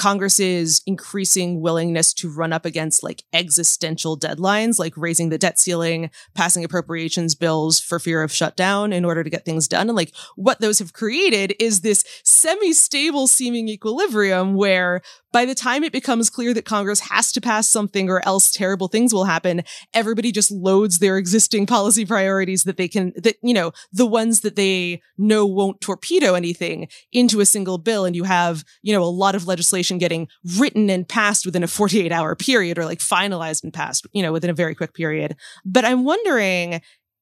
Congress's 0.00 0.80
increasing 0.86 1.60
willingness 1.60 2.14
to 2.14 2.30
run 2.30 2.54
up 2.54 2.64
against 2.64 3.02
like 3.02 3.22
existential 3.34 4.18
deadlines, 4.18 4.78
like 4.78 4.96
raising 4.96 5.28
the 5.28 5.36
debt 5.36 5.58
ceiling, 5.58 6.10
passing 6.34 6.64
appropriations 6.64 7.34
bills 7.34 7.78
for 7.78 7.98
fear 7.98 8.22
of 8.22 8.32
shutdown 8.32 8.94
in 8.94 9.04
order 9.04 9.22
to 9.22 9.28
get 9.28 9.44
things 9.44 9.68
done. 9.68 9.88
And 9.90 9.96
like 9.96 10.14
what 10.36 10.60
those 10.60 10.78
have 10.78 10.94
created 10.94 11.54
is 11.58 11.82
this 11.82 12.02
semi 12.24 12.72
stable 12.72 13.26
seeming 13.26 13.68
equilibrium 13.68 14.54
where 14.54 15.02
by 15.32 15.44
the 15.44 15.54
time 15.54 15.84
it 15.84 15.92
becomes 15.92 16.30
clear 16.30 16.52
that 16.54 16.64
Congress 16.64 17.00
has 17.00 17.32
to 17.32 17.40
pass 17.40 17.68
something 17.68 18.08
or 18.08 18.26
else 18.26 18.50
terrible 18.50 18.88
things 18.88 19.12
will 19.12 19.24
happen, 19.24 19.62
everybody 19.94 20.32
just 20.32 20.50
loads 20.50 20.98
their 20.98 21.16
existing 21.16 21.66
policy 21.66 22.04
priorities 22.04 22.64
that 22.64 22.76
they 22.76 22.88
can, 22.88 23.12
that, 23.16 23.36
you 23.42 23.54
know, 23.54 23.72
the 23.92 24.06
ones 24.06 24.40
that 24.40 24.56
they 24.56 25.00
know 25.16 25.46
won't 25.46 25.80
torpedo 25.80 26.34
anything 26.34 26.88
into 27.12 27.40
a 27.40 27.46
single 27.46 27.78
bill. 27.78 28.04
And 28.04 28.16
you 28.16 28.24
have, 28.24 28.64
you 28.82 28.92
know, 28.92 29.02
a 29.02 29.04
lot 29.04 29.34
of 29.34 29.46
legislation 29.46 29.98
getting 29.98 30.28
written 30.58 30.90
and 30.90 31.08
passed 31.08 31.46
within 31.46 31.62
a 31.62 31.68
48 31.68 32.12
hour 32.12 32.34
period 32.34 32.78
or 32.78 32.84
like 32.84 32.98
finalized 32.98 33.62
and 33.62 33.72
passed, 33.72 34.06
you 34.12 34.22
know, 34.22 34.32
within 34.32 34.50
a 34.50 34.54
very 34.54 34.74
quick 34.74 34.94
period. 34.94 35.36
But 35.64 35.84
I'm 35.84 36.04
wondering, 36.04 36.80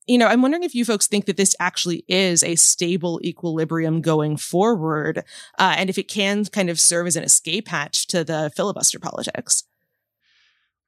you 0.09 0.19
know, 0.19 0.27
I'm 0.27 0.43
wondering 0.43 0.65
if 0.65 0.75
you 0.75 0.85
folks 0.85 1.07
think 1.07 1.27
that 1.27 1.37
this 1.37 1.55
actually 1.61 2.05
is 2.09 2.43
a 2.43 2.57
stable 2.57 3.21
equilibrium 3.23 4.01
going 4.01 4.37
forward, 4.37 5.19
uh, 5.59 5.75
and 5.77 5.91
if 5.91 5.99
it 5.99 6.09
can 6.09 6.45
kind 6.47 6.71
of 6.71 6.81
serve 6.81 7.07
as 7.07 7.17
an 7.17 7.25
escape 7.25 7.69
hatch 7.69 8.07
to 8.09 8.25
the 8.25 8.51
filibuster 8.57 8.99
politics. 8.99 9.65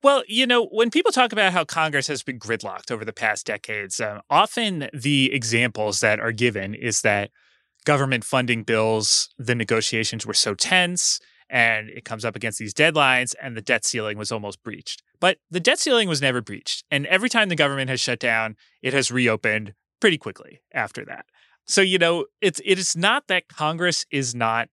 Well, 0.02 0.22
you 0.26 0.46
know, 0.46 0.66
when 0.66 0.90
people 0.90 1.12
talk 1.12 1.32
about 1.32 1.52
how 1.52 1.64
Congress 1.64 2.06
has 2.06 2.22
been 2.22 2.38
gridlocked 2.38 2.90
over 2.90 3.04
the 3.04 3.12
past 3.12 3.44
decades, 3.44 4.00
uh, 4.00 4.20
often 4.30 4.88
the 4.94 5.30
examples 5.32 6.00
that 6.00 6.18
are 6.18 6.32
given 6.32 6.74
is 6.74 7.02
that 7.02 7.30
government 7.84 8.24
funding 8.24 8.62
bills, 8.62 9.28
the 9.38 9.54
negotiations 9.54 10.24
were 10.24 10.34
so 10.34 10.54
tense 10.54 11.20
and 11.50 11.88
it 11.90 12.04
comes 12.04 12.24
up 12.24 12.36
against 12.36 12.58
these 12.58 12.72
deadlines 12.72 13.34
and 13.42 13.56
the 13.56 13.62
debt 13.62 13.84
ceiling 13.84 14.16
was 14.16 14.30
almost 14.30 14.62
breached. 14.62 15.02
But 15.18 15.38
the 15.50 15.60
debt 15.60 15.78
ceiling 15.78 16.08
was 16.08 16.22
never 16.22 16.40
breached. 16.40 16.84
And 16.90 17.06
every 17.06 17.28
time 17.28 17.48
the 17.48 17.56
government 17.56 17.90
has 17.90 18.00
shut 18.00 18.20
down, 18.20 18.56
it 18.82 18.92
has 18.94 19.10
reopened 19.10 19.74
pretty 20.00 20.18
quickly 20.18 20.60
after 20.72 21.04
that. 21.04 21.26
So, 21.66 21.80
you 21.80 21.98
know, 21.98 22.26
it's 22.40 22.60
it 22.64 22.78
is 22.78 22.96
not 22.96 23.28
that 23.28 23.48
Congress 23.48 24.06
is 24.10 24.34
not 24.34 24.68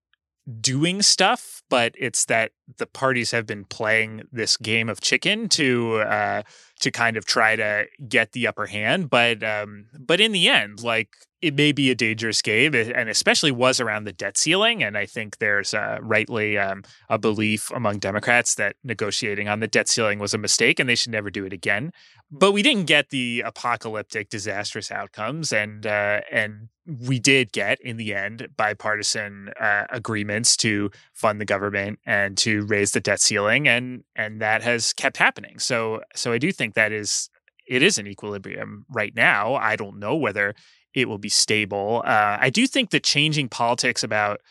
doing 0.62 1.02
stuff, 1.02 1.62
but 1.70 1.94
it's 1.98 2.26
that 2.26 2.52
the 2.78 2.86
parties 2.86 3.32
have 3.32 3.46
been 3.46 3.66
playing 3.66 4.24
this 4.32 4.56
game 4.56 4.88
of 4.88 5.02
chicken 5.02 5.50
to 5.50 5.98
uh, 5.98 6.44
to 6.80 6.92
kind 6.92 7.18
of 7.18 7.26
try 7.26 7.56
to 7.56 7.86
get 8.08 8.32
the 8.32 8.48
upper 8.48 8.68
hand. 8.68 9.10
But 9.10 9.44
um, 9.44 9.88
but 10.00 10.22
in 10.22 10.32
the 10.32 10.48
end, 10.48 10.82
like 10.82 11.10
it 11.42 11.56
may 11.56 11.72
be 11.72 11.92
a 11.92 11.96
dangerous 11.96 12.42
game, 12.42 12.74
and 12.74 13.10
especially 13.10 13.52
was 13.52 13.80
around 13.80 14.06
the 14.06 14.14
debt 14.14 14.38
ceiling. 14.38 14.84
And 14.84 14.98
I 14.98 15.06
think 15.06 15.38
there's 15.38 15.74
uh, 15.74 16.00
rightly 16.02 16.58
um, 16.58 16.84
a 17.10 17.20
belief 17.20 17.70
among 17.72 18.00
Democrats 18.00 18.56
that 18.56 18.76
negotiating 18.84 19.48
on 19.48 19.60
the 19.60 19.68
debt 19.68 19.88
ceiling 19.88 20.18
was 20.18 20.34
a 20.34 20.40
mistake, 20.40 20.80
and 20.80 20.90
they 20.90 20.96
should 20.96 21.12
never 21.12 21.30
do 21.30 21.46
it 21.46 21.54
again. 21.54 21.92
But 22.32 22.54
we 22.54 22.64
didn't 22.64 22.86
get 22.86 23.10
the 23.10 23.42
apocalyptic, 23.46 24.30
disastrous 24.30 24.92
outcomes, 24.92 25.54
and 25.54 25.86
uh, 25.86 26.22
and 26.32 26.70
we 26.88 27.20
did 27.20 27.52
get 27.52 27.80
in 27.82 27.98
the 27.98 28.16
end 28.16 28.48
bipartisan 28.58 29.50
uh, 29.60 29.86
agreements 29.92 30.58
to 30.58 30.90
fund 31.14 31.40
the 31.40 31.46
government 31.46 32.00
and 32.06 32.38
to 32.40 32.66
raise 32.66 32.92
the 32.92 33.00
debt 33.00 33.22
ceiling, 33.22 33.68
and 33.68 34.04
and 34.16 34.42
that 34.42 34.64
has 34.64 34.92
kept 34.94 35.18
happening. 35.18 35.60
So 35.60 36.02
so 36.16 36.34
I 36.34 36.40
do 36.40 36.52
think 36.52 36.74
that 36.74 36.92
is 36.92 37.30
it 37.68 37.84
is 37.84 37.98
an 37.98 38.08
equilibrium 38.08 38.86
right 38.90 39.16
now. 39.16 39.56
I 39.56 39.76
don't 39.76 40.00
know 40.00 40.16
whether 40.16 40.56
it 40.98 41.08
will 41.08 41.20
be 41.20 41.30
stable. 41.30 42.02
Uh, 42.04 42.38
I 42.42 42.50
do 42.50 42.66
think 42.66 42.90
the 42.90 43.00
changing 43.00 43.50
politics 43.50 44.02
about 44.02 44.42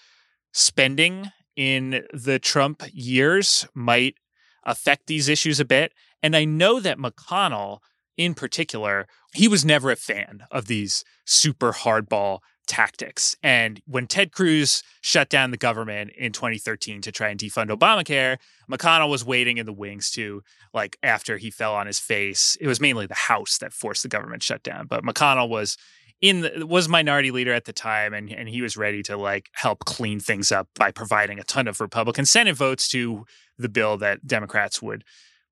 spending 0.52 1.32
in 1.56 2.04
the 2.12 2.38
Trump 2.38 2.84
years 2.92 3.66
might 3.74 4.14
affect 4.62 5.08
these 5.08 5.28
issues 5.28 5.58
a 5.58 5.64
bit. 5.64 5.92
And 6.22 6.36
I 6.36 6.44
know 6.44 6.78
that 6.78 6.98
McConnell, 6.98 7.78
in 8.16 8.34
particular, 8.34 9.08
he 9.34 9.48
was 9.48 9.64
never 9.64 9.90
a 9.90 9.96
fan 9.96 10.44
of 10.52 10.66
these 10.66 11.02
super 11.24 11.72
hardball 11.72 12.38
tactics. 12.68 13.36
And 13.42 13.80
when 13.86 14.06
Ted 14.06 14.32
Cruz 14.32 14.82
shut 15.00 15.28
down 15.28 15.50
the 15.50 15.56
government 15.56 16.10
in 16.16 16.32
2013 16.32 17.00
to 17.02 17.12
try 17.12 17.28
and 17.28 17.40
defund 17.40 17.70
Obamacare, 17.70 18.38
McConnell 18.70 19.10
was 19.10 19.24
waiting 19.24 19.58
in 19.58 19.66
the 19.66 19.72
wings 19.72 20.10
to, 20.12 20.42
like, 20.74 20.96
after 21.02 21.38
he 21.38 21.50
fell 21.50 21.74
on 21.74 21.86
his 21.86 21.98
face. 21.98 22.56
It 22.60 22.66
was 22.66 22.80
mainly 22.80 23.06
the 23.06 23.14
House 23.14 23.58
that 23.58 23.72
forced 23.72 24.02
the 24.02 24.08
government 24.08 24.42
shutdown, 24.42 24.86
but 24.86 25.04
McConnell 25.04 25.48
was 25.48 25.76
in 26.20 26.40
the, 26.40 26.66
was 26.66 26.88
minority 26.88 27.30
leader 27.30 27.52
at 27.52 27.64
the 27.64 27.72
time 27.72 28.14
and 28.14 28.32
and 28.32 28.48
he 28.48 28.62
was 28.62 28.76
ready 28.76 29.02
to 29.02 29.16
like 29.16 29.50
help 29.52 29.84
clean 29.84 30.20
things 30.20 30.50
up 30.50 30.68
by 30.74 30.90
providing 30.90 31.38
a 31.38 31.44
ton 31.44 31.68
of 31.68 31.80
Republican 31.80 32.24
Senate 32.24 32.56
votes 32.56 32.88
to 32.88 33.24
the 33.58 33.68
bill 33.68 33.96
that 33.98 34.26
Democrats 34.26 34.80
would 34.80 35.04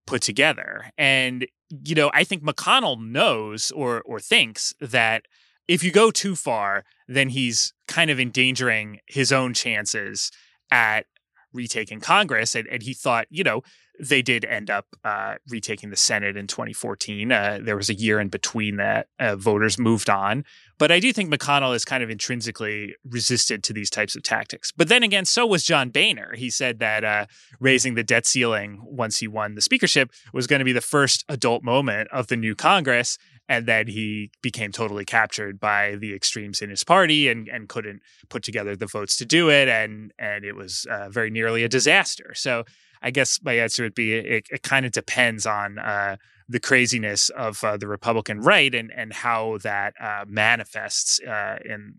put 0.07 0.23
together. 0.23 0.91
And 0.97 1.47
you 1.71 1.95
know, 1.95 2.11
I 2.15 2.25
think 2.25 2.43
McConnell 2.43 3.03
knows 3.03 3.71
or 3.73 4.03
or 4.03 4.21
thinks 4.21 4.75
that 4.81 5.25
if 5.67 5.83
you 5.83 5.91
go 5.91 6.11
too 6.11 6.37
far, 6.37 6.85
then 7.09 7.31
he's 7.31 7.73
kind 7.89 8.11
of 8.11 8.21
endangering 8.21 9.01
his 9.07 9.33
own 9.33 9.55
chances 9.55 10.31
at 10.71 11.07
retaking 11.55 12.01
Congress. 12.01 12.55
And, 12.55 12.67
and 12.69 12.83
he 12.83 12.93
thought, 12.93 13.27
you 13.31 13.45
know, 13.45 13.63
they 14.01 14.23
did 14.23 14.45
end 14.45 14.71
up 14.71 14.87
uh, 15.05 15.37
retaking 15.49 15.91
the 15.91 15.97
Senate 15.97 16.37
in 16.37 16.47
2014. 16.47 17.31
Uh, 17.31 17.61
there 17.63 17.77
was 17.77 17.89
a 17.89 17.95
year 17.95 18.19
in 18.19 18.29
between 18.29 18.77
that. 18.77 19.09
Uh, 19.21 19.37
voters 19.37 19.79
moved 19.79 20.11
on. 20.11 20.45
But 20.79 20.91
I 20.91 20.99
do 20.99 21.13
think 21.13 21.33
McConnell 21.33 21.75
is 21.75 21.85
kind 21.85 22.03
of 22.03 22.11
intrinsically 22.11 22.97
resisted 23.09 23.63
to 23.65 23.73
these 23.73 23.91
types 23.91 24.17
of 24.17 24.25
tactics. 24.25 24.73
But 24.73 24.89
then 24.89 25.05
again, 25.05 25.25
so 25.25 25.47
was 25.47 25.63
John 25.63 25.91
Boehner. 25.91 26.35
He 26.35 26.51
said 26.51 26.81
that 26.81 27.05
uh, 27.05 27.27
raising 27.61 27.95
the 27.95 28.03
debt 28.03 28.27
ceiling 28.27 28.81
once 28.85 29.19
he 29.19 29.29
won 29.29 29.55
the 29.55 29.61
speakership 29.61 30.11
was 30.33 30.49
going 30.49 30.59
to 30.59 30.65
be 30.65 30.73
the 30.73 30.81
first 30.81 31.25
adult 31.29 31.63
moment 31.63 32.09
of 32.11 32.27
the 32.27 32.37
new 32.37 32.57
Congress. 32.57 33.17
And 33.49 33.66
then 33.66 33.88
he 33.88 34.30
became 34.42 34.72
totally 34.72 35.05
captured 35.05 35.61
by 35.61 35.97
the 35.97 36.14
extremes 36.14 36.62
in 36.62 36.70
his 36.70 36.82
party 36.82 37.28
and, 37.28 37.47
and 37.49 37.68
couldn't 37.68 38.01
put 38.30 38.42
together 38.42 38.74
the 38.74 38.86
votes 38.86 39.16
to 39.18 39.26
do 39.26 39.51
it. 39.51 39.68
And, 39.68 40.12
and 40.18 40.45
it 40.45 40.57
was 40.57 40.86
uh, 40.90 41.11
very 41.11 41.30
nearly 41.30 41.62
a 41.62 41.68
disaster. 41.68 42.32
So 42.34 42.64
I 43.05 43.11
guess 43.11 43.38
my 43.42 43.53
answer 43.53 43.82
would 43.82 43.95
be 43.95 44.14
it, 44.14 44.47
it 44.51 44.62
kind 44.62 44.86
of 44.86 44.92
depends 44.92 45.45
on 45.45 45.78
uh, 45.78 46.16
the 46.49 46.59
craziness 46.59 47.28
of 47.28 47.62
uh, 47.62 47.76
the 47.76 47.86
Republican 47.86 48.40
right 48.40 48.74
and 48.74 48.90
and 48.97 49.12
how 49.12 49.59
that 49.62 49.92
uh, 50.01 50.24
manifests 50.26 51.20
uh, 51.20 51.59
in 51.64 51.97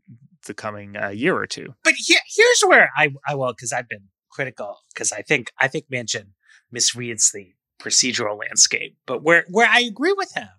the 0.47 0.53
coming 0.55 0.97
uh, 0.97 1.09
year 1.09 1.37
or 1.37 1.45
two. 1.45 1.75
But 1.83 1.93
here, 1.97 2.19
here's 2.27 2.61
where 2.61 2.89
I 2.97 3.13
I 3.27 3.35
will 3.35 3.53
because 3.53 3.71
I've 3.71 3.87
been 3.87 4.09
critical 4.31 4.79
because 4.93 5.11
I 5.11 5.21
think 5.21 5.51
I 5.59 5.67
think 5.67 5.85
Manchin 5.93 6.29
misreads 6.73 7.31
the 7.31 7.53
procedural 7.79 8.39
landscape, 8.39 8.97
but 9.05 9.23
where 9.23 9.45
where 9.49 9.67
I 9.69 9.81
agree 9.81 10.13
with 10.17 10.33
him. 10.35 10.49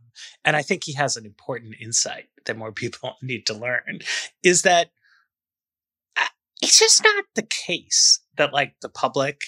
And 0.45 0.57
I 0.57 0.63
think 0.63 0.85
he 0.85 0.93
has 0.95 1.17
an 1.17 1.27
important 1.27 1.75
insight 1.81 2.27
that 2.45 2.57
more 2.57 2.73
people 2.73 3.17
need 3.23 3.47
to 3.47 3.55
learn 3.55 4.01
is 4.43 4.63
that 4.63 4.91
uh, 6.17 6.27
it's 6.63 6.79
just 6.79 7.03
not 7.03 7.25
the 7.35 7.47
case 7.47 8.21
that 8.37 8.53
like 8.53 8.75
the 8.81 8.89
public 8.89 9.43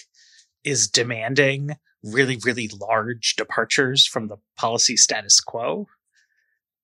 is 0.64 0.89
demanding 0.89 1.77
really, 2.03 2.39
really 2.45 2.69
large 2.81 3.37
departures 3.37 4.07
from 4.07 4.29
the 4.29 4.37
policy 4.57 4.97
status 4.97 5.41
quo. 5.41 5.87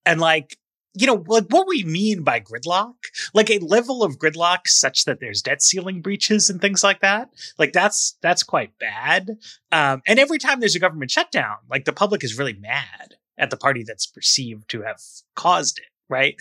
And 0.04 0.20
like, 0.20 0.56
you 0.94 1.06
know, 1.06 1.24
like 1.26 1.46
what 1.48 1.66
we 1.66 1.82
mean 1.82 2.22
by 2.22 2.40
gridlock, 2.40 2.94
like 3.32 3.50
a 3.50 3.58
level 3.58 4.04
of 4.04 4.18
gridlock 4.18 4.68
such 4.68 5.04
that 5.06 5.18
there's 5.20 5.42
debt 5.42 5.60
ceiling 5.60 6.02
breaches 6.02 6.48
and 6.48 6.60
things 6.60 6.84
like 6.84 7.00
that. 7.00 7.30
Like 7.58 7.72
that's 7.72 8.16
that's 8.22 8.42
quite 8.42 8.78
bad. 8.78 9.38
Um, 9.72 10.02
and 10.06 10.18
every 10.18 10.38
time 10.38 10.60
there's 10.60 10.76
a 10.76 10.80
government 10.80 11.10
shutdown, 11.10 11.56
like 11.68 11.84
the 11.84 11.92
public 11.92 12.22
is 12.22 12.38
really 12.38 12.54
mad 12.54 13.16
at 13.38 13.50
the 13.50 13.56
party 13.56 13.82
that's 13.86 14.06
perceived 14.06 14.68
to 14.70 14.82
have 14.82 15.00
caused 15.34 15.78
it, 15.78 15.86
right? 16.08 16.36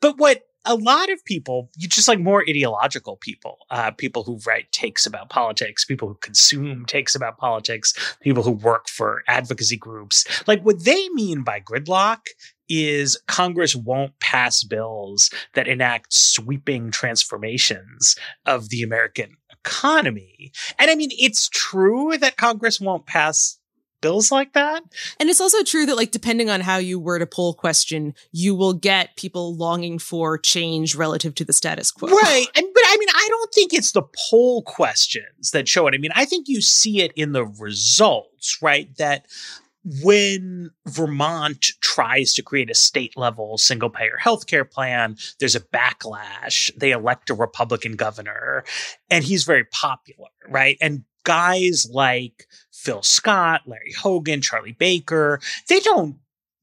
But 0.00 0.18
what 0.18 0.42
a 0.66 0.74
lot 0.74 1.10
of 1.10 1.24
people, 1.24 1.70
just 1.78 2.08
like 2.08 2.18
more 2.18 2.44
ideological 2.46 3.16
people, 3.16 3.58
uh, 3.70 3.92
people 3.92 4.24
who 4.24 4.40
write 4.44 4.70
takes 4.72 5.06
about 5.06 5.30
politics, 5.30 5.84
people 5.84 6.08
who 6.08 6.16
consume 6.16 6.84
takes 6.84 7.14
about 7.14 7.38
politics, 7.38 8.16
people 8.20 8.42
who 8.42 8.50
work 8.50 8.88
for 8.88 9.22
advocacy 9.28 9.76
groups. 9.76 10.26
Like 10.46 10.62
what 10.62 10.84
they 10.84 11.08
mean 11.10 11.42
by 11.44 11.60
gridlock 11.60 12.26
is 12.68 13.16
Congress 13.28 13.76
won't 13.76 14.18
pass 14.18 14.64
bills 14.64 15.30
that 15.54 15.68
enact 15.68 16.12
sweeping 16.12 16.90
transformations 16.90 18.16
of 18.44 18.68
the 18.70 18.82
American 18.82 19.36
economy. 19.52 20.50
And 20.80 20.90
I 20.90 20.96
mean, 20.96 21.10
it's 21.12 21.48
true 21.48 22.18
that 22.18 22.36
Congress 22.36 22.80
won't 22.80 23.06
pass 23.06 23.58
bills 24.00 24.30
like 24.30 24.52
that. 24.52 24.82
And 25.18 25.28
it's 25.28 25.40
also 25.40 25.62
true 25.62 25.86
that, 25.86 25.96
like, 25.96 26.10
depending 26.10 26.50
on 26.50 26.60
how 26.60 26.76
you 26.76 26.98
word 26.98 27.22
a 27.22 27.26
poll 27.26 27.54
question, 27.54 28.14
you 28.32 28.54
will 28.54 28.74
get 28.74 29.16
people 29.16 29.56
longing 29.56 29.98
for 29.98 30.38
change 30.38 30.94
relative 30.94 31.34
to 31.36 31.44
the 31.44 31.52
status 31.52 31.90
quo. 31.90 32.08
Right. 32.08 32.46
And 32.54 32.66
but 32.74 32.82
I 32.86 32.96
mean, 32.98 33.08
I 33.08 33.26
don't 33.30 33.54
think 33.54 33.72
it's 33.72 33.92
the 33.92 34.04
poll 34.30 34.62
questions 34.62 35.50
that 35.52 35.68
show 35.68 35.86
it. 35.86 35.94
I 35.94 35.98
mean, 35.98 36.12
I 36.14 36.24
think 36.24 36.48
you 36.48 36.60
see 36.60 37.00
it 37.00 37.12
in 37.16 37.32
the 37.32 37.44
results, 37.44 38.58
right? 38.60 38.94
That 38.96 39.26
when 40.02 40.70
Vermont 40.88 41.72
tries 41.80 42.34
to 42.34 42.42
create 42.42 42.70
a 42.70 42.74
state 42.74 43.16
level 43.16 43.56
single 43.56 43.90
payer 43.90 44.18
healthcare 44.20 44.68
plan, 44.68 45.16
there's 45.38 45.54
a 45.54 45.60
backlash. 45.60 46.74
They 46.76 46.90
elect 46.90 47.30
a 47.30 47.34
Republican 47.34 47.94
governor 47.94 48.64
and 49.10 49.22
he's 49.22 49.44
very 49.44 49.64
popular, 49.64 50.28
right? 50.48 50.76
And 50.80 51.04
guys 51.22 51.88
like 51.90 52.46
Phil 52.86 53.02
Scott, 53.02 53.62
Larry 53.66 53.92
Hogan, 53.98 54.40
Charlie 54.40 54.70
Baker, 54.70 55.40
they 55.68 55.80
don't 55.80 56.18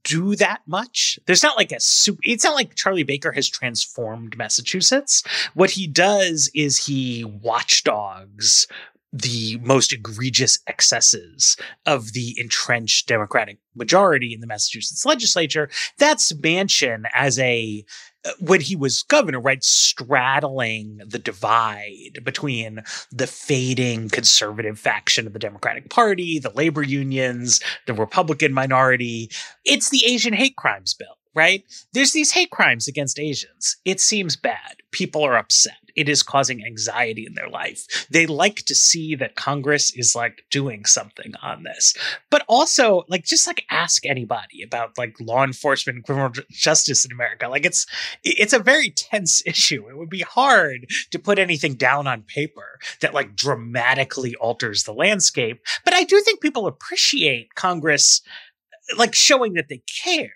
do 0.06 0.38
that 0.38 0.62
much. 0.66 1.20
There's 1.26 1.44
not 1.44 1.58
like 1.58 1.74
a 1.74 1.82
super, 1.82 2.22
it's 2.24 2.46
not 2.46 2.56
like 2.56 2.76
Charlie 2.76 3.04
Baker 3.04 3.34
has 3.34 3.50
transformed 3.50 4.38
Massachusetts. 4.38 5.22
What 5.54 5.72
he 5.72 5.86
does 5.86 6.50
is 6.56 6.86
he 6.86 7.26
watchdogs 7.26 8.68
the 9.14 9.60
most 9.62 9.94
egregious 9.94 10.60
excesses 10.68 11.56
of 11.86 12.14
the 12.14 12.36
entrenched 12.40 13.08
Democratic 13.08 13.60
majority 13.76 14.34
in 14.34 14.42
the 14.42 14.48
Massachusetts 14.48 15.06
legislature. 15.06 15.70
That's 16.00 16.34
Manchin 16.34 17.04
as 17.14 17.38
a 17.38 17.86
uh, 18.26 18.32
when 18.40 18.62
he 18.62 18.76
was 18.76 19.04
governor, 19.04 19.40
right, 19.40 19.64
straddling 19.64 21.02
the 21.06 21.20
divide 21.20 22.24
between 22.24 22.82
the 23.12 23.28
fading 23.28 24.10
conservative 24.10 24.80
faction 24.80 25.28
of 25.28 25.34
the 25.34 25.40
Democratic 25.40 25.90
Party, 25.90 26.40
the 26.40 26.52
labor 26.52 26.84
unions, 26.84 27.60
the 27.86 27.94
Republican 27.94 28.54
minority. 28.54 29.30
It's 29.64 29.90
the 29.90 30.06
Asian 30.06 30.34
hate 30.34 30.56
crimes 30.56 30.94
bill 30.94 31.18
right? 31.34 31.64
There's 31.94 32.12
these 32.12 32.32
hate 32.32 32.52
crimes 32.52 32.88
against 32.88 33.20
Asians. 33.20 33.78
It 33.86 34.00
seems 34.00 34.36
bad. 34.36 34.78
People 34.92 35.24
are 35.24 35.38
upset. 35.38 35.78
It 35.96 36.10
is 36.10 36.24
causing 36.24 36.66
anxiety 36.66 37.26
in 37.26 37.36
their 37.36 37.50
life. 37.50 38.08
They 38.10 38.26
like 38.26 38.58
to 38.64 38.76
see 38.76 39.16
that 39.16 39.36
Congress 39.36 39.92
is 39.96 40.16
like 40.16 40.44
doing 40.50 40.86
something 40.86 41.34
on 41.42 41.64
this. 41.64 41.96
But 42.30 42.44
also, 42.48 43.04
like, 43.08 43.26
just 43.26 43.46
like 43.46 43.66
ask 43.70 44.06
anybody 44.06 44.64
about 44.64 44.98
like 44.98 45.16
law 45.20 45.44
enforcement 45.44 45.98
and 45.98 46.06
criminal 46.06 46.32
justice 46.50 47.06
in 47.06 47.12
America. 47.12 47.48
Like, 47.48 47.66
it's 47.66 47.86
it's 48.24 48.54
a 48.54 48.60
very 48.60 48.90
tense 48.90 49.44
issue. 49.46 49.88
It 49.88 49.98
would 49.98 50.10
be 50.10 50.22
hard 50.22 50.88
to 51.12 51.20
put 51.20 51.40
anything 51.40 51.76
down 51.76 52.08
on 52.08 52.24
paper 52.24 52.80
that 53.02 53.14
like 53.14 53.36
dramatically 53.36 54.36
alters 54.36 54.84
the 54.84 54.94
landscape. 54.94 55.62
But 55.86 55.94
I 55.94 56.04
do 56.04 56.20
think 56.22 56.42
people 56.42 56.68
appreciate 56.68 57.56
Congress 57.56 58.22
like 58.98 59.16
showing 59.16 59.54
that 59.54 59.70
they 59.70 59.82
care 60.04 60.34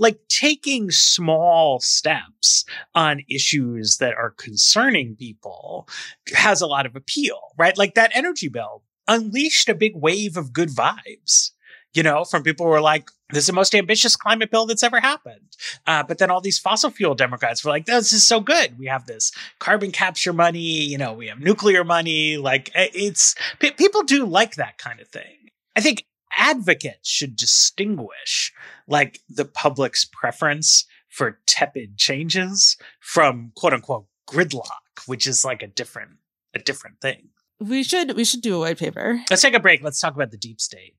like 0.00 0.18
taking 0.28 0.90
small 0.90 1.78
steps 1.78 2.64
on 2.94 3.22
issues 3.28 3.98
that 3.98 4.14
are 4.14 4.30
concerning 4.30 5.14
people 5.14 5.88
has 6.34 6.60
a 6.60 6.66
lot 6.66 6.86
of 6.86 6.96
appeal, 6.96 7.38
right? 7.56 7.78
Like 7.78 7.94
that 7.94 8.10
energy 8.14 8.48
bill 8.48 8.82
unleashed 9.06 9.68
a 9.68 9.74
big 9.74 9.92
wave 9.94 10.36
of 10.36 10.52
good 10.52 10.70
vibes, 10.70 11.50
you 11.92 12.02
know, 12.02 12.24
from 12.24 12.42
people 12.42 12.66
who 12.66 12.70
were 12.70 12.80
like, 12.80 13.10
this 13.30 13.44
is 13.44 13.46
the 13.46 13.52
most 13.52 13.74
ambitious 13.74 14.16
climate 14.16 14.50
bill 14.50 14.66
that's 14.66 14.82
ever 14.82 15.00
happened. 15.00 15.56
Uh, 15.86 16.02
but 16.02 16.18
then 16.18 16.30
all 16.30 16.40
these 16.40 16.58
fossil 16.58 16.90
fuel 16.90 17.14
Democrats 17.14 17.64
were 17.64 17.70
like, 17.70 17.86
this 17.86 18.12
is 18.12 18.26
so 18.26 18.40
good. 18.40 18.78
We 18.78 18.86
have 18.86 19.06
this 19.06 19.32
carbon 19.58 19.92
capture 19.92 20.32
money, 20.32 20.58
you 20.60 20.98
know, 20.98 21.12
we 21.12 21.28
have 21.28 21.40
nuclear 21.40 21.84
money. 21.84 22.38
Like 22.38 22.70
it's, 22.74 23.34
p- 23.58 23.70
people 23.72 24.02
do 24.02 24.24
like 24.24 24.54
that 24.56 24.78
kind 24.78 25.00
of 25.00 25.08
thing. 25.08 25.50
I 25.76 25.80
think 25.80 26.04
advocates 26.36 27.08
should 27.08 27.36
distinguish 27.36 28.52
like 28.86 29.20
the 29.28 29.44
public's 29.44 30.04
preference 30.04 30.86
for 31.08 31.40
tepid 31.46 31.96
changes 31.96 32.76
from 33.00 33.52
quote 33.56 33.72
unquote 33.72 34.06
gridlock, 34.28 35.06
which 35.06 35.26
is 35.26 35.44
like 35.44 35.62
a 35.62 35.66
different 35.66 36.12
a 36.54 36.58
different 36.58 37.00
thing. 37.00 37.28
We 37.58 37.82
should 37.82 38.16
we 38.16 38.24
should 38.24 38.40
do 38.40 38.56
a 38.56 38.60
white 38.60 38.78
paper. 38.78 39.20
Let's 39.28 39.42
take 39.42 39.54
a 39.54 39.60
break. 39.60 39.82
Let's 39.82 40.00
talk 40.00 40.14
about 40.14 40.30
the 40.30 40.38
deep 40.38 40.60
state. 40.60 40.94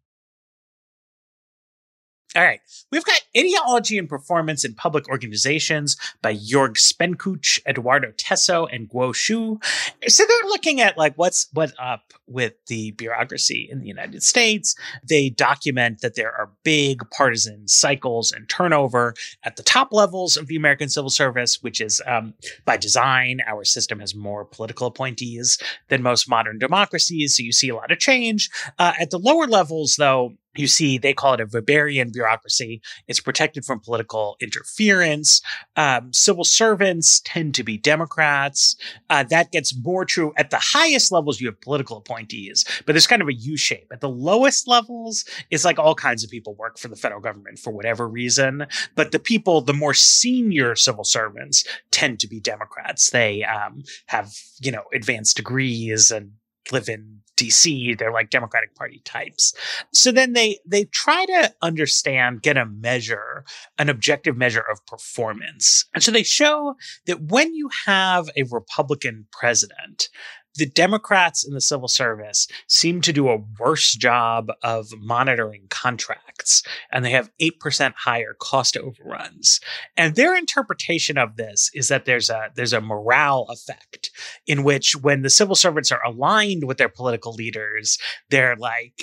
All 2.33 2.43
right. 2.43 2.61
We've 2.93 3.03
got 3.03 3.19
Ideology 3.37 3.97
and 3.97 4.07
Performance 4.07 4.63
in 4.63 4.73
Public 4.73 5.09
Organizations 5.09 5.97
by 6.21 6.33
Jorg 6.33 6.77
Spenkuch, 6.77 7.59
Edoardo 7.65 8.11
Teso, 8.11 8.67
and 8.71 8.89
Guo 8.89 9.11
Xu. 9.11 9.61
So 10.07 10.23
they're 10.25 10.49
looking 10.49 10.79
at 10.79 10.97
like 10.97 11.13
what's 11.15 11.49
what 11.51 11.73
up 11.77 12.13
with 12.27 12.53
the 12.67 12.91
bureaucracy 12.91 13.67
in 13.69 13.81
the 13.81 13.87
United 13.87 14.23
States. 14.23 14.75
They 15.03 15.29
document 15.29 15.99
that 16.01 16.15
there 16.15 16.31
are 16.31 16.51
big 16.63 17.01
partisan 17.11 17.67
cycles 17.67 18.31
and 18.31 18.47
turnover 18.47 19.13
at 19.43 19.57
the 19.57 19.63
top 19.63 19.91
levels 19.91 20.37
of 20.37 20.47
the 20.47 20.55
American 20.55 20.87
civil 20.87 21.09
service, 21.09 21.61
which 21.61 21.81
is 21.81 22.01
um, 22.07 22.33
by 22.63 22.77
design. 22.77 23.39
Our 23.45 23.65
system 23.65 23.99
has 23.99 24.15
more 24.15 24.45
political 24.45 24.87
appointees 24.87 25.57
than 25.89 26.01
most 26.01 26.29
modern 26.29 26.59
democracies. 26.59 27.35
So 27.35 27.43
you 27.43 27.51
see 27.51 27.67
a 27.67 27.75
lot 27.75 27.91
of 27.91 27.99
change. 27.99 28.49
Uh, 28.79 28.93
at 28.99 29.09
the 29.09 29.19
lower 29.19 29.47
levels, 29.47 29.97
though, 29.97 30.37
you 30.55 30.67
see 30.67 30.97
they 30.97 31.13
call 31.13 31.33
it 31.33 31.41
a 31.41 31.45
Weberian 31.45 32.11
bureaucracy. 32.11 32.81
It's 33.07 33.19
protected 33.19 33.65
from 33.65 33.79
political 33.79 34.35
interference. 34.41 35.41
Um, 35.75 36.11
civil 36.13 36.43
servants 36.43 37.21
tend 37.23 37.55
to 37.55 37.63
be 37.63 37.77
Democrats. 37.77 38.75
Uh, 39.09 39.23
that 39.23 39.51
gets 39.51 39.75
more 39.75 40.05
true 40.05 40.33
at 40.37 40.49
the 40.49 40.59
highest 40.59 41.11
levels. 41.11 41.39
You 41.39 41.47
have 41.47 41.61
political 41.61 41.97
appointees, 41.97 42.65
but 42.85 42.93
there's 42.93 43.07
kind 43.07 43.21
of 43.21 43.27
a 43.27 43.33
U 43.33 43.57
shape. 43.57 43.87
At 43.91 44.01
the 44.01 44.09
lowest 44.09 44.67
levels, 44.67 45.25
it's 45.49 45.65
like 45.65 45.79
all 45.79 45.95
kinds 45.95 46.23
of 46.23 46.29
people 46.29 46.55
work 46.55 46.77
for 46.77 46.87
the 46.87 46.95
federal 46.95 47.21
government 47.21 47.59
for 47.59 47.71
whatever 47.71 48.07
reason. 48.07 48.65
But 48.95 49.11
the 49.11 49.19
people, 49.19 49.61
the 49.61 49.73
more 49.73 49.93
senior 49.93 50.75
civil 50.75 51.03
servants, 51.03 51.63
tend 51.91 52.19
to 52.19 52.27
be 52.27 52.39
Democrats. 52.39 53.09
They 53.09 53.43
um, 53.43 53.83
have 54.07 54.33
you 54.61 54.71
know 54.71 54.83
advanced 54.93 55.37
degrees 55.37 56.11
and 56.11 56.31
live 56.71 56.89
in 56.89 57.21
DC. 57.41 57.97
They're 57.97 58.11
like 58.11 58.29
Democratic 58.29 58.75
Party 58.75 59.01
types. 59.05 59.53
So 59.93 60.11
then 60.11 60.33
they 60.33 60.59
they 60.65 60.85
try 60.85 61.25
to 61.25 61.53
understand, 61.61 62.41
get 62.41 62.57
a 62.57 62.65
measure, 62.65 63.45
an 63.77 63.89
objective 63.89 64.37
measure 64.37 64.63
of 64.71 64.85
performance. 64.85 65.85
And 65.93 66.03
so 66.03 66.11
they 66.11 66.23
show 66.23 66.75
that 67.05 67.21
when 67.21 67.53
you 67.53 67.69
have 67.85 68.29
a 68.35 68.43
Republican 68.43 69.27
president, 69.31 70.09
the 70.55 70.65
Democrats 70.65 71.45
in 71.45 71.53
the 71.53 71.61
civil 71.61 71.87
service 71.87 72.47
seem 72.67 73.01
to 73.01 73.13
do 73.13 73.29
a 73.29 73.41
worse 73.59 73.93
job 73.93 74.51
of 74.63 74.91
monitoring 74.99 75.67
contracts, 75.69 76.63
and 76.91 77.05
they 77.05 77.11
have 77.11 77.31
8% 77.41 77.93
higher 77.97 78.35
cost 78.39 78.75
overruns. 78.77 79.59
And 79.95 80.15
their 80.15 80.35
interpretation 80.35 81.17
of 81.17 81.37
this 81.37 81.71
is 81.73 81.87
that 81.87 82.05
there's 82.05 82.29
a 82.29 82.51
there's 82.55 82.73
a 82.73 82.81
morale 82.81 83.45
effect 83.49 84.11
in 84.45 84.63
which 84.63 84.95
when 84.95 85.21
the 85.21 85.29
civil 85.29 85.55
servants 85.55 85.91
are 85.91 86.03
aligned 86.05 86.65
with 86.65 86.77
their 86.77 86.89
political 86.89 87.33
leaders, 87.33 87.97
they're 88.29 88.55
like 88.55 89.01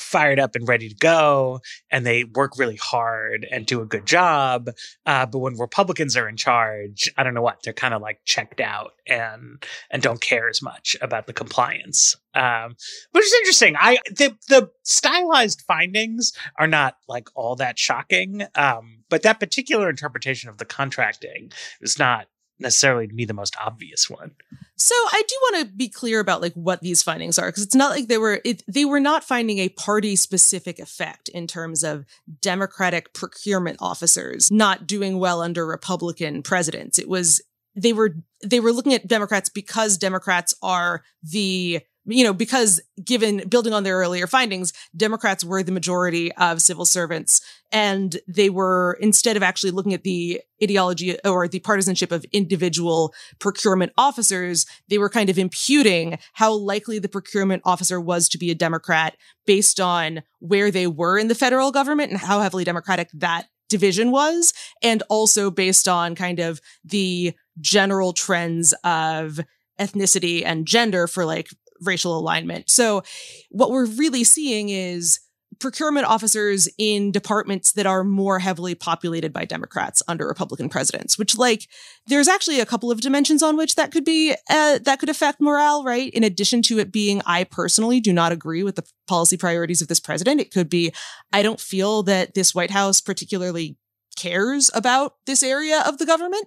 fired 0.00 0.38
up 0.38 0.54
and 0.54 0.68
ready 0.68 0.88
to 0.88 0.94
go 0.94 1.60
and 1.90 2.06
they 2.06 2.24
work 2.24 2.58
really 2.58 2.76
hard 2.76 3.46
and 3.50 3.66
do 3.66 3.80
a 3.80 3.86
good 3.86 4.06
job. 4.06 4.70
Uh, 5.06 5.26
but 5.26 5.38
when 5.38 5.56
Republicans 5.58 6.16
are 6.16 6.28
in 6.28 6.36
charge, 6.36 7.10
I 7.16 7.22
don't 7.22 7.34
know 7.34 7.42
what, 7.42 7.62
they're 7.62 7.72
kind 7.72 7.94
of 7.94 8.02
like 8.02 8.20
checked 8.24 8.60
out 8.60 8.92
and 9.06 9.62
and 9.90 10.02
don't 10.02 10.20
care 10.20 10.48
as 10.48 10.62
much 10.62 10.96
about 11.00 11.26
the 11.26 11.32
compliance. 11.32 12.14
Um, 12.34 12.76
which 13.12 13.24
is 13.24 13.34
interesting. 13.34 13.74
I 13.78 13.98
the 14.06 14.36
the 14.48 14.70
stylized 14.84 15.62
findings 15.66 16.32
are 16.58 16.66
not 16.66 16.96
like 17.08 17.28
all 17.34 17.56
that 17.56 17.78
shocking. 17.78 18.42
Um, 18.54 19.04
but 19.08 19.22
that 19.22 19.40
particular 19.40 19.88
interpretation 19.88 20.50
of 20.50 20.58
the 20.58 20.64
contracting 20.64 21.50
is 21.80 21.98
not 21.98 22.26
necessarily 22.60 23.06
to 23.06 23.14
me 23.14 23.24
the 23.24 23.34
most 23.34 23.56
obvious 23.60 24.08
one. 24.08 24.32
So 24.76 24.94
I 24.94 25.22
do 25.26 25.34
want 25.42 25.66
to 25.66 25.74
be 25.74 25.88
clear 25.88 26.20
about 26.20 26.40
like 26.40 26.54
what 26.54 26.80
these 26.80 27.02
findings 27.02 27.38
are 27.38 27.48
because 27.48 27.64
it's 27.64 27.74
not 27.74 27.90
like 27.90 28.06
they 28.06 28.18
were 28.18 28.40
it, 28.44 28.62
they 28.68 28.84
were 28.84 29.00
not 29.00 29.24
finding 29.24 29.58
a 29.58 29.68
party 29.70 30.14
specific 30.14 30.78
effect 30.78 31.28
in 31.28 31.46
terms 31.46 31.82
of 31.82 32.04
democratic 32.40 33.12
procurement 33.12 33.78
officers 33.80 34.50
not 34.50 34.86
doing 34.86 35.18
well 35.18 35.42
under 35.42 35.66
republican 35.66 36.42
presidents. 36.42 36.98
It 36.98 37.08
was 37.08 37.40
they 37.74 37.92
were 37.92 38.16
they 38.44 38.60
were 38.60 38.72
looking 38.72 38.94
at 38.94 39.06
democrats 39.06 39.48
because 39.48 39.98
democrats 39.98 40.54
are 40.62 41.02
the 41.22 41.80
you 42.08 42.24
know, 42.24 42.32
because 42.32 42.80
given 43.04 43.46
building 43.48 43.74
on 43.74 43.82
their 43.82 43.98
earlier 43.98 44.26
findings, 44.26 44.72
Democrats 44.96 45.44
were 45.44 45.62
the 45.62 45.72
majority 45.72 46.32
of 46.32 46.62
civil 46.62 46.86
servants. 46.86 47.40
And 47.70 48.18
they 48.26 48.48
were, 48.48 48.96
instead 49.00 49.36
of 49.36 49.42
actually 49.42 49.72
looking 49.72 49.92
at 49.92 50.04
the 50.04 50.40
ideology 50.62 51.18
or 51.22 51.46
the 51.46 51.60
partisanship 51.60 52.10
of 52.10 52.24
individual 52.32 53.12
procurement 53.38 53.92
officers, 53.98 54.64
they 54.88 54.96
were 54.96 55.10
kind 55.10 55.28
of 55.28 55.38
imputing 55.38 56.18
how 56.32 56.52
likely 56.52 56.98
the 56.98 57.10
procurement 57.10 57.62
officer 57.66 58.00
was 58.00 58.28
to 58.30 58.38
be 58.38 58.50
a 58.50 58.54
Democrat 58.54 59.14
based 59.46 59.78
on 59.78 60.22
where 60.38 60.70
they 60.70 60.86
were 60.86 61.18
in 61.18 61.28
the 61.28 61.34
federal 61.34 61.70
government 61.70 62.10
and 62.10 62.20
how 62.20 62.40
heavily 62.40 62.64
Democratic 62.64 63.10
that 63.12 63.48
division 63.68 64.10
was. 64.10 64.54
And 64.82 65.02
also 65.10 65.50
based 65.50 65.88
on 65.88 66.14
kind 66.14 66.38
of 66.38 66.58
the 66.84 67.34
general 67.60 68.14
trends 68.14 68.72
of 68.82 69.40
ethnicity 69.78 70.42
and 70.44 70.66
gender 70.66 71.06
for 71.06 71.24
like 71.24 71.48
racial 71.82 72.18
alignment. 72.18 72.70
So 72.70 73.02
what 73.50 73.70
we're 73.70 73.86
really 73.86 74.24
seeing 74.24 74.68
is 74.68 75.20
procurement 75.58 76.06
officers 76.06 76.68
in 76.78 77.10
departments 77.10 77.72
that 77.72 77.86
are 77.86 78.04
more 78.04 78.38
heavily 78.38 78.74
populated 78.74 79.32
by 79.32 79.44
Democrats 79.44 80.02
under 80.06 80.26
Republican 80.26 80.68
presidents, 80.68 81.18
which 81.18 81.36
like 81.36 81.68
there's 82.06 82.28
actually 82.28 82.60
a 82.60 82.66
couple 82.66 82.90
of 82.90 83.00
dimensions 83.00 83.42
on 83.42 83.56
which 83.56 83.74
that 83.74 83.90
could 83.90 84.04
be 84.04 84.34
uh, 84.50 84.78
that 84.78 84.98
could 85.00 85.08
affect 85.08 85.40
morale, 85.40 85.82
right? 85.84 86.12
In 86.12 86.22
addition 86.22 86.62
to 86.62 86.78
it 86.78 86.92
being 86.92 87.22
I 87.26 87.44
personally 87.44 88.00
do 88.00 88.12
not 88.12 88.32
agree 88.32 88.62
with 88.62 88.76
the 88.76 88.86
policy 89.06 89.36
priorities 89.36 89.82
of 89.82 89.88
this 89.88 90.00
president, 90.00 90.40
it 90.40 90.52
could 90.52 90.68
be 90.68 90.92
I 91.32 91.42
don't 91.42 91.60
feel 91.60 92.02
that 92.04 92.34
this 92.34 92.54
White 92.54 92.70
House 92.70 93.00
particularly 93.00 93.76
cares 94.16 94.70
about 94.74 95.14
this 95.26 95.42
area 95.42 95.82
of 95.86 95.98
the 95.98 96.06
government. 96.06 96.46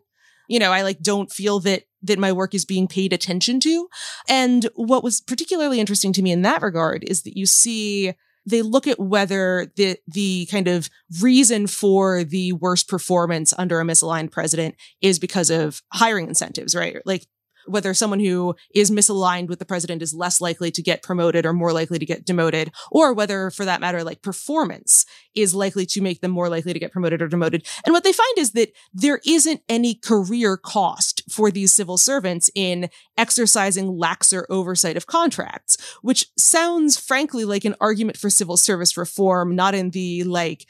You 0.52 0.60
know, 0.60 0.74
I 0.74 0.82
like 0.82 1.00
don't 1.00 1.32
feel 1.32 1.62
that 1.62 1.84
that 2.04 2.20
my 2.20 2.34
work 2.34 2.54
is 2.54 2.66
being 2.66 2.88
paid 2.88 3.14
attention 3.14 3.62
to. 3.62 3.88
And 4.28 4.68
what 4.76 5.04
was 5.04 5.22
particularly 5.22 5.80
interesting 5.80 6.12
to 6.14 6.22
me 6.22 6.32
in 6.32 6.42
that 6.42 6.62
regard 6.62 7.06
is 7.08 7.22
that 7.22 7.38
you 7.38 7.46
see 7.46 8.14
they 8.46 8.62
look 8.62 8.86
at 8.86 9.00
whether 9.00 9.72
the 9.78 9.98
the 10.08 10.48
kind 10.52 10.68
of 10.68 10.90
reason 11.22 11.68
for 11.68 12.26
the 12.26 12.52
worst 12.52 12.90
performance 12.90 13.54
under 13.58 13.80
a 13.80 13.86
misaligned 13.86 14.32
president 14.32 14.76
is 15.02 15.20
because 15.20 15.50
of 15.50 15.82
hiring 15.94 16.28
incentives, 16.28 16.76
right? 16.76 16.98
Like 17.06 17.28
whether 17.66 17.94
someone 17.94 18.20
who 18.20 18.56
is 18.74 18.92
misaligned 18.92 19.48
with 19.48 19.60
the 19.60 19.66
president 19.66 20.02
is 20.02 20.14
less 20.14 20.42
likely 20.42 20.72
to 20.72 20.82
get 20.82 21.04
promoted 21.04 21.46
or 21.46 21.54
more 21.54 21.74
likely 21.74 22.00
to 22.00 22.06
get 22.06 22.26
demoted, 22.26 22.72
or 22.92 23.14
whether, 23.14 23.50
for 23.50 23.66
that 23.66 23.82
matter, 23.82 24.04
like 24.04 24.22
performance 24.22 25.06
is 25.36 25.56
likely 25.56 25.86
to 25.86 26.02
make 26.02 26.22
them 26.22 26.32
more 26.32 26.50
likely 26.50 26.74
to 26.74 26.80
get 26.80 26.92
promoted 26.92 27.22
or 27.22 27.28
demoted. 27.28 27.66
And 27.86 27.94
what 27.94 28.04
they 28.04 28.14
find 28.14 28.38
is 28.38 28.52
that 28.52 28.72
there 28.94 29.20
isn't 29.26 29.62
any 29.70 29.96
career 29.96 30.58
cost 30.58 31.24
for 31.30 31.52
these 31.52 31.72
civil 31.72 31.98
servants 31.98 32.50
in 32.56 32.90
exercising 33.18 33.88
laxer 33.94 34.44
oversight 34.50 34.98
of 34.98 35.08
contracts, 35.08 35.78
which 36.02 36.28
sounds 36.38 37.00
frankly 37.00 37.46
like 37.46 37.66
an 37.66 37.76
argument 37.80 38.18
for 38.18 38.30
civil 38.30 38.58
service 38.58 38.98
reform, 38.98 39.56
not 39.56 39.74
in 39.74 39.92
the 39.92 40.24
like, 40.24 40.66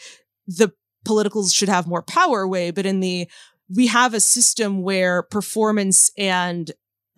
the 0.47 0.71
politicals 1.03 1.51
should 1.51 1.69
have 1.69 1.87
more 1.87 2.03
power 2.03 2.47
way, 2.47 2.69
but 2.69 2.85
in 2.85 2.99
the 2.99 3.27
we 3.75 3.87
have 3.87 4.13
a 4.13 4.19
system 4.19 4.81
where 4.81 5.23
performance 5.23 6.11
and 6.17 6.71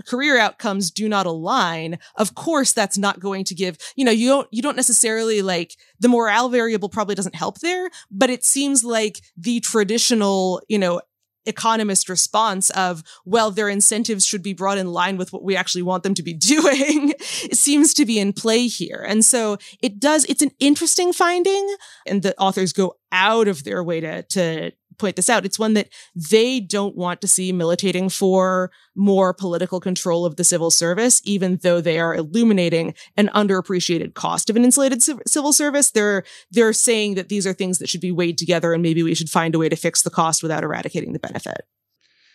career 0.07 0.37
outcomes 0.37 0.91
do 0.91 1.07
not 1.07 1.25
align 1.25 1.97
of 2.17 2.33
course 2.35 2.73
that's 2.73 2.97
not 2.97 3.19
going 3.19 3.43
to 3.45 3.53
give 3.53 3.77
you 3.95 4.03
know 4.03 4.11
you 4.11 4.27
don't 4.27 4.47
you 4.51 4.61
don't 4.61 4.75
necessarily 4.75 5.41
like 5.41 5.77
the 5.99 6.09
morale 6.09 6.49
variable 6.49 6.89
probably 6.89 7.15
doesn't 7.15 7.35
help 7.35 7.59
there 7.59 7.89
but 8.09 8.29
it 8.29 8.43
seems 8.43 8.83
like 8.83 9.21
the 9.37 9.59
traditional 9.59 10.61
you 10.67 10.79
know 10.79 10.99
economist 11.45 12.09
response 12.09 12.69
of 12.71 13.03
well 13.25 13.51
their 13.51 13.69
incentives 13.69 14.25
should 14.25 14.43
be 14.43 14.53
brought 14.53 14.77
in 14.77 14.91
line 14.91 15.17
with 15.17 15.33
what 15.33 15.43
we 15.43 15.55
actually 15.55 15.81
want 15.81 16.03
them 16.03 16.13
to 16.13 16.23
be 16.23 16.33
doing 16.53 17.13
seems 17.51 17.93
to 17.93 18.05
be 18.05 18.19
in 18.19 18.33
play 18.33 18.67
here. 18.67 19.03
And 19.07 19.23
so 19.23 19.57
it 19.81 19.99
does 19.99 20.25
it's 20.25 20.41
an 20.41 20.51
interesting 20.59 21.13
finding 21.13 21.75
and 22.05 22.21
the 22.21 22.37
authors 22.39 22.73
go 22.73 22.95
out 23.11 23.47
of 23.47 23.63
their 23.63 23.83
way 23.83 23.99
to 23.99 24.23
to 24.23 24.71
point 24.97 25.15
this 25.15 25.29
out. 25.29 25.45
It's 25.45 25.59
one 25.59 25.73
that 25.73 25.89
they 26.15 26.59
don't 26.59 26.95
want 26.95 27.21
to 27.21 27.27
see 27.27 27.51
militating 27.51 28.09
for 28.09 28.71
more 28.95 29.33
political 29.33 29.79
control 29.79 30.25
of 30.25 30.35
the 30.35 30.43
civil 30.43 30.71
service, 30.71 31.21
even 31.23 31.57
though 31.61 31.81
they 31.81 31.99
are 31.99 32.15
illuminating 32.15 32.93
an 33.17 33.29
underappreciated 33.29 34.13
cost 34.13 34.49
of 34.49 34.55
an 34.55 34.63
insulated 34.63 35.01
civil 35.01 35.53
service. 35.53 35.91
They're, 35.91 36.23
they're 36.51 36.73
saying 36.73 37.15
that 37.15 37.29
these 37.29 37.47
are 37.47 37.53
things 37.53 37.79
that 37.79 37.89
should 37.89 38.01
be 38.01 38.11
weighed 38.11 38.37
together 38.37 38.73
and 38.73 38.83
maybe 38.83 39.03
we 39.03 39.15
should 39.15 39.29
find 39.29 39.55
a 39.55 39.59
way 39.59 39.69
to 39.69 39.75
fix 39.75 40.01
the 40.01 40.09
cost 40.09 40.43
without 40.43 40.63
eradicating 40.63 41.13
the 41.13 41.19
benefit. 41.19 41.65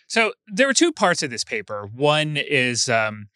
So 0.07 0.33
there 0.47 0.67
were 0.67 0.73
two 0.73 0.91
parts 0.91 1.21
of 1.21 1.29
this 1.29 1.43
paper. 1.43 1.87
One 1.93 2.35
is 2.35 2.89
um, 2.89 3.27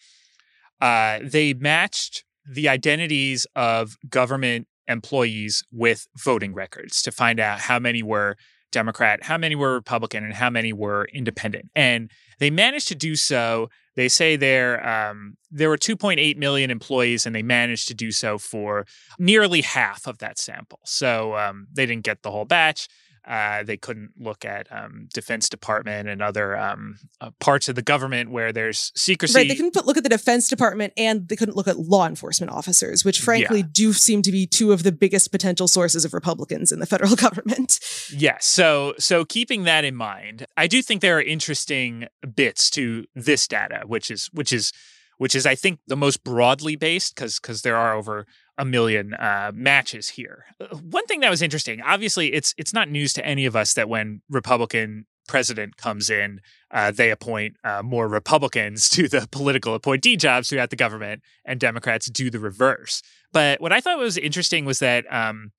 uh, 0.82 1.19
they 1.24 1.53
matched 1.53 2.26
the 2.45 2.67
identities 2.67 3.45
of 3.55 3.95
government 4.09 4.67
employees 4.88 5.63
with 5.71 6.07
voting 6.17 6.53
records 6.53 7.01
to 7.03 7.11
find 7.11 7.39
out 7.39 7.59
how 7.59 7.80
many 7.80 8.03
were 8.03 8.36
Democrat, 8.74 9.24
how 9.24 9.38
many 9.38 9.55
were 9.55 9.74
Republican, 9.74 10.26
and 10.26 10.34
how 10.34 10.49
many 10.49 10.74
were 10.74 11.07
independent. 11.13 11.69
And 11.76 12.11
they 12.39 12.49
managed 12.49 12.89
to 12.89 12.95
do 12.95 13.15
so. 13.15 13.69
They 13.95 14.09
say 14.09 14.36
there 14.36 14.86
um, 14.88 15.38
there 15.49 15.69
were 15.69 15.78
2.8 15.78 16.36
million 16.36 16.69
employees, 16.69 17.26
and 17.26 17.34
they 17.34 17.43
managed 17.43 17.88
to 17.88 17.93
do 17.93 18.11
so 18.11 18.38
for 18.38 18.86
nearly 19.17 19.61
half 19.61 20.07
of 20.07 20.17
that 20.17 20.38
sample. 20.38 20.80
So 20.84 21.38
um, 21.38 21.67
they 21.71 21.86
didn't 21.86 22.03
get 22.03 22.24
the 22.24 22.32
whole 22.32 22.45
batch. 22.45 22.89
Uh, 23.26 23.63
they 23.63 23.78
couldn't 23.78 24.11
look 24.19 24.43
at 24.43 24.67
um, 24.71 25.07
Defense 25.13 25.47
Department 25.47 26.09
and 26.09 26.21
other 26.21 26.57
um, 26.57 26.97
uh, 27.21 27.32
parts 27.39 27.69
of 27.69 27.76
the 27.76 27.82
government 27.82 28.32
where 28.32 28.51
there's 28.51 28.91
secrecy. 28.95 29.39
Right. 29.39 29.47
They 29.47 29.55
couldn't 29.55 29.74
put, 29.74 29.86
look 29.86 29.97
at 29.97 30.03
the 30.03 30.09
Defense 30.09 30.49
Department 30.49 30.93
and 30.97 31.28
they 31.30 31.36
couldn't 31.36 31.55
look 31.55 31.67
at 31.67 31.80
law 31.80 32.05
enforcement 32.05 32.51
officers, 32.51 33.05
which 33.05 33.21
frankly 33.21 33.59
yeah. 33.59 33.65
do 33.71 33.93
seem 33.93 34.21
to 34.24 34.32
be 34.32 34.45
two 34.45 34.74
of 34.74 34.84
the 34.84 34.91
biggest 34.91 35.32
potential 35.32 35.67
sources 35.67 36.03
of 36.03 36.13
Republicans 36.13 36.71
in 36.71 36.80
the 36.80 36.86
federal 36.86 37.15
government. 37.15 37.80
Yes. 38.11 38.45
So 38.45 38.93
so 38.99 39.24
keeping 39.24 39.63
that 39.63 39.86
in 39.86 39.95
mind, 39.95 40.45
I 40.57 40.67
do 40.67 40.82
think 40.82 41.01
there 41.01 41.17
are 41.17 41.21
interesting 41.21 42.07
bits 42.36 42.69
to 42.71 43.05
this 43.15 43.47
data, 43.47 43.84
which 43.86 44.11
is 44.11 44.30
which 44.34 44.51
is 44.51 44.74
which 45.17 45.36
is 45.36 45.45
I 45.45 45.55
think 45.55 45.80
the 45.88 45.95
most 45.95 46.24
broadly 46.24 46.76
based 46.76 47.15
because 47.15 47.39
because 47.39 47.61
there 47.61 47.78
are 47.78 47.95
over 47.95 48.26
a 48.57 48.65
million 48.65 49.13
uh, 49.15 49.51
matches 49.53 50.09
here. 50.09 50.45
Uh, 50.59 50.75
one 50.77 51.05
thing 51.05 51.21
that 51.21 51.29
was 51.29 51.41
interesting, 51.41 51.81
obviously, 51.81 52.33
it's 52.33 52.53
it's 52.57 52.73
not 52.73 52.89
news 52.89 53.13
to 53.13 53.25
any 53.25 53.45
of 53.45 53.55
us 53.55 53.73
that 53.73 53.89
when 53.89 54.21
Republican 54.29 55.05
president 55.27 55.77
comes 55.77 56.09
in, 56.09 56.41
uh, 56.71 56.91
they 56.91 57.09
appoint 57.09 57.55
uh, 57.63 57.81
more 57.81 58.07
Republicans 58.07 58.89
to 58.91 59.07
the 59.07 59.27
political 59.31 59.73
appointee 59.73 60.17
jobs 60.17 60.49
throughout 60.49 60.69
the 60.69 60.75
government, 60.75 61.21
and 61.45 61.59
Democrats 61.59 62.09
do 62.09 62.29
the 62.29 62.39
reverse. 62.39 63.01
But 63.31 63.61
what 63.61 63.73
I 63.73 63.81
thought 63.81 63.97
was 63.97 64.17
interesting 64.17 64.65
was 64.65 64.79
that 64.79 65.05
um, 65.11 65.51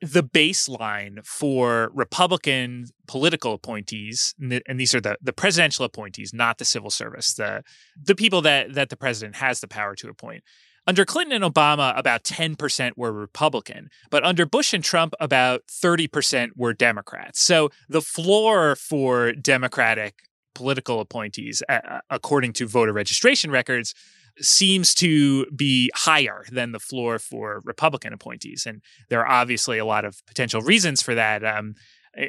the 0.00 0.22
baseline 0.22 1.24
for 1.26 1.90
Republican 1.94 2.86
political 3.06 3.52
appointees, 3.52 4.34
and 4.40 4.80
these 4.80 4.94
are 4.94 5.00
the, 5.00 5.16
the 5.20 5.32
presidential 5.32 5.84
appointees, 5.84 6.32
not 6.32 6.58
the 6.58 6.64
civil 6.64 6.90
service, 6.90 7.34
the 7.34 7.62
the 8.02 8.14
people 8.14 8.40
that 8.42 8.74
that 8.74 8.88
the 8.88 8.96
president 8.96 9.36
has 9.36 9.60
the 9.60 9.68
power 9.68 9.94
to 9.96 10.08
appoint. 10.08 10.42
Under 10.90 11.04
Clinton 11.04 11.40
and 11.40 11.54
Obama, 11.54 11.96
about 11.96 12.24
10% 12.24 12.90
were 12.96 13.12
Republican, 13.12 13.90
but 14.10 14.24
under 14.24 14.44
Bush 14.44 14.74
and 14.74 14.82
Trump, 14.82 15.14
about 15.20 15.62
30% 15.68 16.48
were 16.56 16.74
Democrats. 16.74 17.40
So 17.40 17.70
the 17.88 18.00
floor 18.00 18.74
for 18.74 19.30
Democratic 19.30 20.14
political 20.52 20.98
appointees, 20.98 21.62
uh, 21.68 22.00
according 22.10 22.54
to 22.54 22.66
voter 22.66 22.92
registration 22.92 23.52
records, 23.52 23.94
seems 24.40 24.92
to 24.96 25.46
be 25.54 25.92
higher 25.94 26.44
than 26.50 26.72
the 26.72 26.80
floor 26.80 27.20
for 27.20 27.60
Republican 27.64 28.12
appointees. 28.12 28.66
And 28.66 28.82
there 29.10 29.20
are 29.20 29.28
obviously 29.28 29.78
a 29.78 29.84
lot 29.84 30.04
of 30.04 30.16
potential 30.26 30.60
reasons 30.60 31.02
for 31.02 31.14
that. 31.14 31.44
Um, 31.44 31.76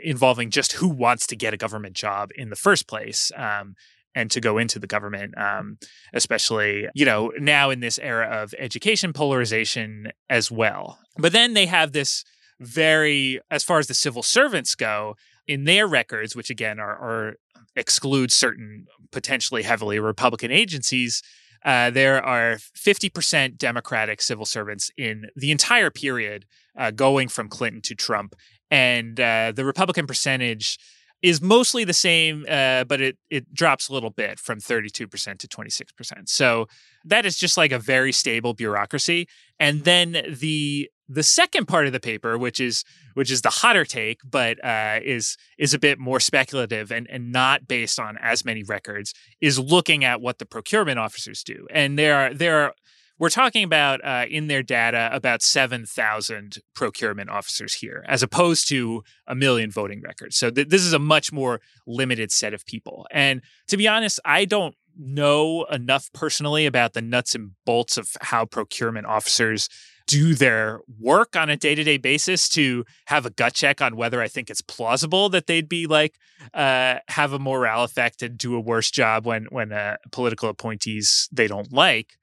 involving 0.03 0.51
just 0.51 0.73
who 0.73 0.87
wants 0.87 1.25
to 1.25 1.35
get 1.35 1.55
a 1.55 1.57
government 1.57 1.95
job 1.95 2.29
in 2.35 2.51
the 2.51 2.55
first 2.55 2.87
place. 2.87 3.31
Um, 3.35 3.73
and 4.15 4.29
to 4.31 4.41
go 4.41 4.57
into 4.57 4.79
the 4.79 4.87
government, 4.87 5.33
um, 5.37 5.77
especially, 6.13 6.87
you 6.93 7.05
know, 7.05 7.31
now 7.39 7.69
in 7.69 7.79
this 7.79 7.97
era 7.99 8.27
of 8.27 8.53
education 8.59 9.13
polarization 9.13 10.11
as 10.29 10.51
well. 10.51 10.99
But 11.17 11.31
then 11.31 11.53
they 11.53 11.65
have 11.65 11.93
this 11.93 12.23
very, 12.59 13.39
as 13.49 13.63
far 13.63 13.79
as 13.79 13.87
the 13.87 13.93
civil 13.93 14.23
servants 14.23 14.75
go, 14.75 15.15
in 15.47 15.63
their 15.63 15.87
records, 15.87 16.35
which 16.35 16.49
again 16.49 16.79
are, 16.79 16.95
are 16.95 17.33
exclude 17.75 18.31
certain 18.31 18.85
potentially 19.11 19.63
heavily 19.63 19.99
Republican 19.99 20.51
agencies, 20.51 21.21
uh, 21.63 21.89
there 21.91 22.23
are 22.23 22.55
50% 22.55 23.57
Democratic 23.57 24.21
civil 24.21 24.45
servants 24.45 24.89
in 24.97 25.25
the 25.35 25.51
entire 25.51 25.91
period 25.91 26.45
uh, 26.77 26.91
going 26.91 27.27
from 27.27 27.49
Clinton 27.49 27.81
to 27.83 27.95
Trump. 27.95 28.35
And 28.69 29.19
uh, 29.19 29.51
the 29.55 29.65
Republican 29.65 30.07
percentage 30.07 30.79
is 31.21 31.41
mostly 31.41 31.83
the 31.83 31.93
same, 31.93 32.45
uh, 32.49 32.83
but 32.85 32.99
it 33.01 33.17
it 33.29 33.53
drops 33.53 33.89
a 33.89 33.93
little 33.93 34.09
bit 34.09 34.39
from 34.39 34.59
32% 34.59 35.37
to 35.37 35.47
26%. 35.47 36.29
So 36.29 36.67
that 37.05 37.25
is 37.25 37.37
just 37.37 37.57
like 37.57 37.71
a 37.71 37.79
very 37.79 38.11
stable 38.11 38.53
bureaucracy. 38.53 39.27
And 39.59 39.83
then 39.83 40.17
the 40.29 40.89
the 41.07 41.23
second 41.23 41.67
part 41.67 41.87
of 41.87 41.93
the 41.93 41.99
paper, 41.99 42.37
which 42.37 42.59
is 42.59 42.83
which 43.13 43.29
is 43.29 43.41
the 43.41 43.49
hotter 43.49 43.85
take, 43.85 44.19
but 44.23 44.63
uh, 44.63 44.99
is 45.03 45.37
is 45.57 45.73
a 45.73 45.79
bit 45.79 45.99
more 45.99 46.19
speculative 46.19 46.91
and 46.91 47.07
and 47.09 47.31
not 47.31 47.67
based 47.67 47.99
on 47.99 48.17
as 48.19 48.45
many 48.45 48.63
records, 48.63 49.13
is 49.41 49.59
looking 49.59 50.03
at 50.03 50.21
what 50.21 50.39
the 50.39 50.45
procurement 50.45 50.99
officers 50.99 51.43
do. 51.43 51.67
And 51.71 51.99
there 51.99 52.15
are 52.15 52.33
there 52.33 52.61
are 52.61 52.73
we're 53.21 53.29
talking 53.29 53.63
about 53.63 54.03
uh, 54.03 54.25
in 54.31 54.47
their 54.47 54.63
data 54.63 55.07
about 55.13 55.43
7,000 55.43 56.57
procurement 56.73 57.29
officers 57.29 57.75
here, 57.75 58.03
as 58.07 58.23
opposed 58.23 58.67
to 58.69 59.03
a 59.27 59.35
million 59.35 59.69
voting 59.69 60.01
records. 60.01 60.37
So 60.37 60.49
th- 60.49 60.69
this 60.69 60.81
is 60.81 60.91
a 60.91 60.97
much 60.97 61.31
more 61.31 61.61
limited 61.85 62.31
set 62.31 62.55
of 62.55 62.65
people. 62.65 63.05
And 63.11 63.43
to 63.67 63.77
be 63.77 63.87
honest, 63.87 64.19
I 64.25 64.45
don't 64.45 64.73
know 64.97 65.65
enough 65.65 66.09
personally 66.15 66.65
about 66.65 66.93
the 66.93 67.01
nuts 67.03 67.35
and 67.35 67.51
bolts 67.63 67.95
of 67.95 68.09
how 68.21 68.45
procurement 68.45 69.05
officers 69.05 69.69
do 70.07 70.33
their 70.33 70.79
work 70.99 71.35
on 71.35 71.47
a 71.47 71.55
day-to-day 71.55 71.97
basis 71.97 72.49
to 72.49 72.83
have 73.05 73.27
a 73.27 73.29
gut 73.29 73.53
check 73.53 73.81
on 73.81 73.95
whether 73.95 74.19
I 74.19 74.27
think 74.27 74.49
it's 74.49 74.61
plausible 74.61 75.29
that 75.29 75.45
they'd 75.45 75.69
be 75.69 75.85
like 75.85 76.15
uh, 76.55 76.95
have 77.07 77.33
a 77.33 77.39
morale 77.39 77.83
effect 77.83 78.23
and 78.23 78.35
do 78.35 78.55
a 78.55 78.59
worse 78.59 78.89
job 78.89 79.27
when 79.27 79.45
when 79.51 79.71
uh, 79.71 79.97
political 80.11 80.49
appointees 80.49 81.29
they 81.31 81.47
don't 81.47 81.71
like 81.71 82.17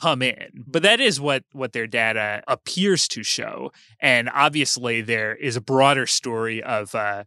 come 0.00 0.22
in. 0.22 0.64
But 0.66 0.82
that 0.82 1.00
is 1.00 1.20
what 1.20 1.44
what 1.52 1.72
their 1.72 1.86
data 1.86 2.42
appears 2.46 3.08
to 3.08 3.22
show. 3.22 3.72
And 4.00 4.30
obviously 4.32 5.00
there 5.00 5.34
is 5.34 5.56
a 5.56 5.60
broader 5.60 6.06
story 6.06 6.62
of 6.62 6.94
uh, 6.94 7.24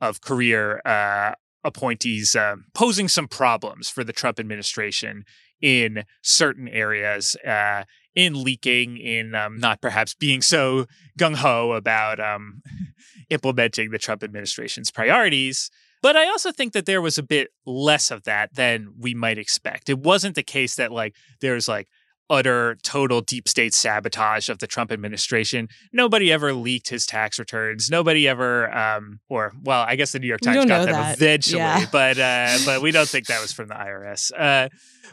of 0.00 0.20
career 0.20 0.80
uh, 0.84 1.32
appointees 1.64 2.34
uh, 2.34 2.56
posing 2.74 3.08
some 3.08 3.28
problems 3.28 3.88
for 3.88 4.04
the 4.04 4.12
Trump 4.12 4.40
administration 4.40 5.24
in 5.60 6.04
certain 6.22 6.68
areas, 6.68 7.36
uh, 7.46 7.84
in 8.14 8.42
leaking, 8.42 8.98
in 8.98 9.34
um, 9.34 9.58
not 9.58 9.80
perhaps 9.80 10.14
being 10.14 10.42
so 10.42 10.86
gung 11.18 11.36
ho 11.36 11.72
about 11.72 12.18
um, 12.18 12.62
implementing 13.30 13.90
the 13.90 13.98
Trump 13.98 14.24
administration's 14.24 14.90
priorities. 14.90 15.70
But 16.02 16.16
I 16.16 16.26
also 16.26 16.50
think 16.50 16.72
that 16.72 16.84
there 16.84 17.00
was 17.00 17.16
a 17.16 17.22
bit 17.22 17.50
less 17.64 18.10
of 18.10 18.24
that 18.24 18.54
than 18.56 18.88
we 18.98 19.14
might 19.14 19.38
expect. 19.38 19.88
It 19.88 20.00
wasn't 20.00 20.34
the 20.34 20.42
case 20.42 20.74
that 20.74 20.90
like 20.90 21.14
there's 21.40 21.68
like 21.68 21.88
utter 22.32 22.76
total 22.82 23.20
deep 23.20 23.46
state 23.46 23.74
sabotage 23.74 24.48
of 24.48 24.58
the 24.58 24.66
Trump 24.66 24.90
administration. 24.90 25.68
Nobody 25.92 26.32
ever 26.32 26.54
leaked 26.54 26.88
his 26.88 27.04
tax 27.04 27.38
returns. 27.38 27.90
Nobody 27.90 28.26
ever 28.26 28.74
um 28.74 29.20
or 29.28 29.52
well, 29.62 29.84
I 29.86 29.96
guess 29.96 30.12
the 30.12 30.18
New 30.18 30.26
York 30.26 30.40
Times 30.40 30.64
got 30.64 30.86
them 30.86 30.94
that. 30.94 31.16
eventually, 31.16 31.58
yeah. 31.58 31.84
but 31.92 32.18
uh 32.18 32.56
but 32.66 32.82
we 32.82 32.90
don't 32.90 33.08
think 33.08 33.26
that 33.26 33.40
was 33.40 33.52
from 33.52 33.68
the 33.68 33.74
IRS. 33.74 34.32
Uh 34.36 34.70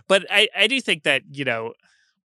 but 0.07 0.26
I 0.32 0.47
I 0.57 0.67
do 0.67 0.80
think 0.80 1.03
that, 1.03 1.24
you 1.30 1.43
know, 1.43 1.74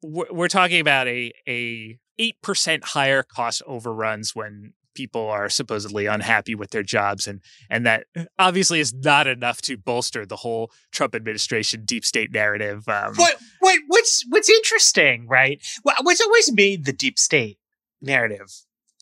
we're, 0.03 0.33
we're 0.33 0.49
talking 0.49 0.81
about 0.81 1.07
a 1.07 1.33
a 1.47 1.99
8% 2.19 2.83
higher 2.83 3.23
cost 3.23 3.63
overruns 3.65 4.35
when 4.35 4.73
people 4.99 5.29
are 5.29 5.49
supposedly 5.49 6.07
unhappy 6.07 6.57
with 6.57 6.71
their 6.71 6.83
jobs 6.83 7.29
and 7.29 7.41
and 7.71 7.87
that 7.87 8.07
obviously 8.37 8.81
is 8.81 8.93
not 8.93 9.29
enough 9.29 9.63
to 9.63 9.77
bolster 9.77 10.27
the 10.27 10.35
whole 10.35 10.73
Trump 10.91 11.15
administration 11.15 11.85
deep 11.85 12.05
state 12.05 12.33
narrative. 12.33 12.89
Um, 12.89 13.15
what 13.15 13.37
what 13.61 13.79
what's 13.87 14.25
what's 14.29 14.51
interesting, 14.51 15.29
right? 15.29 15.65
What's 16.03 16.21
always 16.21 16.53
made 16.53 16.85
the 16.85 16.93
deep 16.93 17.17
state 17.17 17.59
narrative 18.03 18.49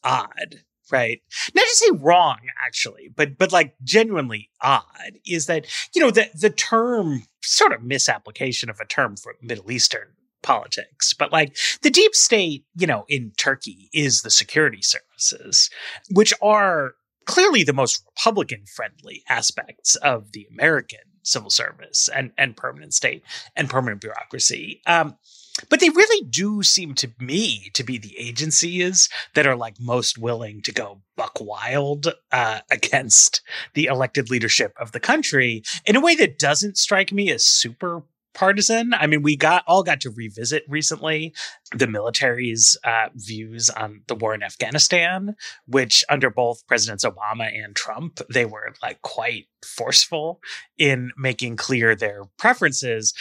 odd 0.05 0.61
right 0.93 1.21
not 1.55 1.65
to 1.65 1.77
say 1.77 1.91
wrong 1.93 2.39
actually 2.65 3.11
but 3.15 3.37
but 3.37 3.53
like 3.53 3.75
genuinely 3.83 4.51
odd 4.63 5.19
is 5.27 5.47
that 5.47 5.67
you 5.95 6.01
know 6.01 6.11
the 6.11 6.31
the 6.41 6.49
term 6.49 7.25
sort 7.43 7.73
of 7.73 7.83
misapplication 7.83 8.71
of 8.71 8.79
a 8.81 8.87
term 8.87 9.17
for 9.17 9.35
middle 9.43 9.71
eastern 9.71 10.09
politics. 10.43 11.13
But 11.13 11.33
like 11.33 11.57
the 11.83 11.91
deep 11.91 12.15
state, 12.15 12.65
you 12.77 12.87
know, 12.87 13.05
in 13.09 13.33
Turkey 13.37 13.89
is 13.93 14.23
the 14.23 14.31
security 14.31 14.83
services, 14.83 15.71
which 16.11 16.33
are 16.41 16.95
clearly 17.25 17.65
the 17.65 17.73
most 17.73 18.03
Republican 18.07 18.65
friendly 18.67 19.23
aspects 19.29 19.97
of 19.97 20.33
the 20.33 20.47
American 20.51 21.01
civil 21.23 21.51
service 21.51 22.09
and, 22.15 22.31
and 22.39 22.57
permanent 22.57 22.95
state 22.95 23.23
and 23.57 23.69
permanent 23.69 24.01
bureaucracy. 24.01 24.81
Um, 24.87 25.17
but 25.69 25.81
they 25.81 25.89
really 25.89 26.27
do 26.29 26.63
seem 26.63 26.95
to 26.95 27.11
me 27.19 27.71
to 27.75 27.83
be 27.83 27.99
the 27.99 28.17
agencies 28.19 29.09
that 29.35 29.47
are 29.47 29.57
like 29.57 29.81
most 29.81 30.19
willing 30.19 30.61
to 30.63 30.73
go 30.73 31.01
buck 31.17 31.39
wild 31.41 32.13
uh, 32.31 32.61
against 32.71 33.41
the 33.75 33.87
elected 33.87 34.31
leadership 34.31 34.73
of 34.79 34.93
the 34.93 35.01
country 35.01 35.63
in 35.85 35.97
a 35.97 36.01
way 36.01 36.15
that 36.15 36.39
doesn't 36.39 36.79
strike 36.79 37.13
me 37.13 37.31
as 37.31 37.45
super 37.45 38.03
partisan. 38.37 38.95
I 38.95 39.07
mean, 39.07 39.23
we 39.23 39.35
got 39.37 39.65
all 39.67 39.83
got 39.83 40.01
to 40.03 40.11
revisit 40.11 40.63
recently 40.69 41.35
the 41.75 41.87
military's 41.87 42.77
uh, 42.85 43.09
views 43.15 43.71
on 43.71 44.03
the 44.07 44.15
war 44.15 44.35
in 44.35 44.43
Afghanistan, 44.43 45.35
which 45.67 46.05
under 46.09 46.31
both 46.31 46.67
Presidents 46.67 47.05
Obama 47.05 47.49
and 47.53 47.75
Trump, 47.75 48.21
they 48.33 48.45
were 48.45 48.75
like 48.83 49.03
quite 49.03 49.47
forceful 49.65 50.41
in 50.79 51.11
making 51.17 51.57
clear 51.57 51.97
their 51.97 52.25
preferences. 52.39 53.15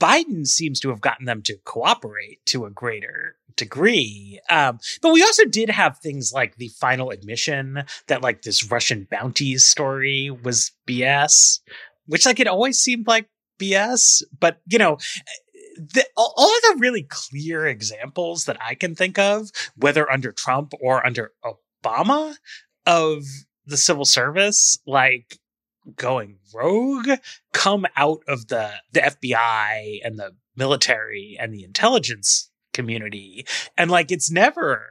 Biden 0.00 0.46
seems 0.46 0.80
to 0.80 0.90
have 0.90 1.00
gotten 1.00 1.26
them 1.26 1.42
to 1.42 1.56
cooperate 1.64 2.44
to 2.46 2.64
a 2.64 2.70
greater 2.70 3.36
degree. 3.56 4.40
Um, 4.50 4.78
but 5.00 5.12
we 5.12 5.22
also 5.22 5.44
did 5.44 5.70
have 5.70 5.98
things 5.98 6.32
like 6.32 6.56
the 6.56 6.68
final 6.68 7.10
admission 7.10 7.84
that 8.08 8.22
like 8.22 8.42
this 8.42 8.70
Russian 8.70 9.06
bounties 9.10 9.64
story 9.64 10.30
was 10.30 10.72
BS, 10.88 11.60
which 12.06 12.26
like 12.26 12.40
it 12.40 12.48
always 12.48 12.78
seemed 12.78 13.06
like 13.06 13.28
BS, 13.62 14.22
but 14.38 14.60
you 14.66 14.78
know, 14.78 14.98
the, 15.76 16.04
all 16.16 16.50
of 16.56 16.62
the 16.62 16.76
really 16.78 17.06
clear 17.08 17.66
examples 17.66 18.44
that 18.44 18.58
I 18.60 18.74
can 18.74 18.94
think 18.94 19.18
of, 19.18 19.50
whether 19.76 20.10
under 20.10 20.32
Trump 20.32 20.72
or 20.80 21.04
under 21.04 21.32
Obama, 21.44 22.36
of 22.86 23.24
the 23.66 23.76
civil 23.76 24.04
service, 24.04 24.78
like 24.86 25.38
going 25.96 26.38
rogue, 26.54 27.10
come 27.52 27.86
out 27.96 28.20
of 28.28 28.48
the 28.48 28.70
the 28.92 29.00
FBI 29.00 30.00
and 30.04 30.18
the 30.18 30.32
military 30.56 31.36
and 31.38 31.52
the 31.52 31.64
intelligence 31.64 32.50
community, 32.72 33.46
and 33.76 33.90
like 33.90 34.10
it's 34.10 34.30
never 34.30 34.86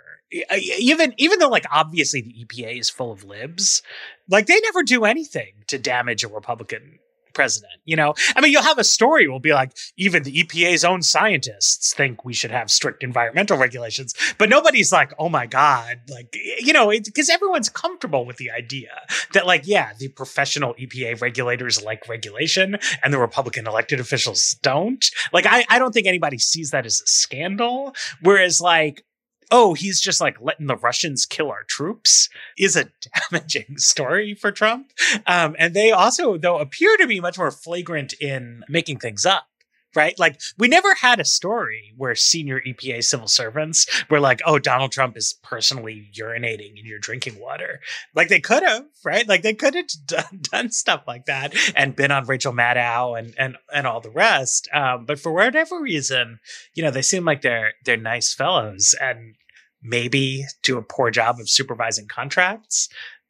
even 0.79 1.13
even 1.17 1.39
though 1.39 1.49
like 1.49 1.65
obviously 1.71 2.21
the 2.21 2.45
EPA 2.45 2.79
is 2.79 2.89
full 2.89 3.11
of 3.11 3.23
libs, 3.23 3.81
like 4.29 4.47
they 4.47 4.59
never 4.61 4.83
do 4.83 5.05
anything 5.05 5.53
to 5.67 5.77
damage 5.77 6.23
a 6.23 6.29
Republican 6.29 6.99
president. 7.33 7.73
You 7.85 7.95
know, 7.95 8.13
I 8.35 8.41
mean, 8.41 8.51
you'll 8.51 8.63
have 8.63 8.77
a 8.77 8.83
story 8.83 9.27
will 9.27 9.39
be 9.39 9.53
like, 9.53 9.71
even 9.97 10.23
the 10.23 10.43
EPA's 10.43 10.85
own 10.85 11.01
scientists 11.01 11.93
think 11.93 12.23
we 12.23 12.33
should 12.33 12.51
have 12.51 12.69
strict 12.71 13.03
environmental 13.03 13.57
regulations, 13.57 14.13
but 14.37 14.49
nobody's 14.49 14.91
like, 14.91 15.13
oh 15.19 15.29
my 15.29 15.45
God, 15.45 16.01
like, 16.09 16.35
you 16.59 16.73
know, 16.73 16.89
because 16.89 17.29
everyone's 17.29 17.69
comfortable 17.69 18.25
with 18.25 18.37
the 18.37 18.51
idea 18.51 18.89
that, 19.33 19.45
like, 19.45 19.63
yeah, 19.65 19.91
the 19.99 20.09
professional 20.09 20.73
EPA 20.75 21.21
regulators 21.21 21.81
like 21.83 22.07
regulation 22.07 22.77
and 23.03 23.13
the 23.13 23.19
Republican 23.19 23.67
elected 23.67 23.99
officials 23.99 24.55
don't. 24.61 25.05
Like, 25.33 25.45
I, 25.47 25.65
I 25.69 25.79
don't 25.79 25.93
think 25.93 26.07
anybody 26.07 26.37
sees 26.37 26.71
that 26.71 26.85
as 26.85 27.01
a 27.01 27.07
scandal. 27.07 27.95
Whereas, 28.21 28.61
like, 28.61 29.03
oh, 29.51 29.73
he's 29.73 29.99
just 29.99 30.21
like 30.21 30.41
letting 30.41 30.67
the 30.67 30.77
Russians 30.77 31.25
kill 31.25 31.51
our 31.51 31.63
troops 31.63 32.29
is 32.57 32.75
a 32.75 32.89
damaging 33.29 33.77
story 33.77 34.33
for 34.33 34.51
Trump. 34.51 34.91
Um, 35.27 35.55
and 35.59 35.73
they 35.73 35.91
also, 35.91 36.37
though, 36.37 36.57
appear 36.57 36.97
to 36.97 37.07
be 37.07 37.19
much 37.19 37.37
more 37.37 37.51
flagrant 37.51 38.13
in 38.19 38.63
making 38.69 38.99
things 38.99 39.25
up 39.25 39.47
right? 39.95 40.17
Like 40.17 40.39
we 40.57 40.67
never 40.67 40.93
had 40.95 41.19
a 41.19 41.25
story 41.25 41.93
where 41.97 42.15
senior 42.15 42.61
EPA 42.61 43.03
civil 43.03 43.27
servants 43.27 43.87
were 44.09 44.19
like, 44.19 44.41
"Oh, 44.45 44.59
Donald 44.59 44.91
Trump 44.91 45.17
is 45.17 45.33
personally 45.43 46.09
urinating 46.17 46.79
in 46.79 46.85
your 46.85 46.99
drinking 46.99 47.39
water." 47.39 47.81
Like 48.15 48.29
they 48.29 48.39
could 48.39 48.63
have, 48.63 48.85
right? 49.03 49.27
Like 49.27 49.41
they 49.41 49.53
could 49.53 49.75
have 49.75 49.87
done, 50.05 50.39
done, 50.41 50.71
stuff 50.71 51.03
like 51.07 51.25
that 51.25 51.53
and 51.75 51.95
been 51.95 52.11
on 52.11 52.25
Rachel 52.25 52.53
Maddow 52.53 53.17
and 53.17 53.33
and 53.37 53.57
and 53.73 53.87
all 53.87 54.01
the 54.01 54.11
rest. 54.11 54.67
Um, 54.73 55.05
but 55.05 55.19
for 55.19 55.31
whatever 55.31 55.81
reason, 55.81 56.39
you 56.73 56.83
know, 56.83 56.91
they 56.91 57.01
seem 57.01 57.25
like 57.25 57.41
they're 57.41 57.73
they're 57.85 57.97
nice 57.97 58.33
fellows 58.33 58.95
and 58.99 59.35
maybe 59.81 60.45
do 60.63 60.77
a 60.77 60.83
poor 60.83 61.11
job 61.11 61.39
of 61.39 61.49
supervising 61.49 62.07
contracts. 62.07 62.89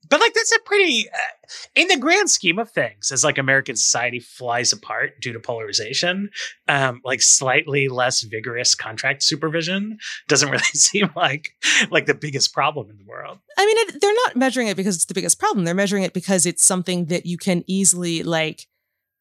But 0.10 0.20
like 0.20 0.34
that's 0.34 0.52
a 0.52 0.60
pretty, 0.66 1.08
uh, 1.10 1.54
in 1.76 1.88
the 1.88 1.97
grand 1.97 2.30
scheme 2.30 2.58
of 2.58 2.72
things, 2.72 3.12
as 3.12 3.24
like 3.24 3.38
American 3.38 3.76
society 3.76 4.20
flies 4.20 4.74
apart 4.74 5.22
due 5.22 5.32
to 5.32 5.39
polarization, 5.39 6.32
um, 6.68 7.02
like 7.06 7.22
slightly 7.22 7.88
less 7.88 8.22
vigorous 8.22 8.74
contract 8.74 9.22
supervision 9.22 9.99
doesn't 10.28 10.49
really 10.49 10.64
seem 10.74 11.12
like 11.16 11.52
like 11.91 12.08
the 12.08 12.16
biggest 12.16 12.52
problem 12.52 12.89
in 12.89 12.97
the 12.97 13.06
world. 13.06 13.38
I 13.58 13.66
mean, 13.66 13.78
it, 13.78 14.02
they're 14.02 14.14
not 14.26 14.36
measuring 14.36 14.68
it 14.68 14.78
because 14.78 14.95
it's 14.95 15.06
the 15.06 15.14
biggest 15.14 15.39
problem. 15.39 15.66
They're 15.66 15.76
measuring 15.76 16.04
it 16.04 16.14
because 16.14 16.47
it's 16.47 16.66
something 16.66 17.06
that 17.06 17.28
you 17.28 17.38
can 17.38 17.64
easily 17.68 18.24
like 18.24 18.68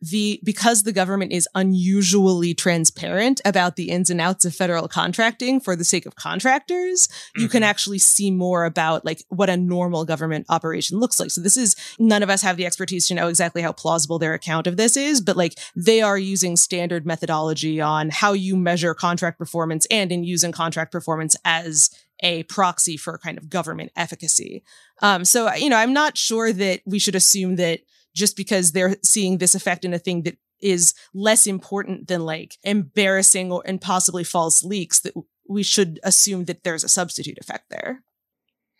the 0.00 0.40
because 0.42 0.82
the 0.82 0.92
government 0.92 1.30
is 1.30 1.48
unusually 1.54 2.54
transparent 2.54 3.40
about 3.44 3.76
the 3.76 3.90
ins 3.90 4.08
and 4.08 4.20
outs 4.20 4.44
of 4.44 4.54
federal 4.54 4.88
contracting 4.88 5.60
for 5.60 5.76
the 5.76 5.84
sake 5.84 6.06
of 6.06 6.16
contractors 6.16 7.06
mm-hmm. 7.06 7.42
you 7.42 7.48
can 7.48 7.62
mm-hmm. 7.62 7.68
actually 7.68 7.98
see 7.98 8.30
more 8.30 8.64
about 8.64 9.04
like 9.04 9.22
what 9.28 9.50
a 9.50 9.56
normal 9.56 10.04
government 10.06 10.46
operation 10.48 10.98
looks 10.98 11.20
like 11.20 11.30
so 11.30 11.40
this 11.40 11.56
is 11.56 11.76
none 11.98 12.22
of 12.22 12.30
us 12.30 12.40
have 12.40 12.56
the 12.56 12.64
expertise 12.64 13.06
to 13.06 13.14
know 13.14 13.28
exactly 13.28 13.60
how 13.60 13.72
plausible 13.72 14.18
their 14.18 14.32
account 14.32 14.66
of 14.66 14.78
this 14.78 14.96
is 14.96 15.20
but 15.20 15.36
like 15.36 15.58
they 15.76 16.00
are 16.00 16.18
using 16.18 16.56
standard 16.56 17.04
methodology 17.04 17.80
on 17.80 18.08
how 18.08 18.32
you 18.32 18.56
measure 18.56 18.94
contract 18.94 19.38
performance 19.38 19.86
and 19.90 20.10
in 20.10 20.24
using 20.24 20.52
contract 20.52 20.92
performance 20.92 21.36
as 21.44 21.90
a 22.22 22.42
proxy 22.44 22.96
for 22.96 23.18
kind 23.18 23.36
of 23.36 23.50
government 23.50 23.92
efficacy 23.96 24.62
um 25.02 25.26
so 25.26 25.52
you 25.54 25.68
know 25.68 25.76
i'm 25.76 25.92
not 25.92 26.16
sure 26.16 26.52
that 26.54 26.80
we 26.86 26.98
should 26.98 27.14
assume 27.14 27.56
that 27.56 27.80
just 28.14 28.36
because 28.36 28.72
they're 28.72 28.96
seeing 29.02 29.38
this 29.38 29.54
effect 29.54 29.84
in 29.84 29.94
a 29.94 29.98
thing 29.98 30.22
that 30.22 30.36
is 30.60 30.94
less 31.14 31.46
important 31.46 32.08
than 32.08 32.24
like 32.24 32.58
embarrassing 32.62 33.50
or 33.50 33.62
and 33.64 33.80
possibly 33.80 34.24
false 34.24 34.62
leaks 34.62 35.00
that 35.00 35.14
we 35.48 35.62
should 35.62 35.98
assume 36.02 36.44
that 36.44 36.62
there's 36.62 36.84
a 36.84 36.88
substitute 36.88 37.38
effect 37.38 37.70
there. 37.70 38.02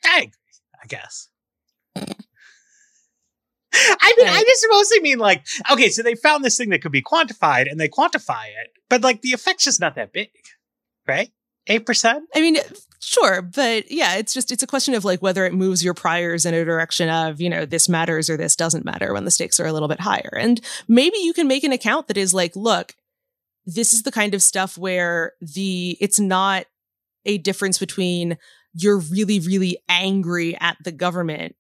I 0.05 0.19
agree, 0.19 0.33
I 0.83 0.87
guess. 0.87 1.29
I 3.73 4.15
mean, 4.17 4.29
I 4.29 4.43
just 4.47 4.67
mostly 4.71 5.01
mean 5.01 5.19
like, 5.19 5.47
okay, 5.71 5.91
so 5.91 6.03
they 6.03 6.15
found 6.15 6.45
this 6.45 6.57
thing 6.57 6.71
that 6.71 6.83
could 6.83 6.93
be 6.93 7.03
quantified 7.03 7.71
and 7.71 7.79
they 7.79 7.89
quantify 7.89 8.47
it, 8.47 8.73
but 8.89 9.03
like 9.03 9.23
the 9.23 9.31
effect's 9.31 9.65
just 9.65 9.81
not 9.81 9.95
that 9.95 10.13
big, 10.13 10.31
right? 11.07 11.31
8%? 11.69 12.21
I 12.35 12.41
mean, 12.41 12.57
sure. 13.01 13.43
But 13.43 13.91
yeah, 13.91 14.17
it's 14.17 14.35
just, 14.35 14.51
it's 14.51 14.63
a 14.63 14.67
question 14.67 14.95
of 14.95 15.05
like 15.05 15.23
whether 15.23 15.45
it 15.45 15.55
moves 15.55 15.85
your 15.85 15.95
priors 15.95 16.47
in 16.47 16.55
a 16.55 16.65
direction 16.65 17.09
of, 17.09 17.41
you 17.41 17.51
know, 17.51 17.67
this 17.67 17.89
matters 17.89 18.31
or 18.31 18.37
this 18.37 18.57
doesn't 18.57 18.85
matter 18.85 19.13
when 19.13 19.25
the 19.25 19.31
stakes 19.31 19.61
are 19.61 19.67
a 19.67 19.73
little 19.73 19.89
bit 19.89 20.01
higher. 20.01 20.31
And 20.37 20.61
maybe 20.89 21.19
you 21.19 21.33
can 21.33 21.49
make 21.49 21.65
an 21.65 21.73
account 21.73 22.09
that 22.09 22.17
is 22.17 22.35
like, 22.35 22.57
look, 22.57 22.95
this 23.67 23.93
is 23.93 24.03
the 24.03 24.13
kind 24.13 24.35
of 24.35 24.43
stuff 24.43 24.77
where 24.77 25.33
the 25.41 25.97
it's 26.01 26.19
not 26.19 26.65
a 27.25 27.39
difference 27.39 27.79
between 27.79 28.39
you're 28.73 28.99
really 28.99 29.41
really 29.41 29.79
angry 29.89 30.57
at 30.59 30.77
the 30.85 30.93
government 30.93 31.57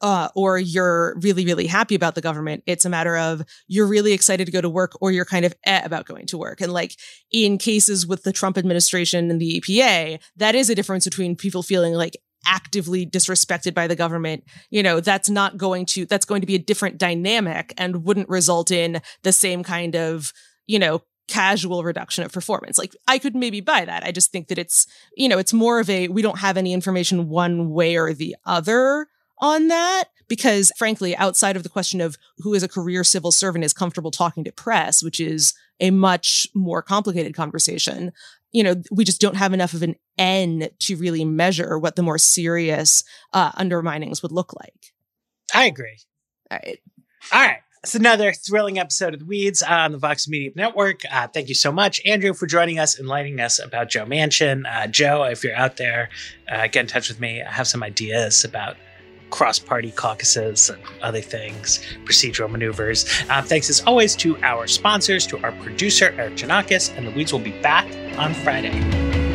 uh, 0.00 0.28
or 0.34 0.58
you're 0.58 1.16
really, 1.20 1.44
really 1.44 1.66
happy 1.66 1.94
about 1.94 2.14
the 2.14 2.20
government. 2.20 2.62
It's 2.66 2.84
a 2.84 2.90
matter 2.90 3.16
of 3.16 3.42
you're 3.68 3.86
really 3.86 4.12
excited 4.12 4.46
to 4.46 4.52
go 4.52 4.60
to 4.60 4.68
work 4.68 4.92
or 5.00 5.10
you're 5.10 5.24
kind 5.24 5.44
of 5.44 5.54
eh 5.64 5.82
about 5.84 6.06
going 6.06 6.26
to 6.26 6.38
work. 6.38 6.60
And 6.60 6.72
like 6.72 6.96
in 7.30 7.58
cases 7.58 8.06
with 8.06 8.22
the 8.22 8.32
Trump 8.32 8.56
administration 8.56 9.30
and 9.30 9.40
the 9.40 9.60
EPA, 9.60 10.20
that 10.36 10.54
is 10.54 10.70
a 10.70 10.74
difference 10.74 11.04
between 11.04 11.36
people 11.36 11.62
feeling 11.62 11.94
like 11.94 12.16
actively 12.46 13.06
disrespected 13.06 13.74
by 13.74 13.86
the 13.86 13.96
government. 13.96 14.44
You 14.70 14.82
know, 14.82 15.00
that's 15.00 15.28
not 15.28 15.58
going 15.58 15.86
to, 15.86 16.06
that's 16.06 16.24
going 16.24 16.40
to 16.40 16.46
be 16.46 16.54
a 16.54 16.60
different 16.60 16.98
dynamic 16.98 17.74
and 17.76 18.04
wouldn't 18.04 18.28
result 18.28 18.70
in 18.70 19.02
the 19.22 19.32
same 19.32 19.62
kind 19.62 19.94
of, 19.94 20.32
you 20.66 20.78
know, 20.78 21.02
casual 21.28 21.84
reduction 21.84 22.24
of 22.24 22.32
performance. 22.32 22.76
Like 22.76 22.96
I 23.06 23.18
could 23.18 23.36
maybe 23.36 23.60
buy 23.60 23.84
that. 23.84 24.04
I 24.04 24.10
just 24.10 24.32
think 24.32 24.48
that 24.48 24.58
it's, 24.58 24.86
you 25.16 25.28
know, 25.28 25.38
it's 25.38 25.52
more 25.52 25.78
of 25.78 25.88
a 25.88 26.08
we 26.08 26.22
don't 26.22 26.40
have 26.40 26.56
any 26.56 26.72
information 26.72 27.28
one 27.28 27.70
way 27.70 27.96
or 27.96 28.12
the 28.12 28.34
other 28.44 29.06
on 29.40 29.68
that 29.68 30.04
because 30.28 30.72
frankly, 30.78 31.16
outside 31.16 31.56
of 31.56 31.62
the 31.62 31.68
question 31.68 32.00
of 32.00 32.16
who 32.38 32.54
is 32.54 32.62
a 32.62 32.68
career 32.68 33.04
civil 33.04 33.32
servant 33.32 33.64
is 33.64 33.72
comfortable 33.72 34.10
talking 34.10 34.44
to 34.44 34.52
press, 34.52 35.02
which 35.02 35.20
is 35.20 35.54
a 35.80 35.90
much 35.90 36.46
more 36.54 36.82
complicated 36.82 37.34
conversation, 37.34 38.12
you 38.52 38.62
know, 38.62 38.76
we 38.90 39.04
just 39.04 39.20
don't 39.20 39.36
have 39.36 39.52
enough 39.52 39.74
of 39.74 39.82
an 39.82 39.96
N 40.18 40.68
to 40.80 40.96
really 40.96 41.24
measure 41.24 41.78
what 41.78 41.96
the 41.96 42.02
more 42.02 42.18
serious 42.18 43.04
uh, 43.32 43.52
underminings 43.52 44.22
would 44.22 44.32
look 44.32 44.52
like. 44.54 44.92
I 45.54 45.64
agree. 45.64 45.98
All 46.50 46.58
right. 46.64 46.78
All 47.32 47.40
right. 47.40 47.58
It's 47.82 47.94
another 47.94 48.32
thrilling 48.32 48.78
episode 48.78 49.14
of 49.14 49.20
The 49.20 49.26
Weeds 49.26 49.62
on 49.62 49.92
the 49.92 49.98
Vox 49.98 50.28
Media 50.28 50.50
Network. 50.54 51.00
Uh, 51.10 51.28
thank 51.28 51.48
you 51.48 51.54
so 51.54 51.72
much, 51.72 51.98
Andrew, 52.04 52.34
for 52.34 52.46
joining 52.46 52.78
us, 52.78 53.00
enlightening 53.00 53.40
us 53.40 53.58
about 53.58 53.88
Joe 53.88 54.04
Manchin. 54.04 54.70
Uh, 54.70 54.86
Joe, 54.86 55.24
if 55.24 55.42
you're 55.42 55.56
out 55.56 55.78
there, 55.78 56.10
uh, 56.46 56.66
get 56.66 56.80
in 56.80 56.86
touch 56.88 57.08
with 57.08 57.20
me. 57.20 57.42
I 57.42 57.50
have 57.50 57.66
some 57.66 57.82
ideas 57.82 58.44
about 58.44 58.76
cross 59.30 59.58
party 59.58 59.90
caucuses 59.92 60.70
and 60.70 60.82
other 61.02 61.20
things, 61.20 61.80
procedural 62.04 62.50
maneuvers. 62.50 63.06
Um, 63.30 63.44
thanks 63.44 63.70
as 63.70 63.82
always 63.86 64.14
to 64.16 64.36
our 64.42 64.66
sponsors, 64.66 65.26
to 65.28 65.42
our 65.42 65.52
producer, 65.52 66.12
Erikk 66.12 66.38
Geannikis, 66.38 66.96
and 66.96 67.06
The 67.06 67.12
Weeds 67.12 67.32
will 67.32 67.40
be 67.40 67.58
back 67.62 67.86
on 68.18 68.34
Friday. 68.34 69.29